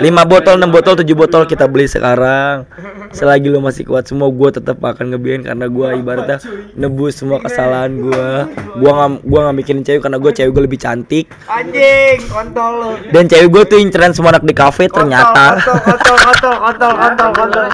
5 0.00 0.32
botol 0.32 0.54
6 0.56 0.72
botol 0.72 0.94
7 0.96 1.12
botol 1.12 1.42
kita 1.44 1.64
beli 1.68 1.84
sekarang. 1.84 2.64
Selagi 3.12 3.52
lu 3.52 3.60
masih 3.60 3.84
kuat 3.84 4.08
semua 4.08 4.32
gua 4.32 4.48
tetap 4.48 4.80
akan 4.80 5.12
ngebiarin 5.12 5.44
karena 5.44 5.66
gua 5.68 5.92
ibaratnya 5.92 6.40
nebus 6.78 7.20
semua 7.20 7.44
kesalahan 7.44 7.92
gua. 8.00 8.48
Gua 8.80 8.90
nggak 8.96 9.10
gua 9.28 9.40
nggak 9.48 9.56
mikirin 9.60 9.82
cewek 9.84 10.00
karena 10.00 10.16
gua 10.16 10.32
cewek 10.32 10.50
gua 10.56 10.62
lebih 10.64 10.80
cantik. 10.80 11.26
Anjing, 11.44 12.18
kontol 12.30 12.72
lu. 12.72 12.90
dan 13.12 13.24
cewek 13.28 13.48
gua 13.52 13.62
tuh 13.68 13.78
inceran 13.82 14.16
semua 14.16 14.32
anak 14.32 14.44
di 14.46 14.54
kafe 14.56 14.88
ternyata. 14.88 15.60
Kontol, 15.60 16.16
kontol, 16.24 16.54
kontol, 16.56 16.92
kontol, 16.96 17.30
kontol. 17.36 17.64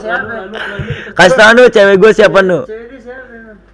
kasih 1.14 1.37
tau 1.39 1.51
nu 1.55 1.71
cewek 1.71 1.97
gua 2.03 2.11
siapa 2.11 2.39
nu. 2.43 2.67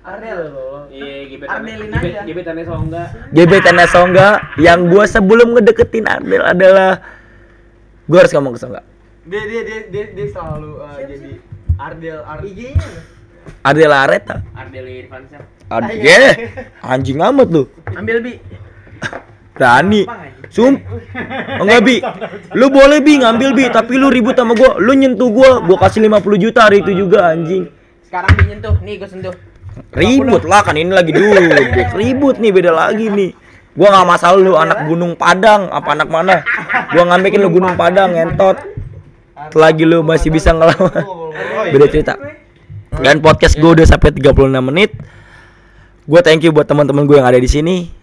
Ardel. 0.02 0.71
Iya, 0.92 1.24
gebetan. 1.26 1.56
Ardelin 1.56 1.88
gebet- 1.88 2.12
aja. 2.12 2.20
Gebetannya 2.22 2.64
Songga. 2.64 3.04
gebetannya 3.30 3.86
Songga 3.88 4.28
yang 4.58 4.80
gua 4.86 5.04
sebelum 5.06 5.48
ngedeketin 5.50 6.04
Ardel 6.04 6.42
adalah 6.42 7.00
gua 8.04 8.18
harus 8.20 8.32
ngomong 8.32 8.52
ke 8.52 8.60
Songga 8.60 8.80
Dia 9.24 9.42
dia 9.42 9.62
dia 9.62 9.78
dia, 9.88 10.04
dia 10.12 10.26
selalu 10.28 10.70
uh, 10.78 11.00
jadi 11.00 11.30
Ardel 11.74 12.18
Ardel. 12.22 12.50
IG-nya. 12.50 12.90
Ardel 13.62 13.90
Areta 13.90 14.36
Ardel 14.52 14.86
Irfansyah. 15.00 15.40
Ardel 15.66 16.24
anjing 16.82 17.18
amat 17.18 17.48
lu 17.48 17.64
Ambil 17.88 18.20
bi. 18.20 18.34
berani 19.52 20.04
sum 20.48 20.76
enggak 21.62 21.80
bi 21.82 21.96
lu 22.52 22.66
boleh 22.68 23.00
bi 23.00 23.16
ngambil 23.16 23.50
bi 23.52 23.64
tapi 23.68 23.96
lu 23.96 24.08
ribut 24.08 24.32
sama 24.32 24.52
gua 24.52 24.76
lu 24.76 24.92
nyentuh 24.92 25.28
gua 25.28 25.60
gua 25.60 25.76
kasih 25.78 26.02
50 26.02 26.20
juta 26.38 26.60
hari 26.62 26.80
itu 26.80 26.92
juga 26.94 27.30
anjing 27.30 27.68
Sekarang 28.02 28.32
bi 28.34 28.44
nyentuh. 28.46 28.76
Nih 28.78 28.94
gue 28.96 29.08
sentuh. 29.08 29.32
Ribut 29.92 30.42
lah 30.44 30.60
kan 30.64 30.76
ini 30.76 30.92
lagi 30.92 31.12
dulu 31.12 31.52
ribut 31.96 32.36
nih 32.40 32.50
beda 32.52 32.70
lagi 32.72 33.08
nih. 33.08 33.30
Gua 33.72 33.88
nggak 33.88 34.08
masalah 34.08 34.36
lu 34.36 34.52
anak 34.56 34.84
gunung 34.84 35.16
padang. 35.16 35.72
Apa 35.72 35.96
anak 35.96 36.08
mana? 36.12 36.44
Gua 36.92 37.08
ngambekin 37.08 37.40
lu 37.40 37.48
gunung 37.48 37.74
padang 37.76 38.12
ngentot. 38.12 38.56
Selagi 39.52 39.84
lu 39.88 40.04
masih 40.04 40.28
bisa 40.28 40.52
ngelawan. 40.52 41.04
Beda 41.72 41.86
cerita. 41.88 42.14
Dan 42.92 43.24
podcast 43.24 43.56
gue 43.56 43.70
udah 43.72 43.88
sampai 43.88 44.12
36 44.12 44.52
menit. 44.60 44.92
Gue 46.04 46.20
thank 46.20 46.44
you 46.44 46.52
buat 46.52 46.68
teman-teman 46.68 47.08
gue 47.08 47.16
yang 47.16 47.24
ada 47.24 47.40
di 47.40 47.48
sini 47.48 48.01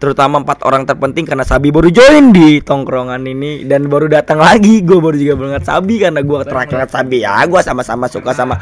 terutama 0.00 0.40
empat 0.40 0.64
orang 0.64 0.88
terpenting 0.88 1.28
karena 1.28 1.44
Sabi 1.44 1.68
baru 1.68 1.92
join 1.92 2.32
di 2.32 2.58
tongkrongan 2.58 3.20
ini 3.20 3.68
dan 3.68 3.84
baru 3.84 4.08
datang 4.08 4.40
lagi 4.40 4.80
gue 4.80 4.96
baru 4.96 5.12
juga 5.12 5.34
banget 5.36 5.62
Sabi 5.62 6.00
karena 6.00 6.24
gue 6.24 6.38
terakhir 6.42 6.76
lihat 6.80 6.90
Sabi 6.90 7.16
ya 7.20 7.44
gue 7.44 7.60
sama-sama 7.60 8.08
suka 8.08 8.32
sama 8.32 8.56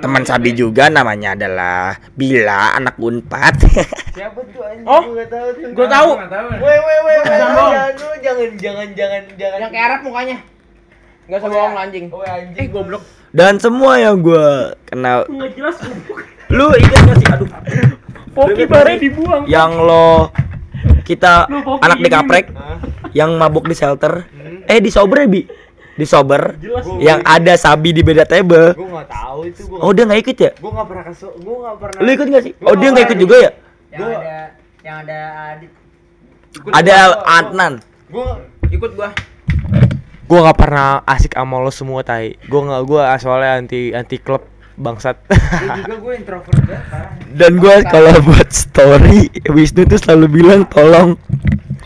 teman 0.00 0.24
Sabi 0.24 0.56
juga 0.56 0.88
namanya 0.88 1.36
adalah 1.36 2.00
Bila 2.16 2.72
anak 2.72 2.96
Unpad 2.96 3.56
Siapa 4.16 4.40
tuh 4.48 4.64
anjing? 4.64 4.88
Oh, 4.88 5.02
Gua 5.04 5.14
nggak 5.14 5.28
tahu 5.28 5.48
tuh. 5.52 5.70
Gue 5.70 5.86
tahu. 5.86 6.10
Woi 6.58 6.76
woi 6.80 6.98
woi, 7.04 7.16
jangan 7.22 7.84
jangan 8.18 8.50
jangan 8.58 8.88
jangan 8.90 9.22
jangan. 9.36 9.58
Yang 9.60 9.70
kayak 9.70 9.86
Arab 9.86 10.00
mukanya. 10.02 10.36
Gak 11.30 11.38
usah 11.38 11.48
bohong 11.48 11.72
lu, 11.72 11.78
anjing. 11.78 12.04
Woi 12.10 12.26
anjing. 12.26 12.56
Eh 12.58 12.66
goblok. 12.68 13.02
dan 13.30 13.62
semua 13.62 13.94
yang 13.94 14.18
gue 14.18 14.46
kenal 14.84 15.22
Enggak 15.30 15.54
jelas. 15.54 15.76
lu 16.50 16.66
ingat 16.74 16.98
gak 16.98 17.16
sih 17.16 17.28
aduh 17.30 17.48
Poki 18.30 18.64
bare 18.66 18.98
dibuang. 18.98 19.46
yang 19.46 19.70
lo 19.78 20.34
kita 21.10 21.32
Lu 21.46 21.76
anak 21.76 21.98
di 21.98 22.06
ini. 22.06 22.12
kaprek 22.12 22.44
yang 23.12 23.34
mabuk 23.34 23.66
di 23.66 23.74
shelter 23.74 24.30
eh 24.64 24.78
di 24.78 24.88
sober 24.88 25.26
bi 25.26 25.42
di 25.92 26.06
sober 26.06 26.54
Jelas. 26.56 26.86
yang 26.98 27.20
ada 27.20 27.54
sabi 27.54 27.90
di 27.90 28.00
beda 28.00 28.22
table 28.24 28.72
Gua 28.72 29.02
nggak 29.02 29.08
tahu 29.10 29.38
itu 29.44 29.62
gua. 29.66 29.78
oh 29.80 29.90
dia 29.90 30.04
nggak 30.04 30.20
ikut 30.22 30.36
ya 30.38 30.50
Gua 30.56 30.70
nggak 30.72 30.86
pernah 30.86 31.04
ke 31.04 31.12
so- 31.12 31.36
gua 31.36 31.56
nggak 31.60 31.76
pernah. 31.76 32.00
lu 32.00 32.10
ikut 32.10 32.26
gak 32.28 32.42
sih 32.42 32.52
oh 32.60 32.74
dia 32.74 32.88
nggak 32.88 33.04
ikut 33.04 33.18
juga 33.18 33.36
ya 33.36 33.50
Yang 33.90 33.98
Gua- 33.98 34.14
ada 34.16 34.38
yang 34.80 34.96
ada 34.98 35.18
Adit. 35.50 35.70
ada 36.70 36.96
Adnan 37.28 37.72
Gua 38.06 38.26
Ikut 38.70 38.90
gua. 38.94 39.10
Gua 40.24 40.38
nggak 40.40 40.56
pernah 40.56 41.02
asik 41.04 41.34
sama 41.34 41.58
lo 41.58 41.70
semua 41.70 42.00
tai. 42.00 42.38
Gua 42.46 42.62
nggak 42.62 42.82
gua 42.84 43.02
soalnya 43.18 43.58
anti 43.58 43.90
anti 43.90 44.14
klub 44.16 44.46
bangsat. 44.76 45.16
Gue 46.00 46.14
introvert 46.18 46.58
dan 47.30 47.62
gue 47.62 47.74
kalau 47.86 48.12
buat 48.26 48.50
story 48.50 49.30
Wisnu 49.50 49.86
tuh 49.86 49.98
selalu 50.02 50.26
bilang 50.42 50.66
tolong 50.66 51.14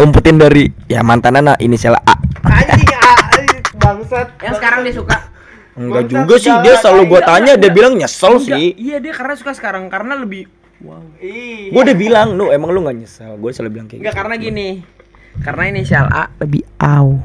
umpetin 0.01 0.41
dari 0.41 0.72
ya 0.89 1.05
mantan 1.05 1.37
anak 1.37 1.61
inisial 1.61 1.95
A 2.01 2.14
anjing 2.49 2.91
ah, 3.01 3.20
bangsat. 3.76 4.28
Yang 4.41 4.55
sekarang 4.59 4.80
dia 4.85 4.95
suka. 4.97 5.18
enggak 5.74 6.07
juga 6.07 6.35
sih 6.39 6.55
dia 6.62 6.74
selalu 6.78 7.03
gue 7.11 7.20
tanya 7.26 7.53
dia 7.59 7.70
bilang 7.74 7.99
nyesel 7.99 8.39
Enggak, 8.39 8.47
sih 8.47 8.78
Iya 8.78 9.03
dia 9.03 9.11
karena 9.11 9.35
suka 9.35 9.53
sekarang 9.59 9.91
karena 9.91 10.14
lebih 10.14 10.47
Ih. 11.18 11.74
gue 11.74 11.80
udah 11.82 11.97
bilang 11.99 12.39
lu 12.39 12.55
emang 12.55 12.70
lu 12.70 12.87
nggak 12.87 12.95
nyesel 12.95 13.35
gue 13.35 13.51
selalu 13.51 13.70
bilang 13.74 13.87
kayak 13.91 14.01
enggak 14.07 14.14
gitu 14.14 14.20
karena 14.22 14.35
gini. 14.39 14.68
Karena 15.43 15.62
inisial 15.66 16.07
A 16.14 16.30
lebih 16.39 16.62
au. 16.78 17.18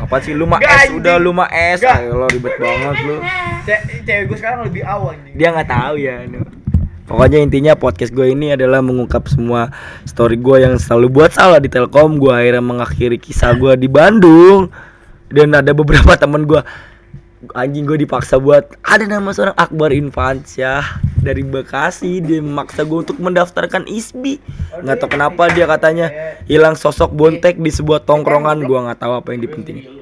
Apa 0.00 0.16
sih 0.20 0.32
lu 0.32 0.44
mah 0.44 0.58
Nggak, 0.58 0.70
S 0.70 0.80
anjing. 0.82 0.96
udah 0.98 1.14
lu 1.16 1.30
mah 1.30 1.48
S 1.48 1.78
Nggak. 1.80 1.96
ayo 1.98 2.12
lo 2.14 2.26
ribet 2.26 2.54
banget 2.56 2.94
lu 3.04 3.16
Ce- 3.60 3.84
cewek 4.02 4.24
gua 4.26 4.36
sekarang 4.36 4.60
lebih 4.64 4.82
aw 4.82 5.02
anjing. 5.08 5.34
dia 5.34 5.48
nggak 5.50 5.68
tahu 5.68 5.94
ya 5.96 6.14
Nu. 6.24 6.40
pokoknya 7.04 7.38
intinya 7.40 7.72
podcast 7.74 8.10
gue 8.10 8.26
ini 8.28 8.54
adalah 8.54 8.80
mengungkap 8.80 9.26
semua 9.26 9.68
story 10.04 10.38
gue 10.38 10.56
yang 10.60 10.74
selalu 10.76 11.10
buat 11.12 11.30
salah 11.30 11.58
di 11.58 11.66
Telkom 11.66 12.16
gue 12.16 12.30
akhirnya 12.30 12.62
mengakhiri 12.62 13.18
kisah 13.18 13.52
gue 13.52 13.74
di 13.74 13.86
Bandung 13.86 14.70
dan 15.28 15.50
ada 15.52 15.70
beberapa 15.70 16.14
temen 16.16 16.46
gue 16.46 16.62
anjing 17.50 17.82
gue 17.82 17.98
dipaksa 17.98 18.36
buat 18.36 18.78
ada 18.80 19.04
nama 19.04 19.26
seorang 19.30 19.54
Akbar 19.54 19.90
Infansyah 19.90 21.02
dari 21.20 21.44
Bekasi 21.44 22.24
dia 22.24 22.40
memaksa 22.40 22.82
gue 22.88 23.04
untuk 23.04 23.20
mendaftarkan 23.20 23.84
ISBI. 23.86 24.40
Nggak 24.80 24.96
tahu 25.04 25.10
kenapa 25.14 25.52
dia 25.52 25.68
katanya 25.68 26.08
hilang 26.48 26.74
sosok 26.74 27.12
bontek 27.12 27.60
di 27.60 27.68
sebuah 27.68 28.02
tongkrongan. 28.08 28.64
Gue 28.64 28.78
nggak 28.80 28.98
tahu 28.98 29.12
apa 29.20 29.36
yang 29.36 29.44
dipentingin 29.44 30.00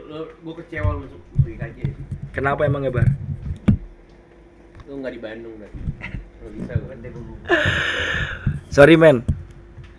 kecewa 0.58 0.90
lu 0.98 1.06
kenapa 2.34 2.66
emang 2.66 2.82
ya 2.86 2.92
Bar? 2.92 3.08
Lu 4.90 4.98
enggak 4.98 5.12
di 5.14 5.20
Bandung 5.22 5.54
bisa 6.48 6.74
gua. 6.80 6.94
Sorry 8.74 8.96
men. 8.98 9.22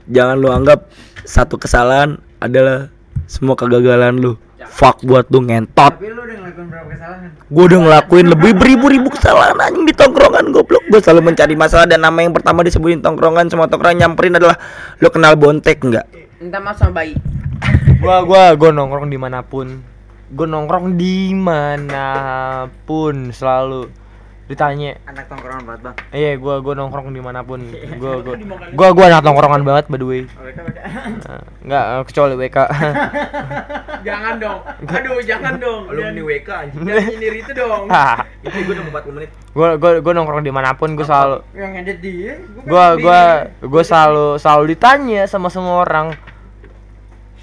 Jangan 0.09 0.41
lu 0.41 0.49
anggap 0.49 0.89
Satu 1.21 1.61
kesalahan 1.61 2.17
adalah 2.41 2.89
Semua 3.29 3.53
kegagalan 3.53 4.17
lu 4.17 4.33
Fuck 4.69 5.01
buat 5.03 5.25
lu 5.33 5.43
ngentot 5.49 5.97
Tapi 5.97 6.13
lu 6.13 6.21
udah 6.21 6.37
ngelakuin 6.39 6.67
berapa 6.69 6.87
kesalahan? 6.93 7.29
Gue 7.49 7.63
udah 7.65 7.79
ngelakuin 7.83 8.25
lebih 8.29 8.51
beribu-ribu 8.55 9.07
kesalahan 9.09 9.57
anjing 9.57 9.85
di 9.89 9.93
tongkrongan 9.97 10.53
goblok 10.53 10.85
Gue 10.87 11.01
selalu 11.01 11.33
mencari 11.33 11.57
masalah 11.57 11.89
dan 11.89 12.05
nama 12.05 12.21
yang 12.21 12.31
pertama 12.31 12.61
disebutin 12.61 13.01
tongkrongan 13.01 13.49
Semua 13.49 13.65
tongkrongan 13.65 14.05
nyamperin 14.05 14.37
adalah 14.37 14.55
Lu 15.01 15.09
kenal 15.09 15.33
bontek 15.35 15.81
enggak? 15.81 16.05
Minta 16.39 16.55
maaf 16.63 16.79
sama 16.79 17.03
bayi. 17.03 17.19
gua 18.01 18.23
gua 18.23 18.55
gua 18.55 18.71
nongkrong 18.71 19.11
di 19.11 19.19
mana 19.19 19.43
pun. 19.43 19.83
Gua 20.31 20.47
nongkrong 20.47 20.95
di 20.95 21.35
mana 21.35 22.07
pun 22.87 23.35
selalu 23.35 23.91
ditanya 24.49 24.97
Anak 25.05 25.29
tongkrongan 25.29 25.61
banget 25.61 25.81
bang. 25.85 25.95
iya 26.09 26.31
gua 26.35 26.57
gua 26.57 26.73
nongkrong 26.73 27.13
di 27.13 27.21
mana 27.21 27.45
pun 27.45 27.61
gua 27.95 28.17
gua 28.19 28.33
gua 28.73 28.87
gua 28.91 29.05
anak 29.07 29.21
nongkrongan 29.21 29.61
banget 29.61 29.85
by 29.85 29.95
the 29.95 30.03
way 30.03 30.21
Nah, 30.99 31.41
nggak 31.61 31.83
eh, 31.85 32.03
kecuali 32.03 32.33
WK 32.35 32.57
Jangan 33.99 34.33
dong. 34.39 34.59
Aduh, 34.87 35.19
jangan 35.21 35.53
dong. 35.55 35.81
Lu 35.87 35.99
Jangan 35.99 36.13
di 36.15 36.23
WK 36.23 36.49
anjing. 36.49 36.81
jangan 36.81 37.03
nyindir 37.05 37.33
itu 37.35 37.51
dong. 37.53 37.83
Itu 38.47 38.57
gue 38.57 38.73
udah 38.73 38.85
40 38.89 39.11
menit. 39.13 39.29
gua 39.51 39.69
gua 39.75 39.91
gua 39.99 40.13
nongkrong 40.13 40.41
di 40.41 40.49
mana 40.49 40.73
pun 40.73 40.95
gua 40.95 41.05
selalu 41.05 41.37
Yang 41.53 41.71
ngedit 41.75 41.97
dia. 41.99 42.33
gua 42.65 42.85
gua 42.95 43.19
gua 43.61 43.83
selalu 43.83 44.27
selalu 44.35 44.63
ditanya 44.67 45.21
sama 45.25 45.47
semua 45.47 45.83
orang 45.83 46.17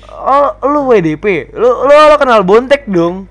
oh 0.09 0.49
lu 0.65 0.87
WDP 0.87 1.53
lu 1.53 1.69
lu, 1.85 1.93
lu 1.93 2.17
kenal 2.17 2.41
Bontek 2.43 2.89
dong 2.89 3.29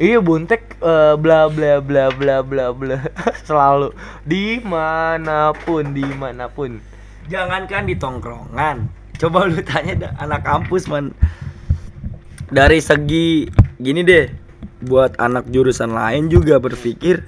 iya 0.00 0.18
Bontek 0.18 0.78
eh, 0.82 1.14
bla 1.18 1.46
bla 1.50 1.78
bla 1.78 2.10
bla 2.10 2.36
bla 2.42 2.66
bla. 2.74 2.98
Selalu. 3.48 3.94
Di 4.26 4.58
mana 4.62 5.54
pun 5.54 5.94
di 5.94 6.04
mana 6.04 6.50
pun. 6.50 6.78
Jangankan 7.30 7.88
di 7.88 7.94
tongkrongan. 7.96 8.88
Coba 9.16 9.46
lu 9.46 9.62
tanya 9.62 10.08
dah 10.08 10.12
anak 10.20 10.42
kampus 10.44 10.90
man. 10.90 11.14
Dari 12.50 12.78
segi 12.78 13.48
gini 13.80 14.04
deh, 14.04 14.28
buat 14.84 15.16
anak 15.16 15.48
jurusan 15.48 15.94
lain 15.96 16.28
juga 16.28 16.60
berpikir 16.60 17.24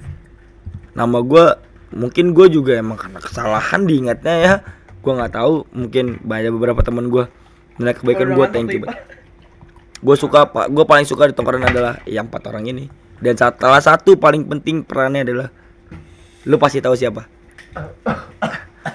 nama 0.93 1.21
gua 1.21 1.61
mungkin 1.93 2.35
gue 2.35 2.51
juga 2.51 2.77
emang 2.77 2.99
karena 2.99 3.19
kesalahan 3.23 3.87
diingatnya 3.87 4.35
ya. 4.37 4.55
Gue 5.01 5.15
nggak 5.15 5.33
tahu 5.39 5.63
mungkin 5.71 6.19
banyak 6.21 6.51
beberapa 6.51 6.83
teman 6.83 7.07
gue 7.07 7.25
nilai 7.77 7.93
kebaikan 7.93 8.33
gue 8.33 8.45
thank 8.49 8.73
you 8.73 8.83
gue 9.97 10.15
suka 10.15 10.45
pak 10.45 10.69
gue 10.69 10.85
paling 10.85 11.05
suka 11.09 11.29
di 11.29 11.33
tongkrongan 11.33 11.73
adalah 11.73 11.93
yang 12.05 12.29
empat 12.29 12.43
orang 12.49 12.69
ini. 12.69 12.85
Dan 13.17 13.33
salah 13.33 13.81
satu 13.81 14.13
paling 14.13 14.45
penting 14.45 14.85
perannya 14.85 15.25
adalah 15.25 15.49
lu 16.45 16.55
pasti 16.61 16.77
tahu 16.79 16.93
siapa? 16.93 17.25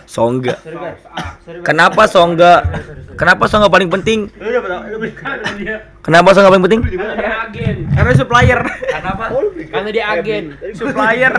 Songga. 0.06 0.56
Kenapa 1.66 2.06
Songga? 2.08 2.62
Kenapa 3.18 3.44
Songga 3.50 3.68
paling 3.68 3.90
penting? 3.90 4.30
Kenapa 6.00 6.28
Songga 6.32 6.48
paling 6.52 6.64
penting? 6.64 6.80
Karena 6.86 7.14
dia 7.16 7.32
agen. 7.48 7.76
Karena 7.92 8.12
supplier. 8.14 8.60
kenapa 8.88 9.24
Karena 9.68 9.90
dia 9.90 10.04
agen. 10.12 10.44
supplier. 10.72 11.34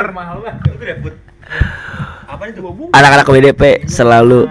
anak-anak 2.94 3.26
WDP 3.30 3.86
selalu 3.86 4.50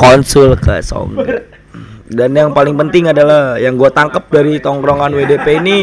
konsul 0.00 0.56
ke 0.56 0.80
Songga 0.80 1.59
dan 2.10 2.34
yang 2.34 2.50
paling 2.50 2.74
penting 2.74 3.06
adalah 3.06 3.54
yang 3.56 3.78
gue 3.78 3.90
tangkap 3.94 4.26
dari 4.34 4.58
tongkrongan 4.58 5.14
WDP 5.14 5.62
ini 5.62 5.78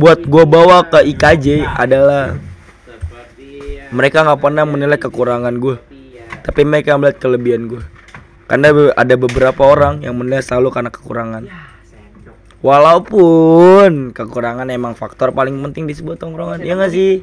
buat 0.00 0.24
gue 0.24 0.44
bawa 0.48 0.88
ke 0.88 1.04
IKJ 1.12 1.68
adalah 1.76 2.36
mereka 3.92 4.24
nggak 4.24 4.40
pernah 4.40 4.64
menilai 4.64 4.96
kekurangan 4.96 5.54
gue 5.60 5.76
tapi 6.40 6.60
mereka 6.64 6.96
melihat 6.96 7.20
kelebihan 7.20 7.68
gue 7.68 7.82
karena 8.50 8.74
ada 8.98 9.14
beberapa 9.14 9.62
orang 9.62 10.02
yang 10.02 10.18
menilai 10.18 10.42
selalu 10.42 10.74
karena 10.74 10.90
kekurangan. 10.90 11.46
Walaupun 12.66 14.10
kekurangan 14.10 14.66
emang 14.74 14.98
faktor 14.98 15.30
paling 15.30 15.54
penting 15.70 15.86
di 15.86 15.94
sebuah 15.94 16.18
tongkrongan 16.18 16.58
ya 16.66 16.74
nggak 16.74 16.90
sih? 16.90 17.22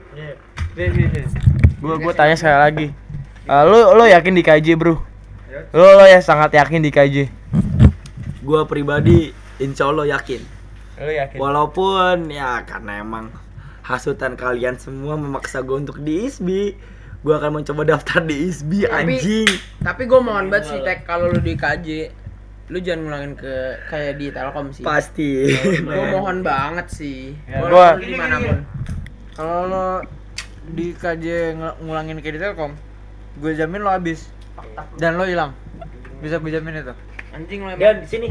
Gua 1.84 2.00
gua 2.00 2.14
tanya 2.16 2.40
sekali 2.40 2.58
lagi. 2.58 2.88
Eh, 3.44 3.64
lu 3.68 3.92
lu 4.00 4.08
yakin 4.08 4.34
di 4.40 4.42
KJ 4.42 4.80
bro? 4.80 5.04
Lu 5.76 5.84
lu 6.00 6.06
ya 6.08 6.24
sangat 6.24 6.56
yakin 6.56 6.80
di 6.80 6.96
KJ 6.96 7.16
gue 8.48 8.62
pribadi 8.64 9.36
insya 9.60 9.92
Allah 9.92 10.08
yakin 10.08 10.42
lu 10.98 11.12
yakin 11.12 11.38
Walaupun 11.38 12.32
ya 12.32 12.64
karena 12.64 13.04
emang 13.04 13.30
hasutan 13.84 14.34
kalian 14.34 14.80
semua 14.80 15.14
memaksa 15.14 15.62
gue 15.62 15.76
untuk 15.76 16.00
di 16.00 16.26
ISBI 16.26 16.74
Gue 17.22 17.34
akan 17.34 17.60
mencoba 17.62 17.84
daftar 17.84 18.24
di 18.24 18.48
ISBI 18.48 18.88
Tapi- 18.88 18.96
anjing 18.96 19.50
Tapi 19.84 20.02
gue 20.08 20.20
mohon 20.24 20.48
banget 20.48 20.74
sih 20.74 20.80
Tek 20.82 21.04
kalau 21.04 21.30
lu 21.30 21.38
di 21.38 21.54
KJ 21.54 21.88
lu 22.68 22.84
jangan 22.84 23.00
ngulangin 23.08 23.34
ke 23.40 23.54
kayak 23.88 24.14
di 24.20 24.28
Telkom 24.28 24.76
sih. 24.76 24.84
Pasti 24.84 25.48
Gue 25.88 26.06
mohon 26.12 26.44
banget 26.44 26.88
sih. 26.92 27.32
Ya, 27.48 27.64
lu 27.64 27.80
di 27.96 28.12
mana 28.12 28.44
pun. 28.44 28.60
Kalau 29.32 29.62
lo 29.72 29.88
di 30.68 30.92
KJ 30.92 31.56
ngulangin 31.80 32.20
kayak 32.20 32.36
di 32.36 32.42
Telkom, 32.44 32.76
gue 33.40 33.52
jamin 33.56 33.80
lo 33.80 33.88
habis 33.88 34.28
dan 35.00 35.16
lo 35.16 35.24
hilang. 35.24 35.56
Bisa 36.20 36.44
gue 36.44 36.52
jamin 36.52 36.84
itu. 36.84 36.92
Anjing 37.38 37.62
lu 37.62 37.70
emang. 37.70 37.78
Dan 37.78 37.96
di 38.02 38.08
sini 38.10 38.28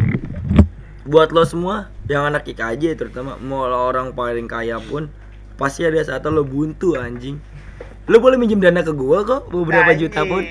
Buat 1.07 1.31
lo 1.31 1.47
semua 1.47 1.95
yang 2.11 2.27
anak 2.27 2.51
IKJ 2.51 2.99
terutama 2.99 3.39
Mau 3.39 3.71
lo 3.71 3.87
orang 3.87 4.11
paling 4.11 4.51
kaya 4.51 4.83
pun 4.83 5.07
Pasti 5.55 5.87
ada 5.87 6.03
saat 6.05 6.27
lo 6.29 6.45
buntu 6.45 7.01
anjing. 7.01 7.41
Lo 8.11 8.21
boleh 8.21 8.37
minjem 8.37 8.61
dana 8.61 8.85
ke 8.85 8.93
gua 8.93 9.25
kok 9.25 9.49
Beberapa 9.49 9.97
juta 9.97 10.21
pun. 10.27 10.45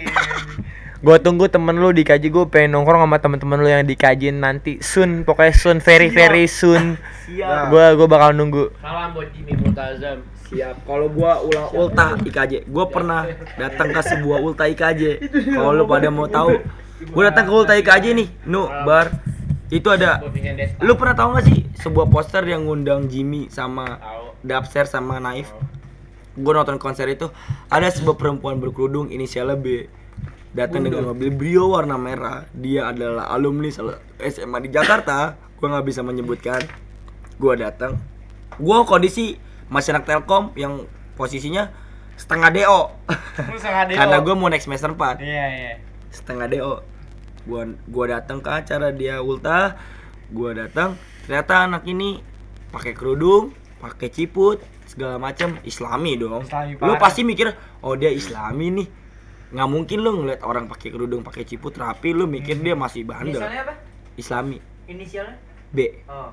Gua 1.06 1.22
tunggu 1.22 1.46
temen 1.46 1.78
lu 1.78 1.94
di 1.94 2.02
KJ 2.02 2.34
gua 2.34 2.50
pengen 2.50 2.74
nongkrong 2.74 3.06
sama 3.06 3.22
temen-temen 3.22 3.62
lu 3.62 3.70
yang 3.70 3.86
di 3.86 3.94
KJ 3.94 4.34
nanti. 4.34 4.82
Soon 4.82 5.22
pokoknya 5.22 5.54
soon 5.54 5.78
very 5.78 6.10
very 6.10 6.50
soon. 6.50 6.98
Siap. 7.30 7.70
Gua 7.70 7.94
gua 7.94 8.08
bakal 8.10 8.34
nunggu. 8.34 8.74
Salam 8.82 9.14
buat 9.14 9.30
Jimmy 9.38 9.54
Multazam. 9.62 10.26
Siap. 10.50 10.82
Kalau 10.90 11.06
gua 11.14 11.46
ulang 11.46 11.70
ulta 11.78 12.18
IKJ, 12.26 12.66
gua 12.66 12.90
pernah 12.90 13.30
datang 13.54 13.94
ke 13.94 14.02
sebuah 14.02 14.42
ulta 14.42 14.66
IKJ. 14.66 15.30
Kalau 15.54 15.78
lu 15.78 15.86
pada 15.86 16.10
mau 16.10 16.26
tahu, 16.26 16.58
gua 17.12 17.32
datang 17.32 17.46
ke 17.48 17.52
ulta 17.52 17.74
IKJ 17.76 18.06
nih, 18.16 18.30
Nu, 18.48 18.68
bar. 18.68 19.12
Itu 19.74 19.90
ada 19.90 20.22
lu 20.80 20.94
pernah 20.94 21.18
tahu 21.18 21.36
gak 21.36 21.46
sih 21.50 21.66
sebuah 21.82 22.06
poster 22.08 22.46
yang 22.46 22.70
ngundang 22.70 23.10
Jimmy 23.10 23.50
sama. 23.50 23.98
Dapser 24.46 24.86
sama 24.86 25.18
Naif? 25.18 25.50
Gua 26.38 26.62
nonton 26.62 26.78
konser 26.78 27.10
itu 27.10 27.34
ada 27.66 27.90
sebuah 27.90 28.14
perempuan 28.14 28.62
berkerudung 28.62 29.10
inisialnya 29.10 29.58
B 29.58 29.90
datang 30.54 30.86
dengan 30.86 31.12
mobil 31.12 31.34
Brio 31.34 31.74
warna 31.74 31.98
merah. 31.98 32.46
Dia 32.54 32.94
adalah 32.94 33.28
alumni 33.34 33.74
SMA 34.22 34.58
di 34.62 34.70
Jakarta. 34.70 35.34
Gua 35.58 35.68
nggak 35.74 35.86
bisa 35.90 36.06
menyebutkan. 36.06 36.62
Gua 37.42 37.58
datang. 37.58 37.98
Gua 38.62 38.86
kondisi 38.86 39.42
masih 39.66 39.98
anak 39.98 40.06
Telkom 40.06 40.54
yang 40.54 40.86
posisinya 41.18 41.74
setengah 42.16 42.54
DO. 42.54 42.82
Karena 43.98 44.18
gua 44.22 44.36
mau 44.38 44.48
naik 44.48 44.64
semester 44.64 44.94
4 44.94 45.20
iya 45.20 45.46
iya 45.52 45.72
setengah 46.16 46.48
DO 46.48 46.76
gua 47.46 47.62
gua 47.86 48.06
datang 48.18 48.42
ke 48.42 48.50
acara 48.50 48.90
dia 48.96 49.22
ulta. 49.22 49.78
Gua 50.34 50.58
datang 50.58 50.98
ternyata 51.28 51.70
anak 51.70 51.84
ini 51.86 52.18
pakai 52.74 52.98
kerudung 52.98 53.54
pakai 53.78 54.10
ciput 54.10 54.64
segala 54.90 55.22
macam 55.22 55.62
islami 55.62 56.18
dong. 56.18 56.48
Islami 56.48 56.80
lu 56.82 56.94
pasti 56.98 57.22
mikir 57.22 57.54
oh 57.86 57.94
dia 57.94 58.10
islami 58.10 58.82
nih. 58.82 58.88
Nggak 59.54 59.70
mungkin 59.70 59.98
lu 60.02 60.12
ngeliat 60.24 60.42
orang 60.42 60.66
pakai 60.66 60.90
kerudung 60.90 61.22
pakai 61.22 61.46
ciput 61.46 61.78
rapi. 61.78 62.16
Lu 62.16 62.26
mikir 62.26 62.58
dia 62.64 62.74
masih 62.74 63.06
bandel. 63.06 63.38
Inisialnya 63.38 63.62
apa? 63.70 63.74
islami. 64.16 64.58
Inisialnya? 64.90 65.38
B. 65.76 65.80
Oh. 66.08 66.32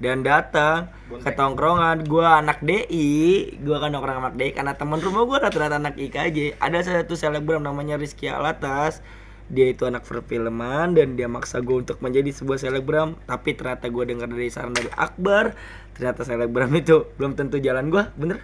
Dan 0.00 0.24
datang 0.24 0.88
ke 1.08 1.30
tongkrongan. 1.32 2.04
Gua 2.08 2.40
anak 2.40 2.64
DI 2.64 3.58
gua 3.60 3.82
kan 3.82 3.92
nongkrong 3.92 4.20
anak 4.32 4.36
DI 4.38 4.50
karena 4.56 4.72
teman 4.76 5.00
rumah 5.02 5.22
gua 5.28 5.38
rata-rata 5.48 5.76
anak 5.76 5.98
IKJ 6.00 6.56
ada 6.56 6.78
satu 6.80 7.18
selebgram 7.18 7.60
namanya 7.64 8.00
Rizky 8.00 8.30
Alatas. 8.30 9.04
Dia 9.52 9.68
itu 9.68 9.84
anak 9.84 10.08
perfilman 10.08 10.96
dan 10.96 11.12
dia 11.12 11.28
maksa 11.28 11.60
gue 11.60 11.84
untuk 11.84 12.00
menjadi 12.00 12.32
sebuah 12.32 12.56
selebgram. 12.56 13.20
Tapi 13.28 13.52
ternyata 13.52 13.92
gue 13.92 14.04
dengar 14.08 14.24
dari 14.30 14.48
saran 14.48 14.72
dari 14.72 14.88
Akbar 14.96 15.52
ternyata 15.92 16.24
selebgram 16.24 16.72
itu 16.72 17.12
belum 17.20 17.36
tentu 17.36 17.60
jalan 17.60 17.92
gua 17.92 18.08
bener? 18.16 18.40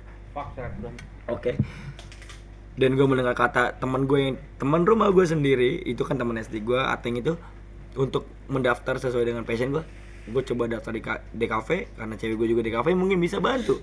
Oke. 1.33 1.57
Dan 2.79 2.95
gue 2.95 3.07
mendengar 3.09 3.35
kata 3.35 3.81
teman 3.81 4.05
gue 4.05 4.19
yang 4.21 4.37
teman 4.61 4.85
rumah 4.85 5.09
gue 5.11 5.25
sendiri 5.25 5.83
itu 5.83 6.05
kan 6.05 6.21
teman 6.21 6.37
SD 6.39 6.63
gue 6.63 6.79
Ateng 6.79 7.17
itu 7.17 7.35
untuk 7.99 8.29
mendaftar 8.47 9.01
sesuai 9.03 9.27
dengan 9.33 9.43
passion 9.43 9.75
gue 9.75 9.83
gue 10.29 10.43
coba 10.55 10.69
daftar 10.69 10.93
di 10.95 11.03
DKV 11.35 11.69
karena 11.97 12.15
cewek 12.17 12.37
gue 12.37 12.49
juga 12.53 12.63
DKV 12.65 12.89
mungkin 12.95 13.19
bisa 13.19 13.41
bantu. 13.41 13.81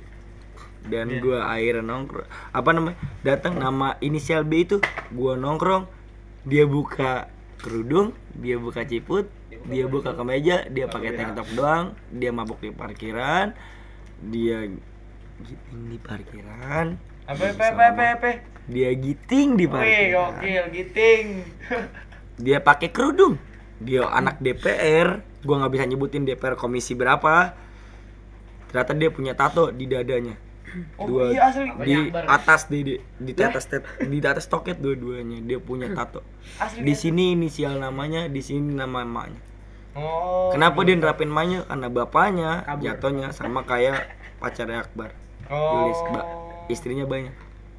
Dan 0.86 1.18
gue 1.18 1.38
akhirnya 1.42 1.82
nongkrong. 1.82 2.30
Apa 2.54 2.70
namanya? 2.70 2.98
Datang 3.26 3.58
nama 3.58 3.98
inisial 4.06 4.46
B 4.46 4.70
itu 4.70 4.78
gue 5.10 5.34
nongkrong 5.34 5.90
dia 6.46 6.70
buka 6.70 7.26
kerudung 7.58 8.14
dia 8.38 8.62
buka 8.62 8.86
ciput 8.86 9.26
dia 9.66 9.90
buka 9.90 10.14
kemeja 10.14 10.70
dia 10.70 10.86
pakai 10.86 11.18
tank 11.18 11.34
top 11.34 11.50
doang 11.58 11.86
dia 12.14 12.30
mabuk 12.30 12.62
di 12.62 12.70
parkiran 12.70 13.58
dia 14.22 14.70
giting 15.42 15.82
di 15.92 15.98
parkiran. 16.00 16.96
Apa 17.26 17.58
apa 17.58 17.66
apa 17.74 18.04
apa 18.16 18.30
dia 18.70 18.94
giting 18.94 19.58
di 19.58 19.66
Wih, 19.66 19.74
parkiran. 19.74 20.10
gokil, 20.14 20.64
giting. 20.74 21.26
dia 22.46 22.58
pakai 22.62 22.90
kerudung. 22.94 23.36
Dia 23.82 24.08
anak 24.08 24.40
DPR 24.40 25.20
gua 25.46 25.62
nggak 25.64 25.72
bisa 25.72 25.86
nyebutin 25.86 26.26
DPR 26.26 26.58
komisi 26.58 26.98
berapa. 26.98 27.54
Ternyata 28.68 28.92
dia 28.98 29.10
punya 29.14 29.34
tato 29.38 29.70
di 29.72 29.86
dadanya. 29.86 30.36
Oh, 31.00 31.08
dua 31.08 31.32
iya, 31.32 31.48
asli. 31.48 31.72
di 31.88 31.96
atas 32.12 32.68
di 32.68 32.84
di, 32.84 32.94
di 33.16 33.32
atas 33.40 33.64
tet- 33.72 33.88
di 34.04 34.20
atas 34.20 34.52
toket 34.52 34.76
dua-duanya. 34.76 35.40
Dia 35.40 35.56
punya 35.56 35.88
tato. 35.98 36.20
Asli. 36.60 36.84
di 36.84 36.92
sini 36.92 37.32
inisial 37.32 37.80
namanya 37.80 38.28
di 38.28 38.44
sini 38.44 38.76
nama 38.76 39.00
emaknya. 39.00 39.40
Oh. 39.96 40.52
kenapa 40.52 40.84
dia 40.84 41.00
nerapin 41.00 41.32
emaknya? 41.32 41.64
Karena 41.64 41.88
bapaknya 41.88 42.50
jatuhnya 42.84 43.32
sama 43.32 43.64
kayak 43.64 44.12
pacarnya 44.44 44.84
Akbar. 44.84 45.16
Oh. 45.48 45.88
Yulis 45.88 46.00
ba- 46.12 46.28
istrinya 46.68 47.08
banyak. 47.08 47.32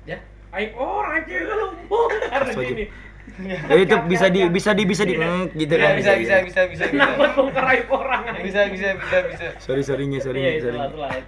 Ya, 0.09 0.25
aib 0.57 0.73
orang 0.81 1.21
aja 1.21 1.37
lu. 1.45 1.67
Harus 2.33 2.57
Wajib. 2.57 2.89
Ya 3.37 3.77
itu 3.85 3.97
bisa 4.09 4.27
di 4.29 4.49
bisa 4.49 4.73
di 4.73 4.83
bisa 4.85 5.05
di 5.05 5.13
mm, 5.13 5.53
gitu 5.55 5.75
Iya, 5.77 5.85
kan. 5.85 5.93
bisa 6.01 6.13
bisa 6.17 6.35
bisa 6.41 6.61
bisa 6.65 6.65
bisa. 6.67 6.85
Kenapa 6.89 7.37
bongkar 7.37 7.65
aib 7.75 7.89
orang? 7.91 8.23
Bisa 8.41 8.61
bisa 8.69 8.97
bisa 8.97 9.17
bisa. 9.29 9.47
Sorry 9.61 9.83
sorrynya 9.85 10.19
Iya, 10.19 10.25
sorry. 10.25 10.79
lah. 10.81 11.21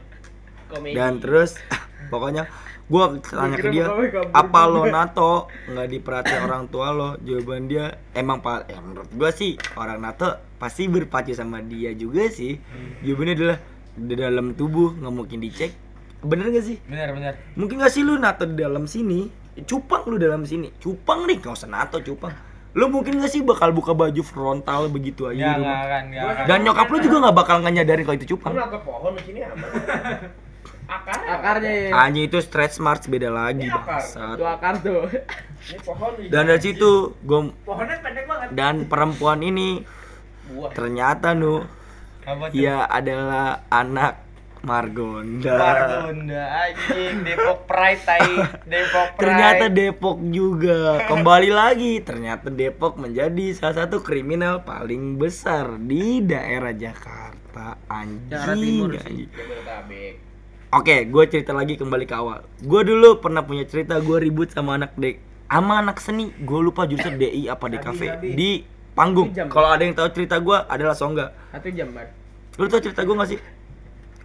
Komedi. 0.68 0.94
Dan 0.96 1.12
terus 1.20 1.60
pokoknya 2.12 2.48
gua 2.88 3.20
tanya 3.20 3.60
ke 3.60 3.68
dia, 3.68 3.84
apa 4.32 4.60
lo 4.64 4.88
nato 4.88 5.52
nggak 5.68 5.86
diperhatiin 5.92 6.40
orang 6.44 6.64
tua 6.72 6.88
lo? 6.92 7.10
Jawaban 7.20 7.68
dia 7.68 8.00
emang 8.16 8.40
pak, 8.40 8.72
ya 8.72 8.80
menurut 8.80 9.12
gua 9.12 9.28
sih 9.28 9.60
orang 9.76 10.00
nato 10.00 10.32
pasti 10.56 10.88
berpacu 10.88 11.36
sama 11.36 11.60
dia 11.60 11.92
juga 11.92 12.24
sih. 12.32 12.56
Jawabannya 13.04 13.34
adalah 13.36 13.58
di 13.92 14.14
dalam 14.16 14.56
tubuh 14.56 14.96
nggak 14.96 15.12
mungkin 15.12 15.44
dicek. 15.44 15.72
Bener 16.18 16.50
gak 16.50 16.66
sih? 16.66 16.82
Benar 16.82 17.14
benar. 17.14 17.32
Mungkin 17.54 17.78
gak 17.78 17.94
sih 17.94 18.02
lu 18.02 18.18
nato 18.18 18.42
di 18.42 18.58
dalam 18.58 18.90
sini? 18.90 19.30
Cupang 19.62 20.02
lu 20.04 20.16
dalam 20.16 20.42
sini. 20.42 20.70
Cupang 20.76 21.24
nih, 21.24 21.38
gak 21.38 21.54
usah 21.54 21.66
nato 21.66 21.98
cupang. 21.98 22.30
Lu 22.72 22.86
mungkin 22.86 23.16
gak 23.16 23.28
sih 23.28 23.40
bakal 23.40 23.70
buka 23.70 23.90
baju 23.92 24.20
frontal 24.20 24.86
begitu 24.86 25.24
aja 25.24 25.56
di 25.56 25.58
rumah? 25.58 25.82
kan, 25.84 26.02
enggak 26.04 26.26
kan. 26.28 26.44
Dan 26.46 26.58
nyokap 26.62 26.86
lu 26.86 26.98
juga 27.00 27.16
gak 27.24 27.36
bakal 27.36 27.56
nyadarin 27.60 28.04
kalau 28.04 28.16
itu 28.16 28.26
Lu 28.26 28.32
cupang. 28.32 28.52
nggak 28.52 28.70
ke 28.70 28.78
pohon 28.80 29.12
di 29.12 29.22
sini 29.24 29.40
aman. 29.42 29.70
Akar. 30.88 31.20
Akarnya 31.20 31.72
ya. 31.84 31.90
Anjing 31.98 32.24
itu 32.24 32.38
stretch 32.38 32.76
marks 32.78 33.06
beda 33.06 33.28
lagi 33.28 33.60
Ini 33.60 33.68
akar. 33.70 34.00
bangsat. 34.00 34.36
Tuh 34.36 34.48
akar 34.48 34.74
tuh. 34.80 35.04
Ini 35.60 35.78
pohon 35.84 36.10
Dan 36.28 36.42
dari 36.46 36.60
situ 36.62 36.90
gua 37.20 37.40
Pohonnya 37.60 37.96
pendek 38.00 38.24
banget. 38.24 38.48
dan 38.52 38.74
perempuan 38.84 39.40
ini 39.40 39.84
buah. 40.48 40.72
ternyata 40.72 41.36
nu 41.36 41.60
dia 42.50 42.84
adalah 42.84 43.68
anak 43.68 44.27
Margonda. 44.66 45.54
Margonda 45.54 46.42
anjing 46.66 47.22
Depok 47.22 47.66
Pride 47.70 48.02
tai 48.02 48.30
Depok 48.66 49.08
Pride. 49.14 49.22
Ternyata 49.22 49.64
Depok 49.70 50.18
juga. 50.28 51.02
Kembali 51.06 51.50
lagi, 51.52 52.02
ternyata 52.02 52.50
Depok 52.50 52.98
menjadi 52.98 53.54
salah 53.54 53.86
satu 53.86 54.02
kriminal 54.02 54.66
paling 54.66 55.18
besar 55.18 55.78
di 55.78 56.22
daerah 56.26 56.74
Jakarta. 56.74 57.78
Anjing. 57.86 58.30
Jakarta 58.30 58.54
Timur 58.58 58.90
sih. 58.94 59.02
anjing. 59.06 59.30
Oke, 60.68 60.96
gue 61.08 61.24
cerita 61.32 61.56
lagi 61.56 61.80
kembali 61.80 62.04
ke 62.04 62.12
awal. 62.12 62.44
Gue 62.60 62.84
dulu 62.84 63.24
pernah 63.24 63.40
punya 63.40 63.64
cerita 63.64 63.96
gue 64.04 64.20
ribut 64.20 64.52
sama 64.52 64.76
anak 64.76 64.92
dek, 65.00 65.16
sama 65.48 65.80
anak 65.80 65.96
seni. 65.96 66.28
Gue 66.44 66.60
lupa 66.60 66.84
jurusan 66.84 67.16
DI 67.16 67.48
apa 67.48 67.72
DKV 67.72 68.20
di 68.36 68.68
panggung. 68.92 69.32
Kalau 69.32 69.72
ada 69.72 69.80
yang 69.80 69.96
tahu 69.96 70.12
cerita 70.12 70.36
gue 70.36 70.58
adalah 70.68 70.92
Songga. 70.92 71.32
Satu 71.54 71.72
jam. 71.72 71.88
Lu 72.58 72.66
tau 72.66 72.82
cerita 72.82 73.00
gue 73.06 73.14
gak 73.16 73.30
sih? 73.30 73.40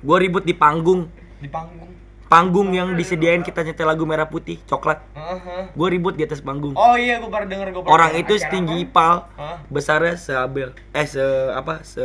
Gue 0.04 0.18
ribut 0.20 0.44
di 0.44 0.52
panggung. 0.52 1.08
di 1.40 1.48
panggung. 1.48 1.92
Panggung 2.28 2.74
yang 2.76 2.98
disediain 2.98 3.40
kita 3.46 3.64
nyetel 3.64 3.88
lagu 3.88 4.04
merah 4.04 4.28
putih, 4.28 4.60
coklat. 4.68 5.00
Heeh. 5.16 5.70
Gue 5.72 5.88
ribut 5.96 6.18
di 6.18 6.28
atas 6.28 6.44
panggung. 6.44 6.76
Oh 6.76 7.00
iya, 7.00 7.24
gue 7.24 7.32
baru 7.32 7.48
denger 7.48 7.72
gue. 7.72 7.82
Orang 7.88 8.12
itu 8.20 8.36
setinggi 8.36 8.84
ipal, 8.84 9.30
Hah? 9.38 9.64
besarnya 9.72 10.20
seabel, 10.20 10.76
eh 10.92 11.08
se 11.08 11.24
apa 11.54 11.86
se 11.88 12.04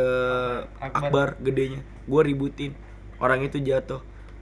akbar 0.79 1.35
gedenya. 1.43 1.81
Gue 2.07 2.21
ributin, 2.23 2.71
orang 3.19 3.43
itu 3.43 3.59
jatuh. 3.59 3.99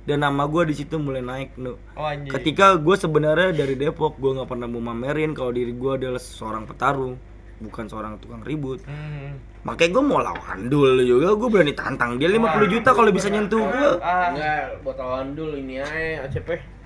Dan 0.07 0.23
nama 0.23 0.47
gue 0.47 0.71
di 0.71 0.75
situ 0.75 0.99
mulai 0.99 1.23
naik 1.23 1.55
nu. 1.59 1.79
Oh. 1.95 2.11
Ketika 2.31 2.75
gue 2.79 2.95
sebenarnya 2.95 3.55
dari 3.55 3.75
Depok, 3.79 4.19
gue 4.19 4.37
nggak 4.37 4.47
pernah 4.47 4.67
mau 4.67 4.79
mamerin 4.79 5.31
kalau 5.35 5.51
diri 5.55 5.71
gue 5.71 5.91
adalah 5.99 6.19
seorang 6.19 6.67
petarung, 6.67 7.15
bukan 7.63 7.85
seorang 7.87 8.19
tukang 8.19 8.43
ribut. 8.43 8.83
Hmm. 8.83 9.39
Makanya 9.67 9.91
gue 9.99 10.03
mau 10.07 10.23
lawan 10.23 10.71
dulu 10.71 11.03
juga, 11.03 11.35
gue 11.35 11.49
berani 11.51 11.75
tantang 11.75 12.15
dia 12.15 12.31
50 12.31 12.71
juta 12.71 12.89
kalau 12.95 13.11
bisa 13.11 13.27
nyentuh 13.27 13.59
gue. 13.59 13.89
Ah, 13.99 14.31
Enggak, 14.31 14.63
buat 14.87 14.95
lawan 14.95 15.35
dulu 15.35 15.59
ini 15.59 15.83
aja 15.83 16.23
ACP. 16.23 16.77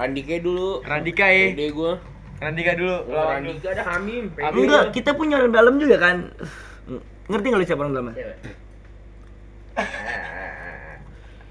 Randike 0.00 0.40
dulu. 0.40 0.80
Radika 0.80 1.28
ya. 1.28 1.52
Pede 1.52 1.68
gua. 1.76 2.00
Radika 2.40 2.72
dulu. 2.72 2.96
Lawan 3.12 3.44
Randika 3.44 3.68
ada 3.76 3.84
Hamim. 3.84 4.32
Pede 4.32 4.48
Enggak, 4.56 4.84
kita 4.96 5.10
punya 5.12 5.44
orang 5.44 5.52
dalam 5.52 5.76
juga 5.76 5.96
kan. 6.00 6.16
Ngerti 7.28 7.46
nggak 7.52 7.60
lu 7.60 7.66
siapa 7.68 7.80
orang 7.84 7.94
dalam? 7.94 8.12
Cewek. 8.16 8.38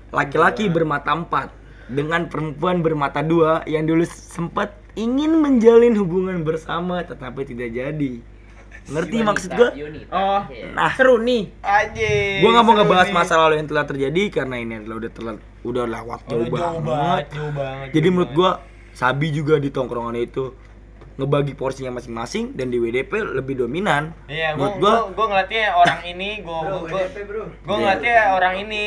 Laki-laki 0.10 0.66
bermata 0.74 1.14
empat 1.14 1.54
dengan 1.86 2.26
perempuan 2.26 2.82
bermata 2.82 3.22
dua 3.22 3.62
yang 3.70 3.86
dulu 3.86 4.02
sempat 4.10 4.74
ingin 4.98 5.38
menjalin 5.38 5.94
hubungan 5.94 6.42
bersama 6.42 7.06
tetapi 7.06 7.46
tidak 7.46 7.70
jadi. 7.70 8.14
Ngerti 8.88 9.16
Yunita, 9.20 9.30
maksud 9.30 9.50
gua? 9.54 9.70
Yunita. 9.76 10.12
Oh. 10.16 10.42
Iya. 10.48 10.66
Nah, 10.72 10.90
Seru 10.96 11.16
nih. 11.20 11.44
Anjing. 11.60 12.40
gua 12.40 12.50
nggak 12.56 12.66
mau 12.66 12.74
ngebahas 12.80 13.10
masa 13.12 13.34
lalu 13.36 13.54
yang 13.60 13.68
telah 13.68 13.86
terjadi 13.86 14.24
karena 14.32 14.56
ini 14.58 14.74
adalah 14.80 14.96
udah 15.04 15.12
telah 15.12 15.34
udah 15.60 15.84
lewat 15.86 16.20
Oh, 16.24 16.30
jauh, 16.30 16.40
jauh 16.40 16.54
banget. 16.56 16.82
banget, 16.88 17.26
jauh 17.36 17.52
banget. 17.52 17.88
Jadi 17.92 18.08
jauh 18.08 18.14
menurut 18.16 18.32
gua 18.32 18.52
Sabi 18.90 19.28
juga 19.32 19.56
di 19.60 19.70
tongkrongan 19.70 20.18
itu 20.18 20.52
ngebagi 21.20 21.52
porsinya 21.52 22.00
masing-masing 22.00 22.56
dan 22.56 22.72
di 22.72 22.80
WDP 22.80 23.12
lebih 23.36 23.60
dominan. 23.60 24.16
Iya, 24.32 24.56
gua, 24.56 24.72
menurut 24.72 24.76
gua, 24.80 24.92
gua 24.92 25.12
gua 25.12 25.26
ngeliatnya 25.28 25.64
orang 25.76 26.02
ini, 26.08 26.30
gua, 26.40 26.60
gua, 26.64 26.80
gua, 26.88 27.04
gua 27.68 27.76
ngeliatnya 27.76 28.16
orang 28.32 28.56
ini, 28.64 28.84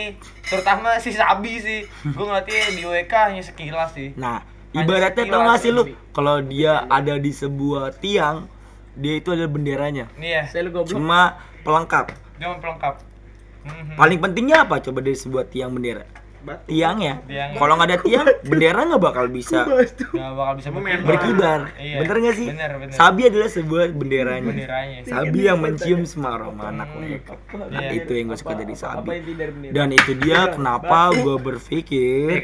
terutama 0.48 0.96
si 0.96 1.12
Sabi 1.12 1.60
sih, 1.60 1.80
gua 2.16 2.24
ngeliatnya 2.32 2.62
di 2.72 2.82
WK 2.88 3.12
hanya 3.12 3.42
sekilas 3.44 3.92
sih. 3.92 4.16
Nah, 4.16 4.40
ibaratnya 4.72 5.28
tau 5.28 5.44
gak 5.44 5.60
sih 5.60 5.70
lu 5.70 5.84
kalau 6.16 6.40
dia 6.40 6.88
ada 6.88 7.20
di 7.20 7.32
sebuah 7.36 8.00
tiang, 8.00 8.48
dia 8.94 9.14
itu 9.16 9.28
adalah 9.28 9.48
benderanya. 9.48 10.04
Iya, 10.14 10.46
Saya 10.46 10.66
lu 10.66 10.70
goblok. 10.70 10.92
Cuma 10.92 11.20
pelengkap. 11.62 12.06
cuma 12.36 12.56
pelengkap. 12.58 12.94
Mhm. 13.62 13.94
Paling 13.94 14.18
pentingnya 14.18 14.56
apa 14.62 14.82
coba 14.82 14.98
dari 15.00 15.14
sebuah 15.14 15.46
tiang 15.46 15.70
bendera? 15.70 16.02
Tiangnya. 16.66 17.22
Tiangnya. 17.22 17.54
Kalau 17.54 17.78
nggak 17.78 17.86
ada 17.86 17.98
tiang, 18.02 18.26
bendera 18.42 18.80
nggak 18.82 18.98
bakal 18.98 19.30
bisa 19.30 19.62
Nggak 19.62 20.32
bakal 20.34 20.54
bisa 20.58 20.68
berkibar. 20.74 21.06
berkibar. 21.06 21.60
Iya. 21.78 21.96
Bener 22.02 22.16
nggak 22.18 22.34
sih? 22.34 22.48
Bener, 22.50 22.70
bener. 22.82 22.94
Sabi 22.98 23.20
adalah 23.30 23.48
sebuah 23.48 23.84
benderanya. 23.94 24.50
Benderanya. 24.50 24.96
Sabi 25.06 25.38
yang 25.40 25.58
mencium 25.62 26.02
semua 26.02 26.34
aroma 26.34 26.74
anak 26.74 26.90
mereka. 26.98 27.38
Nah, 27.54 27.70
Iya. 27.78 27.94
itu 27.94 28.10
yang 28.10 28.26
gue 28.26 28.38
suka 28.42 28.58
dari 28.58 28.74
Apa 28.74 28.82
Sabi. 28.82 29.08
Dan 29.70 29.88
itu 29.94 30.12
dia 30.18 30.50
kenapa 30.50 31.14
gue 31.14 31.36
berpikir 31.38 32.42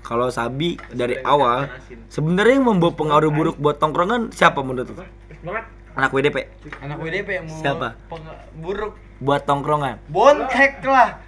kalau 0.00 0.32
Sabi 0.32 0.80
dari 0.88 1.20
awal 1.20 1.68
sebenarnya 2.08 2.54
yang 2.56 2.66
membawa 2.66 2.96
pengaruh 2.96 3.28
buruk 3.28 3.56
buat 3.60 3.76
tongkrongan 3.76 4.32
siapa 4.32 4.64
menurut 4.64 4.88
lu? 4.88 5.04
Banget. 5.40 5.64
Anak 5.90 6.10
WDP 6.12 6.36
Anak 6.78 6.98
WDP 6.98 7.28
yang 7.32 7.46
mau 7.46 7.58
Siapa? 7.58 7.88
peng- 8.06 8.38
buruk. 8.56 8.92
buat 9.18 9.42
tongkrongan. 9.42 9.98
Bontek 10.06 10.78
lah. 10.84 11.18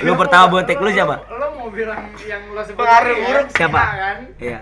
Lu 0.00 0.12
pertama 0.14 0.48
bontek 0.50 0.76
lu 0.76 0.88
siapa? 0.88 1.24
Lo 1.28 1.46
mau 1.54 1.68
bilang 1.68 2.12
yang 2.20 2.44
lo 2.46 2.60
sebut 2.60 2.76
Pengaruh 2.78 3.14
ya? 3.14 3.24
buruk 3.24 3.46
Siapa? 3.50 3.80
kan? 3.80 4.18
Iya. 4.36 4.58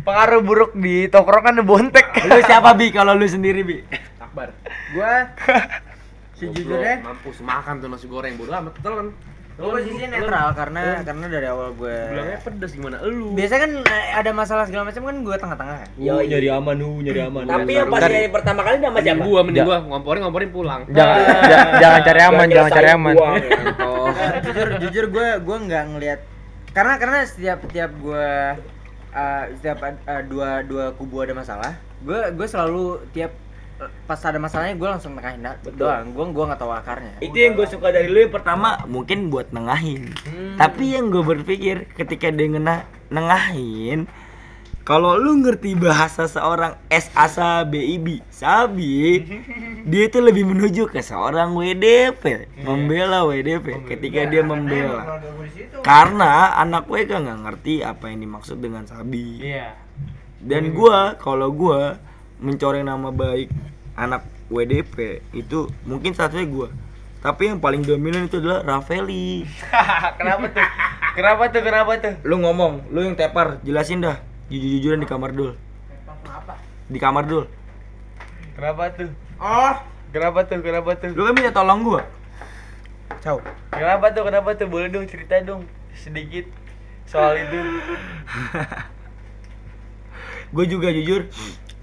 Pengaruh 0.00 0.40
buruk 0.40 0.70
di 0.74 1.06
tongkrongan 1.06 1.62
bontek. 1.62 2.06
Lu 2.24 2.38
siapa 2.42 2.74
Bi 2.74 2.90
kalau 2.90 3.14
lu 3.14 3.24
sendiri 3.24 3.62
Bi? 3.62 3.78
Akbar. 4.18 4.50
Gua 4.90 5.30
sejujurnya 6.36 6.98
mampus 7.00 7.38
makan 7.38 7.78
tuh 7.78 7.88
nasi 7.88 8.06
goreng 8.06 8.34
bodo 8.34 8.50
amat 8.52 8.74
telan. 8.80 9.14
Gue 9.54 9.70
posisi 9.70 10.02
netral 10.04 10.50
karena 10.50 10.98
karena 11.00 11.26
dari 11.30 11.46
awal 11.46 11.70
gue 11.72 11.94
Bilangnya 12.10 12.38
pedas 12.42 12.74
gimana 12.74 12.98
elu? 13.00 13.38
biasa 13.38 13.54
kan 13.56 13.70
eh, 13.80 14.06
ada 14.12 14.30
masalah 14.30 14.64
segala 14.66 14.82
macam 14.84 15.02
kan 15.04 15.16
gue 15.16 15.36
tengah-tengah 15.36 15.76
kan 15.78 15.88
Yo, 15.94 16.14
nyari 16.20 16.48
aman 16.50 16.76
hu, 16.76 16.90
nyari 17.00 17.20
aman. 17.22 17.42
Tapi 17.44 17.72
yang 17.72 17.86
pasti 17.88 18.14
yang 18.18 18.34
pertama 18.34 18.60
kali 18.60 18.76
nama 18.76 18.90
Mending 18.92 19.06
siapa? 19.14 19.24
gua, 19.24 19.40
mending 19.42 19.62
gua 19.62 19.78
ngomporin 19.80 20.20
ngomporin 20.20 20.50
pulang. 20.50 20.80
Jangan 20.88 21.16
ja- 21.44 21.70
jangan 21.78 22.00
cari 22.02 22.20
aman, 22.24 22.46
jangan 22.48 22.70
cari 22.72 22.88
aman. 22.90 23.14
Eh, 23.14 24.38
jujur 24.42 24.68
jujur 24.80 25.04
gue 25.08 25.28
gue 25.38 25.56
nggak 25.60 25.84
ngelihat 25.88 26.20
karena 26.70 26.94
karena 26.98 27.18
setiap 27.22 27.62
setiap 27.62 27.90
gue 27.94 28.26
eh, 29.12 29.42
setiap 29.54 29.78
eh, 29.86 30.22
dua 30.26 30.62
dua 30.62 30.90
kubu 30.92 31.22
ada 31.22 31.30
masalah 31.32 31.72
gue 32.00 32.20
gue 32.32 32.46
selalu 32.46 32.84
tiap 33.10 33.30
pas 34.04 34.20
ada 34.24 34.38
masalahnya 34.40 34.76
gue 34.76 34.88
langsung 34.88 35.12
nengahin 35.16 35.44
doang. 35.74 36.12
Gue 36.12 36.24
gue 36.30 36.44
nggak 36.44 36.60
tahu 36.60 36.72
akarnya. 36.72 37.14
Itu 37.24 37.36
yang 37.36 37.56
gue 37.56 37.66
suka 37.68 37.90
dari 37.90 38.08
lu 38.08 38.24
yang 38.24 38.34
pertama 38.34 38.80
mungkin 38.84 39.32
buat 39.32 39.50
nengahin. 39.50 40.12
Tapi 40.60 40.96
yang 40.96 41.08
gue 41.08 41.24
berpikir 41.24 41.88
ketika 41.96 42.28
dia 42.30 42.48
ngena, 42.48 42.86
nengahin 43.12 44.06
kalau 44.84 45.16
lu 45.16 45.40
ngerti 45.40 45.72
bahasa 45.80 46.28
seorang 46.28 46.76
S 46.92 47.08
asa 47.16 47.64
BIB 47.64 48.20
Sabi 48.28 49.24
dia 49.90 50.02
itu 50.04 50.20
lebih 50.20 50.44
menuju 50.44 50.92
ke 50.92 51.00
seorang 51.00 51.56
WDP 51.56 52.52
membela 52.60 53.24
WDP 53.24 53.88
ketika 53.88 54.28
dia 54.28 54.44
membela. 54.44 55.24
karena 55.80 56.60
anak 56.60 56.84
WK 56.84 57.16
nggak 57.16 57.40
ngerti 57.48 57.74
apa 57.80 58.12
yang 58.12 58.28
dimaksud 58.28 58.60
dengan 58.60 58.84
Sabi. 58.84 59.40
Iya. 59.40 59.72
dan 60.44 60.76
gua 60.76 61.16
kalau 61.16 61.48
gua 61.48 61.96
mencoreng 62.36 62.84
nama 62.84 63.08
baik 63.08 63.48
anak 63.94 64.26
WDP 64.50 65.22
itu 65.32 65.70
mungkin 65.84 66.12
satunya 66.12 66.44
gua 66.44 66.68
tapi 67.24 67.48
yang 67.48 67.56
paling 67.56 67.80
dominan 67.80 68.28
itu 68.28 68.36
adalah 68.36 68.60
Rafeli 68.62 69.48
Kenapa 70.20 70.44
tuh? 70.52 70.66
Kenapa 71.16 71.42
tuh? 71.48 71.62
Kenapa 71.64 71.92
tuh? 71.96 72.14
lu 72.26 72.36
ngomong 72.42 72.84
lu 72.92 73.00
yang 73.00 73.16
tepar 73.16 73.62
jelasin 73.62 74.02
dah 74.02 74.20
jujur-jujuran 74.52 75.00
di 75.00 75.08
kamar 75.08 75.32
dul 75.32 75.56
di 76.86 76.98
kamar 77.00 77.24
dul 77.24 77.48
Kenapa 78.54 78.92
tuh? 78.92 79.10
Oh, 79.40 79.74
Kenapa 80.14 80.46
tuh? 80.46 80.62
Kenapa 80.62 80.90
tuh? 80.94 81.10
lu 81.10 81.24
kan 81.24 81.32
minta 81.32 81.50
tolong 81.50 81.80
gua 81.82 82.02
Ciao. 83.24 83.40
Kenapa 83.72 84.12
tuh? 84.12 84.28
Kenapa 84.28 84.52
tuh? 84.52 84.68
Boleh 84.68 84.92
dong 84.92 85.08
cerita 85.08 85.40
dong 85.40 85.64
sedikit 85.96 86.44
soal 87.08 87.40
itu. 87.40 87.56
gue 90.54 90.64
juga 90.68 90.92
jujur 90.92 91.26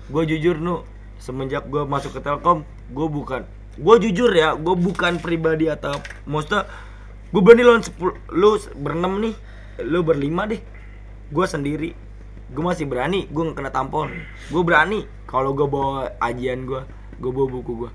gue 0.07 0.23
jujur 0.27 0.55
nu 0.61 0.85
semenjak 1.21 1.69
gue 1.69 1.85
masuk 1.85 2.17
ke 2.17 2.19
Telkom 2.25 2.65
gue 2.89 3.07
bukan 3.07 3.45
gue 3.77 3.95
jujur 4.09 4.33
ya 4.33 4.57
gue 4.57 4.75
bukan 4.75 5.21
pribadi 5.21 5.69
atau 5.69 5.95
maksudnya 6.27 6.65
gue 7.31 7.39
berani 7.39 7.63
lawan 7.63 7.83
sepuluh 7.85 8.17
lu 8.33 8.59
berenam 8.75 9.21
nih 9.21 9.35
lu 9.85 10.03
berlima 10.03 10.49
deh 10.49 10.59
gue 11.31 11.45
sendiri. 11.47 11.91
Gue 12.51 12.59
masih 12.67 12.83
berani 12.83 13.31
gue 13.31 13.39
nggak 13.47 13.63
kena 13.63 13.71
tampol 13.71 14.11
gue 14.51 14.63
berani 14.67 15.07
kalau 15.23 15.55
gue 15.55 15.63
bawa 15.63 16.11
ajian 16.19 16.67
gue 16.67 16.83
gue 17.23 17.31
bawa 17.31 17.47
buku 17.47 17.87
gue 17.87 17.91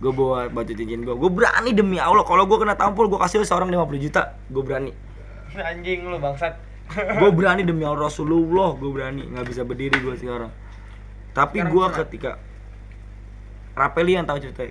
gue 0.00 0.12
bawa 0.12 0.48
batu 0.48 0.72
cincin 0.72 1.04
gue 1.04 1.12
gue 1.12 1.30
berani 1.30 1.76
demi 1.76 2.00
Allah. 2.00 2.24
Kalau 2.24 2.48
gue 2.48 2.56
kena 2.56 2.72
tampol 2.72 3.12
gue 3.12 3.20
kasih 3.20 3.44
lu 3.44 3.46
seorang 3.46 3.68
50 3.68 4.00
juta 4.00 4.40
gue 4.48 4.62
berani. 4.64 4.96
Anjing 5.60 6.08
lu 6.08 6.16
bangsat. 6.16 6.56
gue 6.96 7.30
berani 7.36 7.68
demi 7.68 7.84
Allah 7.84 8.08
Rasulullah 8.08 8.72
gue 8.80 8.88
berani. 8.88 9.28
Nggak 9.28 9.44
bisa 9.44 9.60
berdiri 9.68 10.00
gue 10.00 10.16
sekarang 10.16 10.48
tapi 11.36 11.60
gue 11.60 11.86
ketika 12.00 12.40
Rapeli 13.76 14.16
yang 14.16 14.24
tahu 14.24 14.40
cerita 14.40 14.64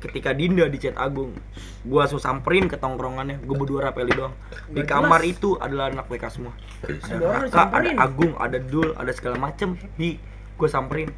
ketika 0.00 0.32
Dinda 0.32 0.64
di 0.72 0.80
chat 0.80 0.96
Agung 0.96 1.36
gue 1.84 1.98
langsung 2.00 2.16
samperin 2.16 2.64
ke 2.64 2.80
tongkrongannya 2.80 3.44
gue 3.44 3.56
berdua 3.58 3.92
Rapeli 3.92 4.16
doang. 4.16 4.32
Di 4.72 4.88
kamar 4.88 5.20
itu 5.28 5.60
adalah 5.60 5.92
anak 5.92 6.08
WK 6.08 6.24
semua. 6.32 6.56
Ada 6.80 7.50
Raka, 7.52 7.62
ada 7.76 7.90
Agung 8.00 8.32
ada 8.40 8.56
Dul 8.56 8.96
ada 8.96 9.12
segala 9.12 9.36
macem. 9.36 9.76
Di 10.00 10.16
gue 10.56 10.68
samperin. 10.70 11.12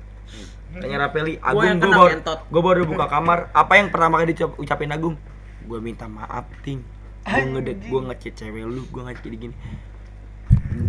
Tanya 0.75 1.07
Rapeli 1.07 1.39
Agung 1.39 1.79
gue 1.79 1.87
baru 1.87 2.19
gue 2.27 2.63
baru 2.67 2.83
buka 2.83 3.07
kamar. 3.07 3.55
Apa 3.55 3.79
yang 3.79 3.95
pertama 3.95 4.19
kali 4.19 4.35
diucapin 4.35 4.91
Agung? 4.91 5.15
Gue 5.71 5.79
minta 5.79 6.11
maaf 6.11 6.51
ting. 6.67 6.83
Gue 7.31 7.47
ngedek 7.47 7.87
gue 7.87 8.01
ngechat 8.11 8.33
cewek 8.43 8.65
lu 8.67 8.83
gue 8.91 9.03
ngechat 9.07 9.29
gini 9.29 9.55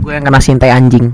Gue 0.02 0.12
yang 0.18 0.26
kena 0.26 0.42
sintai 0.42 0.74
anjing. 0.74 1.14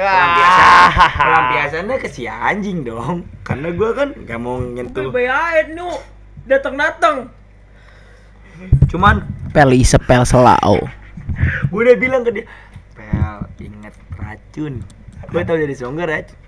pelampiasan 0.00 1.10
pelampiasannya 1.26 1.96
ke 1.98 2.08
si 2.10 2.26
anjing 2.26 2.82
dong. 2.86 3.26
Karena 3.42 3.70
gue 3.74 3.90
kan 3.94 4.08
nggak 4.14 4.38
mau 4.42 4.58
nyentuh. 4.58 5.10
Bayain 5.10 5.74
nu. 5.74 5.90
Datang-datang. 6.46 7.30
cuman 8.92 9.24
Peli 9.56 9.80
sepel 9.86 10.20
selau. 10.28 10.76
gue 11.72 11.80
udah 11.80 11.96
bilang 11.96 12.20
ke 12.26 12.30
dia 12.34 12.44
pel 12.92 13.48
inget 13.56 13.94
racun. 14.20 14.84
Gue 15.30 15.40
tau 15.46 15.56
dari 15.56 15.72
Songga 15.72 16.04
racun 16.04 16.40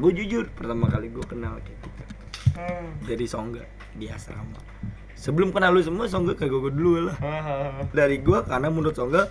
gue 0.00 0.12
jujur 0.16 0.48
pertama 0.56 0.88
kali 0.88 1.12
gue 1.12 1.24
kenal 1.28 1.60
kayak 1.60 1.76
gitu. 1.76 2.02
Dari 3.04 3.26
Songga 3.28 3.64
di 3.92 4.08
asrama. 4.08 4.56
Sebelum 5.18 5.52
kenal 5.52 5.76
lu 5.76 5.84
semua 5.84 6.08
Songga 6.08 6.32
kayak 6.32 6.48
gue 6.48 6.72
dulu 6.72 7.10
lah. 7.10 7.16
Dari 7.92 8.22
gue 8.24 8.38
karena 8.48 8.72
menurut 8.72 8.96
Songga 8.96 9.28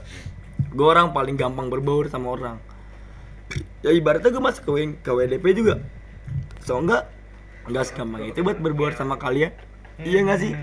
gue 0.69 0.85
orang 0.85 1.11
paling 1.11 1.35
gampang 1.35 1.67
berbaur 1.67 2.05
sama 2.09 2.33
orang. 2.37 2.57
Ya 3.81 3.89
ibaratnya 3.89 4.29
gue 4.29 4.43
masuk 4.43 4.69
ke, 4.69 4.71
W- 4.71 4.97
ke 5.01 5.09
WDP 5.09 5.45
juga. 5.57 5.81
Songga 6.61 7.09
nggak 7.69 7.85
segampang 7.85 8.25
itu 8.29 8.41
buat 8.45 8.61
berbaur 8.61 8.93
sama 8.93 9.17
kalian. 9.17 9.53
Iya 10.01 10.19
nggak 10.25 10.39
sih? 10.39 10.53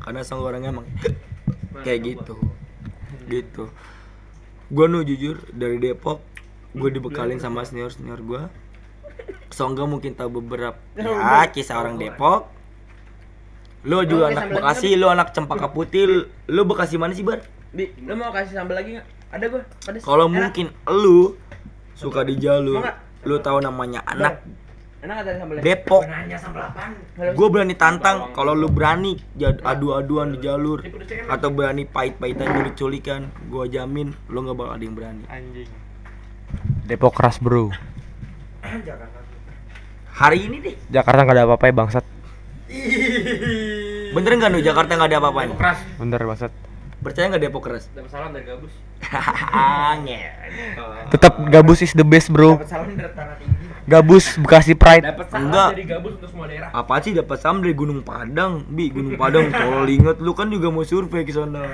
Karena 0.00 0.24
Songga 0.24 0.56
orangnya 0.56 0.72
emang 0.72 0.88
kayak 1.84 2.00
gitu. 2.16 2.34
Gitu. 3.28 3.64
Gue 4.72 4.86
nu 4.88 5.04
jujur 5.04 5.44
dari 5.52 5.76
Depok 5.76 6.24
gue 6.76 6.90
dibekalin 6.92 7.40
sama 7.40 7.64
senior 7.64 7.88
senior 7.88 8.20
gue 8.20 8.44
Songga 9.48 9.88
mungkin 9.88 10.12
tahu 10.16 10.40
beberapa 10.40 10.76
ya 10.96 11.44
kisah 11.52 11.76
orang 11.76 12.00
Depok. 12.00 12.48
Lo 13.84 14.02
juga 14.02 14.32
anak 14.32 14.56
Bekasi 14.56 14.96
lo 14.96 15.12
anak 15.12 15.36
Cempaka 15.36 15.68
Putih 15.70 16.28
lo 16.48 16.62
Bekasi 16.64 16.96
mana 16.96 17.12
sih 17.12 17.22
bar 17.24 17.44
Bi, 17.78 17.94
lu 18.02 18.18
mau 18.18 18.34
kasih 18.34 18.58
sambal 18.58 18.74
lagi 18.74 18.98
nggak? 18.98 19.06
Ada 19.28 19.44
gua, 19.46 19.62
pedes. 19.86 20.02
kalau 20.02 20.26
mungkin 20.26 20.74
lu 20.90 21.38
suka 21.94 22.26
di 22.26 22.34
jalur 22.34 22.82
lu 23.22 23.38
tahu 23.38 23.62
namanya 23.62 24.02
anak 24.02 24.42
Enak? 24.98 25.62
Depok 25.62 26.02
Nanya 26.10 26.34
sambal 26.34 26.74
apaan? 26.74 26.98
gue 27.14 27.46
berani 27.46 27.78
tantang 27.78 28.34
kalau 28.34 28.50
lu 28.50 28.66
berani 28.66 29.14
jad- 29.38 29.62
adu-aduan 29.62 30.34
di 30.34 30.42
jalur 30.42 30.82
atau 31.30 31.48
berani 31.54 31.86
pahit-pahitan 31.86 32.50
culik-culikan 32.50 33.30
gue 33.46 33.64
jamin 33.70 34.10
lu 34.26 34.42
nggak 34.42 34.58
bakal 34.58 34.74
ada 34.74 34.82
yang 34.82 34.96
berani 34.98 35.22
Anjing. 35.30 35.70
Depok 36.82 37.14
keras 37.14 37.38
bro. 37.38 37.70
hari 40.18 40.50
ini 40.50 40.56
deh 40.58 40.74
Jakarta 40.90 41.22
nggak 41.22 41.36
ada 41.36 41.44
apa-apa 41.46 41.64
ya 41.70 41.74
bangsat. 41.78 42.04
bener 44.10 44.30
nggak 44.34 44.50
nu 44.50 44.58
Jakarta 44.58 44.98
nggak 44.98 45.08
ada 45.14 45.18
apa-apanya 45.22 45.54
Bener 45.94 46.20
bangsat. 46.26 46.50
Percaya 46.98 47.28
nggak 47.28 47.42
Depok 47.42 47.62
keras 47.62 47.86
Dapat 47.90 48.10
salam 48.10 48.30
dari 48.30 48.44
gabus. 48.44 48.74
angin 49.94 50.18
Tetap 51.08 51.38
Gabus 51.46 51.80
is 51.80 51.92
the 51.92 52.02
best 52.02 52.28
bro. 52.28 52.58
Salam 52.64 52.92
dari 52.92 53.08
tanah 53.08 53.38
tinggi. 53.38 53.66
Gabus 53.84 54.36
Bekasi 54.36 54.74
Pride. 54.74 55.00
Dapat 55.06 55.26
Enggak. 55.32 55.70
dari 55.72 55.86
gabus 55.86 56.12
untuk 56.18 56.28
semua 56.28 56.46
daerah. 56.46 56.68
apa 56.70 56.94
sih 57.00 57.12
dapat 57.12 57.38
sam 57.38 57.58
dari 57.58 57.72
Gunung 57.72 58.02
Padang 58.02 58.66
bi 58.66 58.88
Gunung 58.88 59.14
Padang 59.14 59.48
tolol 59.54 59.86
inget 59.86 60.18
lu 60.18 60.32
kan 60.32 60.46
juga 60.46 60.68
mau 60.68 60.82
survei 60.82 61.22
ke 61.22 61.30
sana 61.30 61.64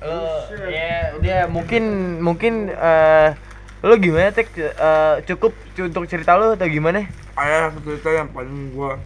Eh, 0.00 0.40
ya 0.70 1.12
dia 1.20 1.38
mungkin 1.44 1.82
mungkin 2.18 2.70
eh 2.70 3.36
lo 3.80 3.94
gimana 3.96 4.30
tek 4.30 4.48
Eh, 4.56 5.14
cukup 5.26 5.52
untuk 5.76 6.06
cerita 6.06 6.34
lo 6.34 6.54
atau 6.54 6.64
gimana? 6.64 7.04
ada 7.32 7.68
satu 7.68 7.84
cerita 7.90 8.10
yang 8.14 8.28
paling 8.28 8.72
gua 8.72 8.96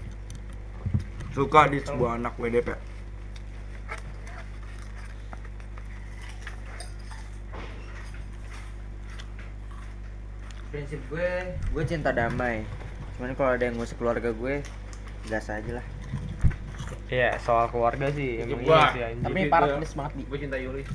suka 1.31 1.67
di 1.67 1.79
sebuah 1.81 2.15
anak 2.17 2.35
WDP 2.37 2.79
Prinsip 10.75 10.99
gue, 11.07 11.31
gue 11.55 11.85
cinta 11.87 12.11
damai. 12.11 12.67
Cuman 13.15 13.31
kalau 13.39 13.55
ada 13.55 13.63
yang 13.63 13.79
ngusik 13.79 13.95
keluarga 13.95 14.35
gue, 14.35 14.59
gas 15.31 15.47
aja 15.47 15.79
lah. 15.79 15.87
Iya 17.07 17.39
soal 17.39 17.71
keluarga 17.71 18.11
sih 18.11 18.43
Itu 18.43 18.59
emang 18.59 18.67
gua. 18.67 18.75
iya 18.75 18.87
sih 18.91 19.03
anjing. 19.07 19.23
Tapi 19.23 19.41
parah 19.47 19.79
pedes 19.79 19.95
banget 19.95 20.13
di. 20.19 20.23
Gue 20.27 20.39
cinta 20.43 20.59
Yulis. 20.59 20.91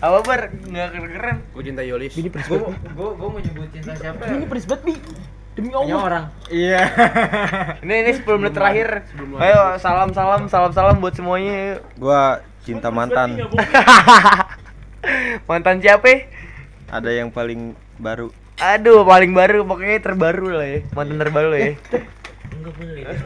Apa 0.00 0.18
bar 0.24 0.40
nggak 0.56 0.88
keren-keren? 0.88 1.36
Gue 1.52 1.62
cinta 1.68 1.82
Yulis. 1.84 2.12
Gue 2.16 2.58
gue 2.72 3.08
gue 3.12 3.28
mau 3.28 3.40
nyebut 3.44 3.68
cinta 3.76 3.92
siapa? 3.92 4.24
Ini 4.24 4.46
pedes 4.48 4.64
banget, 4.64 4.82
Bi. 4.88 4.94
Demi 5.52 5.68
Hanya 5.68 5.84
Allah. 5.84 6.00
orang. 6.00 6.24
Iya. 6.48 6.80
ini 7.84 7.94
ini 8.08 8.10
10 8.16 8.40
menit 8.40 8.56
terakhir. 8.56 8.88
Ayo 9.36 9.76
salam 9.76 10.16
salam 10.16 10.48
salam 10.48 10.72
salam 10.72 10.96
buat 10.96 11.12
semuanya. 11.12 11.76
Gua 12.00 12.40
cinta 12.64 12.88
mantan. 12.88 13.36
Mantan 15.50 15.82
siapa? 15.82 16.30
Ada 16.92 17.08
yang 17.08 17.32
paling 17.32 17.72
baru. 17.96 18.28
Aduh 18.60 19.00
paling 19.08 19.32
baru 19.32 19.64
pokoknya 19.64 19.98
terbaru 20.04 20.52
lah 20.52 20.68
ya. 20.68 20.80
Mantan 20.92 21.16
terbaru 21.16 21.48
lah 21.48 21.60
ya. 21.64 21.72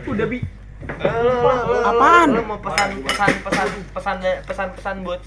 Udah, 0.06 0.26
Bi. 0.30 0.38
Apaan? 1.82 2.28
Lu 2.30 2.46
mau 2.46 2.62
pesan 2.62 3.02
pesan 3.02 3.30
pesan 3.42 3.68
pesan 3.90 4.16
pesan 4.46 4.68
pesan 4.78 4.94
buat 5.02 5.20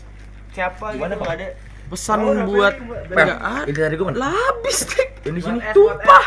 siapa 0.55 0.95
Gimana, 0.95 1.19
gitu? 1.19 1.21
Bang? 1.27 1.35
ada? 1.35 1.47
Pesan 1.89 2.19
buat 2.47 2.73
Pel, 3.11 3.27
ini 3.67 3.75
dari 3.75 3.95
gua 3.97 4.07
mana? 4.13 4.17
labis, 4.29 4.87
Tek. 4.87 5.25
Ini 5.27 5.39
sini. 5.43 5.59
Tumpah. 5.75 6.23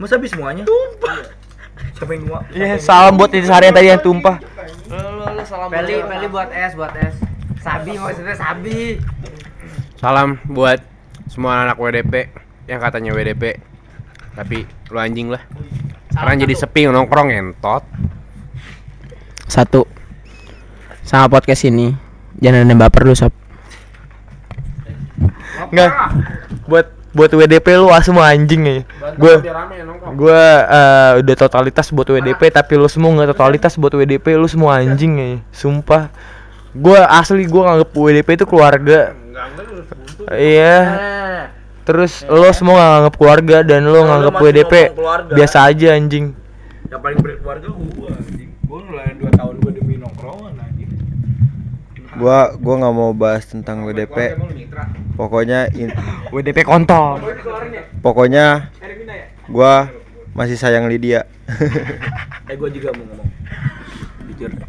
Masa 0.00 0.16
habis 0.16 0.32
semuanya? 0.32 0.64
Tumpah. 0.64 1.20
Siapa 1.98 2.10
yang 2.16 2.22
dua? 2.32 2.38
Iya, 2.54 2.78
salam 2.80 3.18
buat 3.20 3.30
intisari 3.34 3.68
yang 3.68 3.76
tadi 3.76 3.88
yang 3.92 4.02
tumpah. 4.02 4.40
Lu 4.88 4.98
lu 5.36 5.42
salam 5.44 5.68
Peli, 5.68 6.00
Peli 6.00 6.26
buat 6.32 6.48
es, 6.54 6.72
buat 6.72 6.94
es. 6.96 7.14
Sabi 7.60 7.98
maksudnya 8.00 8.34
Sabi. 8.38 9.02
Salam 10.00 10.38
buat 10.48 10.80
semua 11.30 11.66
anak 11.66 11.76
WDP 11.78 12.30
yang 12.66 12.80
katanya 12.80 13.10
WDP. 13.14 13.58
Tapi 14.32 14.64
lu 14.88 14.98
anjing 14.98 15.28
lah. 15.28 15.42
Sekarang 16.12 16.36
jadi 16.40 16.54
sepi 16.56 16.88
nongkrong 16.88 17.28
entot. 17.32 17.84
Satu. 19.48 19.84
Sama 21.04 21.28
podcast 21.28 21.68
ini. 21.68 21.92
Jangan 22.40 22.64
ada 22.64 22.74
baper 22.88 23.04
lu, 23.04 23.12
Sob. 23.12 23.32
Enggak. 25.68 25.92
Buat 26.64 26.86
buat 27.12 27.28
WDP 27.28 27.76
lu 27.76 27.92
ah, 27.92 28.00
semua 28.00 28.32
anjing 28.32 28.62
ya. 28.64 28.76
Gue 29.20 29.44
gue 30.16 30.42
eh, 30.64 31.10
udah 31.20 31.36
totalitas 31.36 31.92
buat 31.92 32.08
WDP 32.08 32.48
tapi 32.48 32.80
lu 32.80 32.88
semua 32.88 33.12
nggak 33.12 33.36
totalitas 33.36 33.76
buat 33.76 33.92
WDP 33.92 34.40
lu 34.40 34.48
semua 34.48 34.80
anjing 34.80 35.12
ya. 35.20 35.28
Sumpah. 35.52 36.08
Gue 36.72 36.96
asli 36.96 37.44
gue 37.44 37.62
nganggep 37.62 37.92
WDP 37.92 38.28
itu 38.40 38.46
keluarga. 38.48 39.12
Iya. 40.32 40.78
Terus 41.82 42.22
lo 42.24 42.46
semua 42.54 42.78
nggak 42.78 42.90
nganggep 42.94 43.14
keluarga 43.18 43.56
dan 43.66 43.82
lo 43.84 44.00
lu 44.00 44.30
masih 44.30 44.38
WDP 44.38 44.72
biasa 45.34 45.66
aja 45.66 45.88
anjing. 45.92 46.30
Yang 46.86 47.00
paling 47.02 47.18
berkeluarga 47.18 47.68
gua 47.68 48.08
anjing. 48.14 48.50
Gua 48.62 48.78
nularin 48.86 49.16
2 49.18 49.28
tahun 49.34 49.54
gua 49.58 49.72
demi 49.74 49.94
nongkrongan 49.98 50.54
anjing. 50.56 50.90
Gua 52.14 52.54
gua 52.54 52.74
nggak 52.78 52.94
mau 52.94 53.10
bahas 53.10 53.44
tentang 53.44 53.82
WDP. 53.82 54.38
Pokoknya 55.18 55.68
in- 55.74 55.92
WDP 56.34 56.62
kontol. 56.62 57.18
pokoknya 57.98 58.70
gua 59.50 59.90
masih 60.32 60.54
sayang 60.56 60.86
Lydia. 60.86 61.26
Eh 62.50 62.58
gua 62.58 62.68
juga 62.70 62.90
mau 62.94 63.06
ngomong. 63.06 63.28
Jujur. 64.30 64.50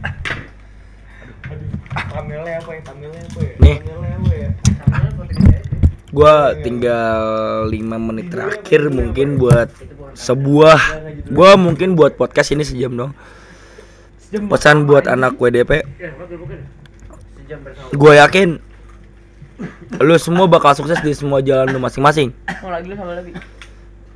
Tamilnya 2.13 2.57
apa 2.57 2.71
ya? 2.73 2.81
Tamilnya 2.85 3.21
apa 3.21 3.39
ya? 3.41 3.53
Nih. 3.59 3.77
Gua 6.13 6.53
tinggal 6.61 7.65
5 7.67 7.73
menit 7.97 8.29
terakhir 8.29 8.93
mungkin 8.93 9.41
buat 9.41 9.73
sebuah 10.13 10.77
gua 11.33 11.57
mungkin 11.57 11.97
buat 11.97 12.13
podcast 12.13 12.53
ini 12.53 12.61
sejam 12.61 12.93
dong. 12.93 13.11
Pesan 14.29 14.85
buat 14.85 15.09
anak 15.09 15.41
WDP. 15.41 15.81
Gue 17.93 18.13
yakin 18.17 18.57
lu 20.01 20.17
semua 20.17 20.49
bakal 20.49 20.73
sukses 20.73 20.97
di 21.05 21.13
semua 21.13 21.41
jalan 21.41 21.69
lu 21.69 21.77
masing-masing. 21.77 22.33
Mau 22.61 22.73
lagi 22.73 22.89
lu 22.89 22.95
sama 22.97 23.13
lagi. 23.17 23.33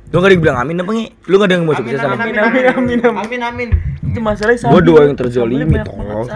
Lu 0.08 0.24
gak 0.24 0.32
ada 0.32 0.34
yang 0.34 0.42
bilang 0.42 0.58
amin 0.58 0.82
apa 0.82 0.90
ngi? 0.90 1.06
Lu 1.28 1.34
gak 1.38 1.46
ada 1.50 1.54
yang 1.54 1.64
mau 1.68 1.76
sukses 1.76 1.98
sama 2.00 2.16
Amin 2.18 2.34
amin 2.34 2.64
amin 2.72 2.98
amin 3.04 3.40
amin. 3.42 3.68
Itu 4.02 4.18
masalahnya 4.24 4.70
Gua 4.70 4.82
doa 4.82 5.00
yang 5.06 5.14
terzolimi 5.14 5.78
tolong. 5.86 6.26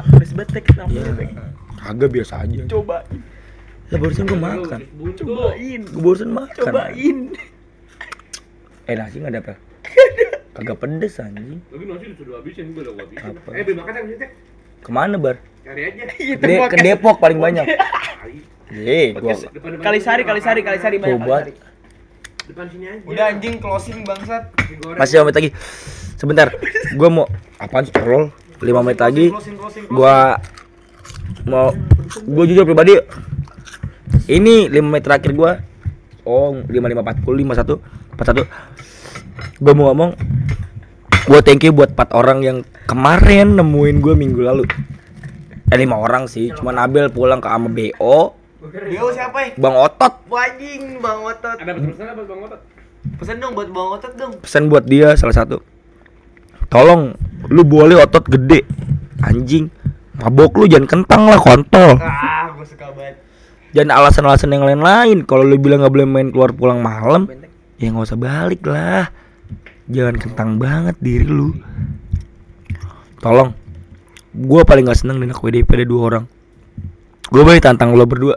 Kagak 1.83 2.11
biasa 2.15 2.47
aja. 2.47 2.63
Coba 2.71 3.03
Ya 3.93 4.01
barusan 4.01 4.24
gua 4.24 4.40
makan. 4.40 4.80
cobain. 5.20 5.80
Gua 5.84 6.01
barusan 6.01 6.30
makan. 6.32 6.62
Cobain. 6.64 7.18
Eh 8.88 8.95
nasi 8.97 9.20
nggak 9.20 9.32
ada 9.36 9.40
apa? 9.45 9.55
Kagak 10.57 10.76
pedes 10.80 11.20
anjing. 11.20 11.61
Tapi 11.68 11.84
nasi 11.84 12.05
sudah 12.16 12.40
habisin 12.40 12.72
gue 12.72 12.82
udah 12.88 12.95
habis. 12.97 13.16
Apa? 13.20 13.51
Eh, 13.53 13.62
beli 13.68 13.76
makan 13.76 13.93
yang 13.93 14.07
situ. 14.09 14.26
Ke 14.80 14.90
mana 14.90 15.16
bar? 15.20 15.36
Cari 15.61 15.82
aja. 15.93 16.03
De 16.40 16.55
ke 16.72 16.76
Depok 16.80 17.20
paling 17.20 17.36
banyak. 17.36 17.68
Eh, 18.72 19.12
gua 19.12 19.36
Depan 19.36 19.76
Kali 19.84 20.01
sari 20.01 20.22
kali 20.24 20.40
sari 20.40 20.61
kali 20.64 20.78
sari 20.80 20.97
banyak. 20.97 21.20
Coba. 21.20 21.38
depan 22.43 22.66
sini 22.72 22.86
aja. 22.90 23.07
Udah 23.07 23.24
anjing 23.28 23.55
closing 23.61 24.03
bangsat. 24.03 24.51
masih 24.99 25.20
5 25.20 25.28
menit 25.28 25.36
lagi. 25.36 25.51
Sebentar. 26.16 26.49
Gua 26.97 27.09
mau 27.12 27.26
apaan 27.61 27.84
scroll? 27.84 28.32
5 28.59 28.82
menit 28.82 28.99
lagi. 29.05 29.26
Gua 29.93 30.40
mau 31.45 31.76
gua 32.24 32.45
jujur 32.49 32.64
pribadi 32.64 32.97
ini 34.33 34.66
5 34.66 34.80
menit 34.80 35.05
terakhir 35.05 35.33
gua 35.37 35.61
oh 36.24 36.57
5540 36.64 37.76
51 38.16 38.16
41 38.16 39.62
gua 39.62 39.72
mau 39.76 39.85
ngomong 39.93 40.11
gua 41.28 41.41
thank 41.45 41.62
you 41.62 41.72
buat 41.72 41.93
4 41.93 42.16
orang 42.16 42.39
yang 42.41 42.59
kemarin 42.89 43.61
nemuin 43.61 43.97
gua 44.01 44.14
minggu 44.16 44.41
lalu 44.41 44.64
eh 45.68 45.78
5 45.78 45.89
orang 45.93 46.24
sih 46.26 46.51
cuma 46.53 46.72
Nabil 46.72 47.09
pulang 47.09 47.39
ke 47.39 47.49
ama 47.49 47.68
BO 47.68 48.41
Yo 48.62 49.11
siapa 49.11 49.43
ya? 49.43 49.49
Bang 49.59 49.74
Otot 49.74 50.22
Wah, 50.30 50.47
anjing 50.47 51.03
Bang 51.03 51.18
Otot. 51.26 51.59
Ada 51.59 51.74
pesan 51.74 52.07
apa 52.07 52.22
Bang 52.22 52.41
Otot? 52.47 52.61
Pesan 53.18 53.37
dong 53.37 53.53
buat 53.59 53.68
Bang 53.68 53.89
Otot 53.91 54.12
dong. 54.14 54.33
pesan 54.39 54.70
buat 54.70 54.85
dia 54.87 55.18
salah 55.18 55.35
satu 55.35 55.59
tolong 56.68 57.12
lu 57.51 57.66
boleh 57.66 57.99
otot 57.99 58.22
gede 58.24 58.62
anjing 59.20 59.66
mabok 60.14 60.57
lu 60.57 60.70
jangan 60.70 60.87
kentang 60.89 61.26
lah 61.26 61.37
kontol 61.37 61.99
Ah, 61.99 62.49
gue 62.55 62.64
suka 62.64 62.87
banget. 62.95 63.18
Jangan 63.73 63.91
alasan-alasan 63.99 64.53
yang 64.55 64.64
lain-lain. 64.64 65.25
Kalau 65.27 65.45
lu 65.45 65.59
bilang 65.61 65.85
nggak 65.85 65.93
boleh 65.93 66.09
main 66.09 66.29
keluar 66.31 66.53
pulang 66.53 66.81
malam 66.81 67.29
ya 67.77 67.91
nggak 67.91 68.07
usah 68.07 68.20
balik 68.20 68.62
lah. 68.64 69.11
Jangan 69.91 70.16
kentang 70.16 70.51
banget 70.57 70.97
diri 71.03 71.27
lu. 71.27 71.53
Tolong. 73.18 73.53
Gua 74.33 74.64
paling 74.64 74.89
nggak 74.89 75.01
seneng 75.05 75.20
dengan 75.20 75.37
WDP 75.37 75.83
ada 75.83 75.87
dua 75.89 76.01
orang. 76.09 76.25
Gue 77.33 77.43
boleh 77.49 77.64
tantang 77.64 77.97
lo 77.97 78.05
berdua. 78.05 78.37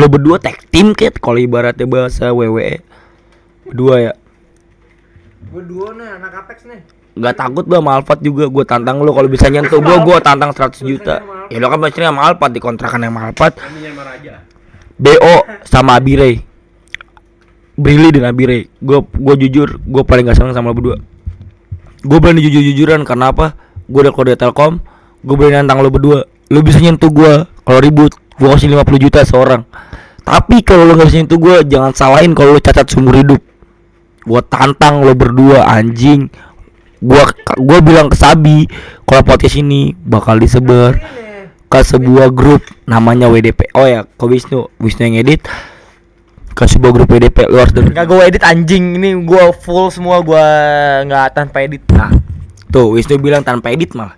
Lo 0.00 0.08
berdua 0.08 0.40
tag 0.40 0.56
team 0.72 0.96
ket 0.96 1.20
kalau 1.20 1.36
ibaratnya 1.36 1.84
bahasa 1.84 2.32
WWE 2.32 2.80
berdua 3.68 3.94
ya. 4.00 4.12
Gue 5.52 5.62
duo 5.68 5.92
nih 5.92 6.08
anak 6.08 6.40
Apex 6.40 6.64
nih. 6.64 6.80
Nggak 7.20 7.36
takut 7.36 7.64
gua 7.68 7.84
sama 7.84 7.92
Alphard 8.00 8.20
juga 8.24 8.48
gue 8.48 8.64
tantang 8.64 9.04
lo 9.04 9.12
kalau 9.12 9.28
bisa 9.28 9.52
nyentuh 9.52 9.78
gua 9.84 10.00
gua 10.00 10.16
tantang 10.24 10.56
100 10.56 10.80
juta. 10.80 11.20
Ya 11.52 11.60
lo 11.60 11.68
kan 11.68 11.78
pastinya 11.84 12.08
sama 12.08 12.20
Alphard 12.32 12.52
dikontrakan 12.56 13.04
sama 13.04 13.20
Alphard. 13.28 13.54
Kami 13.60 13.84
sama 13.84 14.02
Raja. 14.08 14.34
BO 15.00 15.34
sama 15.64 15.96
Abire 15.96 16.44
Brili 17.80 18.12
dan 18.12 18.28
Abire 18.28 18.68
gue 18.76 18.98
gue 19.00 19.34
jujur 19.48 19.80
gue 19.80 20.02
paling 20.04 20.28
gak 20.28 20.36
seneng 20.36 20.52
sama 20.52 20.68
lo 20.68 20.76
berdua. 20.76 21.00
Gue 22.04 22.18
berani 22.20 22.44
jujur 22.44 22.60
jujuran 22.60 23.08
karena 23.08 23.32
apa? 23.32 23.56
Gue 23.88 24.04
udah 24.04 24.12
kode 24.12 24.36
Telkom 24.36 24.76
gue 25.24 25.34
berani 25.36 25.64
nantang 25.64 25.80
lo 25.80 25.88
berdua. 25.88 26.28
Lo 26.52 26.60
bisa 26.60 26.76
nyentuh 26.76 27.08
gue 27.08 27.48
kalau 27.48 27.80
ribut 27.80 28.12
gue 28.12 28.48
kasih 28.52 28.68
50 28.76 29.04
juta 29.08 29.24
seorang. 29.24 29.64
Tapi 30.20 30.60
kalau 30.60 30.84
lo 30.84 30.92
gak 31.00 31.08
bisa 31.08 31.24
nyentuh 31.24 31.40
gue 31.40 31.54
jangan 31.64 31.96
salahin 31.96 32.36
kalau 32.36 32.52
lo 32.52 32.60
cacat 32.60 32.84
seumur 32.84 33.16
hidup. 33.16 33.40
Gue 34.28 34.40
tantang 34.52 35.00
lo 35.00 35.16
berdua 35.16 35.64
anjing 35.64 36.28
gue 37.00 37.22
gue 37.56 37.78
bilang 37.80 38.12
ke 38.12 38.16
Sabi 38.16 38.68
kalau 39.08 39.24
podcast 39.24 39.56
ini 39.56 39.96
bakal 39.96 40.36
disebar 40.36 41.00
ke 41.70 41.80
sebuah 41.80 42.28
grup 42.34 42.60
namanya 42.84 43.30
WDP 43.30 43.72
oh 43.72 43.86
ya 43.88 44.04
ke 44.04 44.24
Wisnu 44.28 44.68
Wisnu 44.76 45.08
yang 45.08 45.16
edit 45.24 45.44
ke 46.52 46.64
sebuah 46.68 46.92
grup 46.92 47.08
WDP 47.08 47.48
lu 47.48 47.56
harus 47.56 47.72
denger. 47.72 47.94
Enggak 47.94 48.06
gue 48.10 48.20
edit 48.26 48.42
anjing. 48.44 48.98
Ini 49.00 49.22
gue 49.24 49.44
full 49.64 49.88
semua 49.88 50.20
gue 50.20 50.44
nggak 51.08 51.32
tanpa 51.32 51.64
edit. 51.64 51.80
nah 51.94 52.12
tuh 52.70 52.94
Wisnu 52.94 53.18
bilang 53.18 53.42
tanpa 53.42 53.74
edit 53.74 53.92
malah 53.98 54.14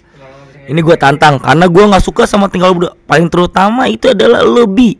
ini 0.68 0.78
gue 0.78 0.94
tantang 0.94 1.42
karena 1.42 1.66
gue 1.66 1.84
nggak 1.90 2.04
suka 2.04 2.22
sama 2.28 2.46
tinggal 2.46 2.76
berdua 2.76 2.94
paling 3.08 3.26
terutama 3.26 3.90
itu 3.90 4.12
adalah 4.12 4.46
lo 4.46 4.68
bi 4.70 4.94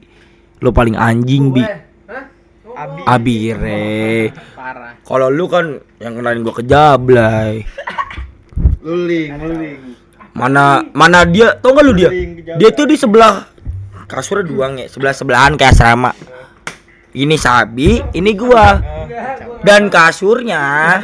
lo 0.59 0.75
paling 0.75 0.99
anjing 0.99 1.55
bi. 1.55 1.63
Abire. 3.07 4.33
Parah. 4.57 4.95
kalau 5.05 5.29
lu 5.29 5.47
kan 5.49 5.81
yang 6.01 6.17
kenalin 6.17 6.43
gue 6.45 6.55
ke 6.55 6.65
Jablay. 6.65 7.63
Luling, 8.83 9.31
luling. 9.39 9.81
mana 10.33 10.83
mana 10.97 11.23
dia 11.29 11.55
tau 11.61 11.77
gak 11.77 11.85
lu 11.85 11.93
dia? 11.95 12.11
Dia 12.57 12.71
tuh 12.73 12.89
di 12.89 12.97
sebelah 12.97 13.47
kasurnya 14.09 14.45
dua 14.45 14.67
nge 14.75 14.85
sebelah 14.93 15.15
sebelahan 15.15 15.55
kayak 15.55 15.77
asrama. 15.77 16.13
Ini 17.13 17.37
Sabi 17.37 18.01
ini 18.17 18.33
gua. 18.33 18.81
Dan 19.63 19.87
kasurnya 19.93 20.99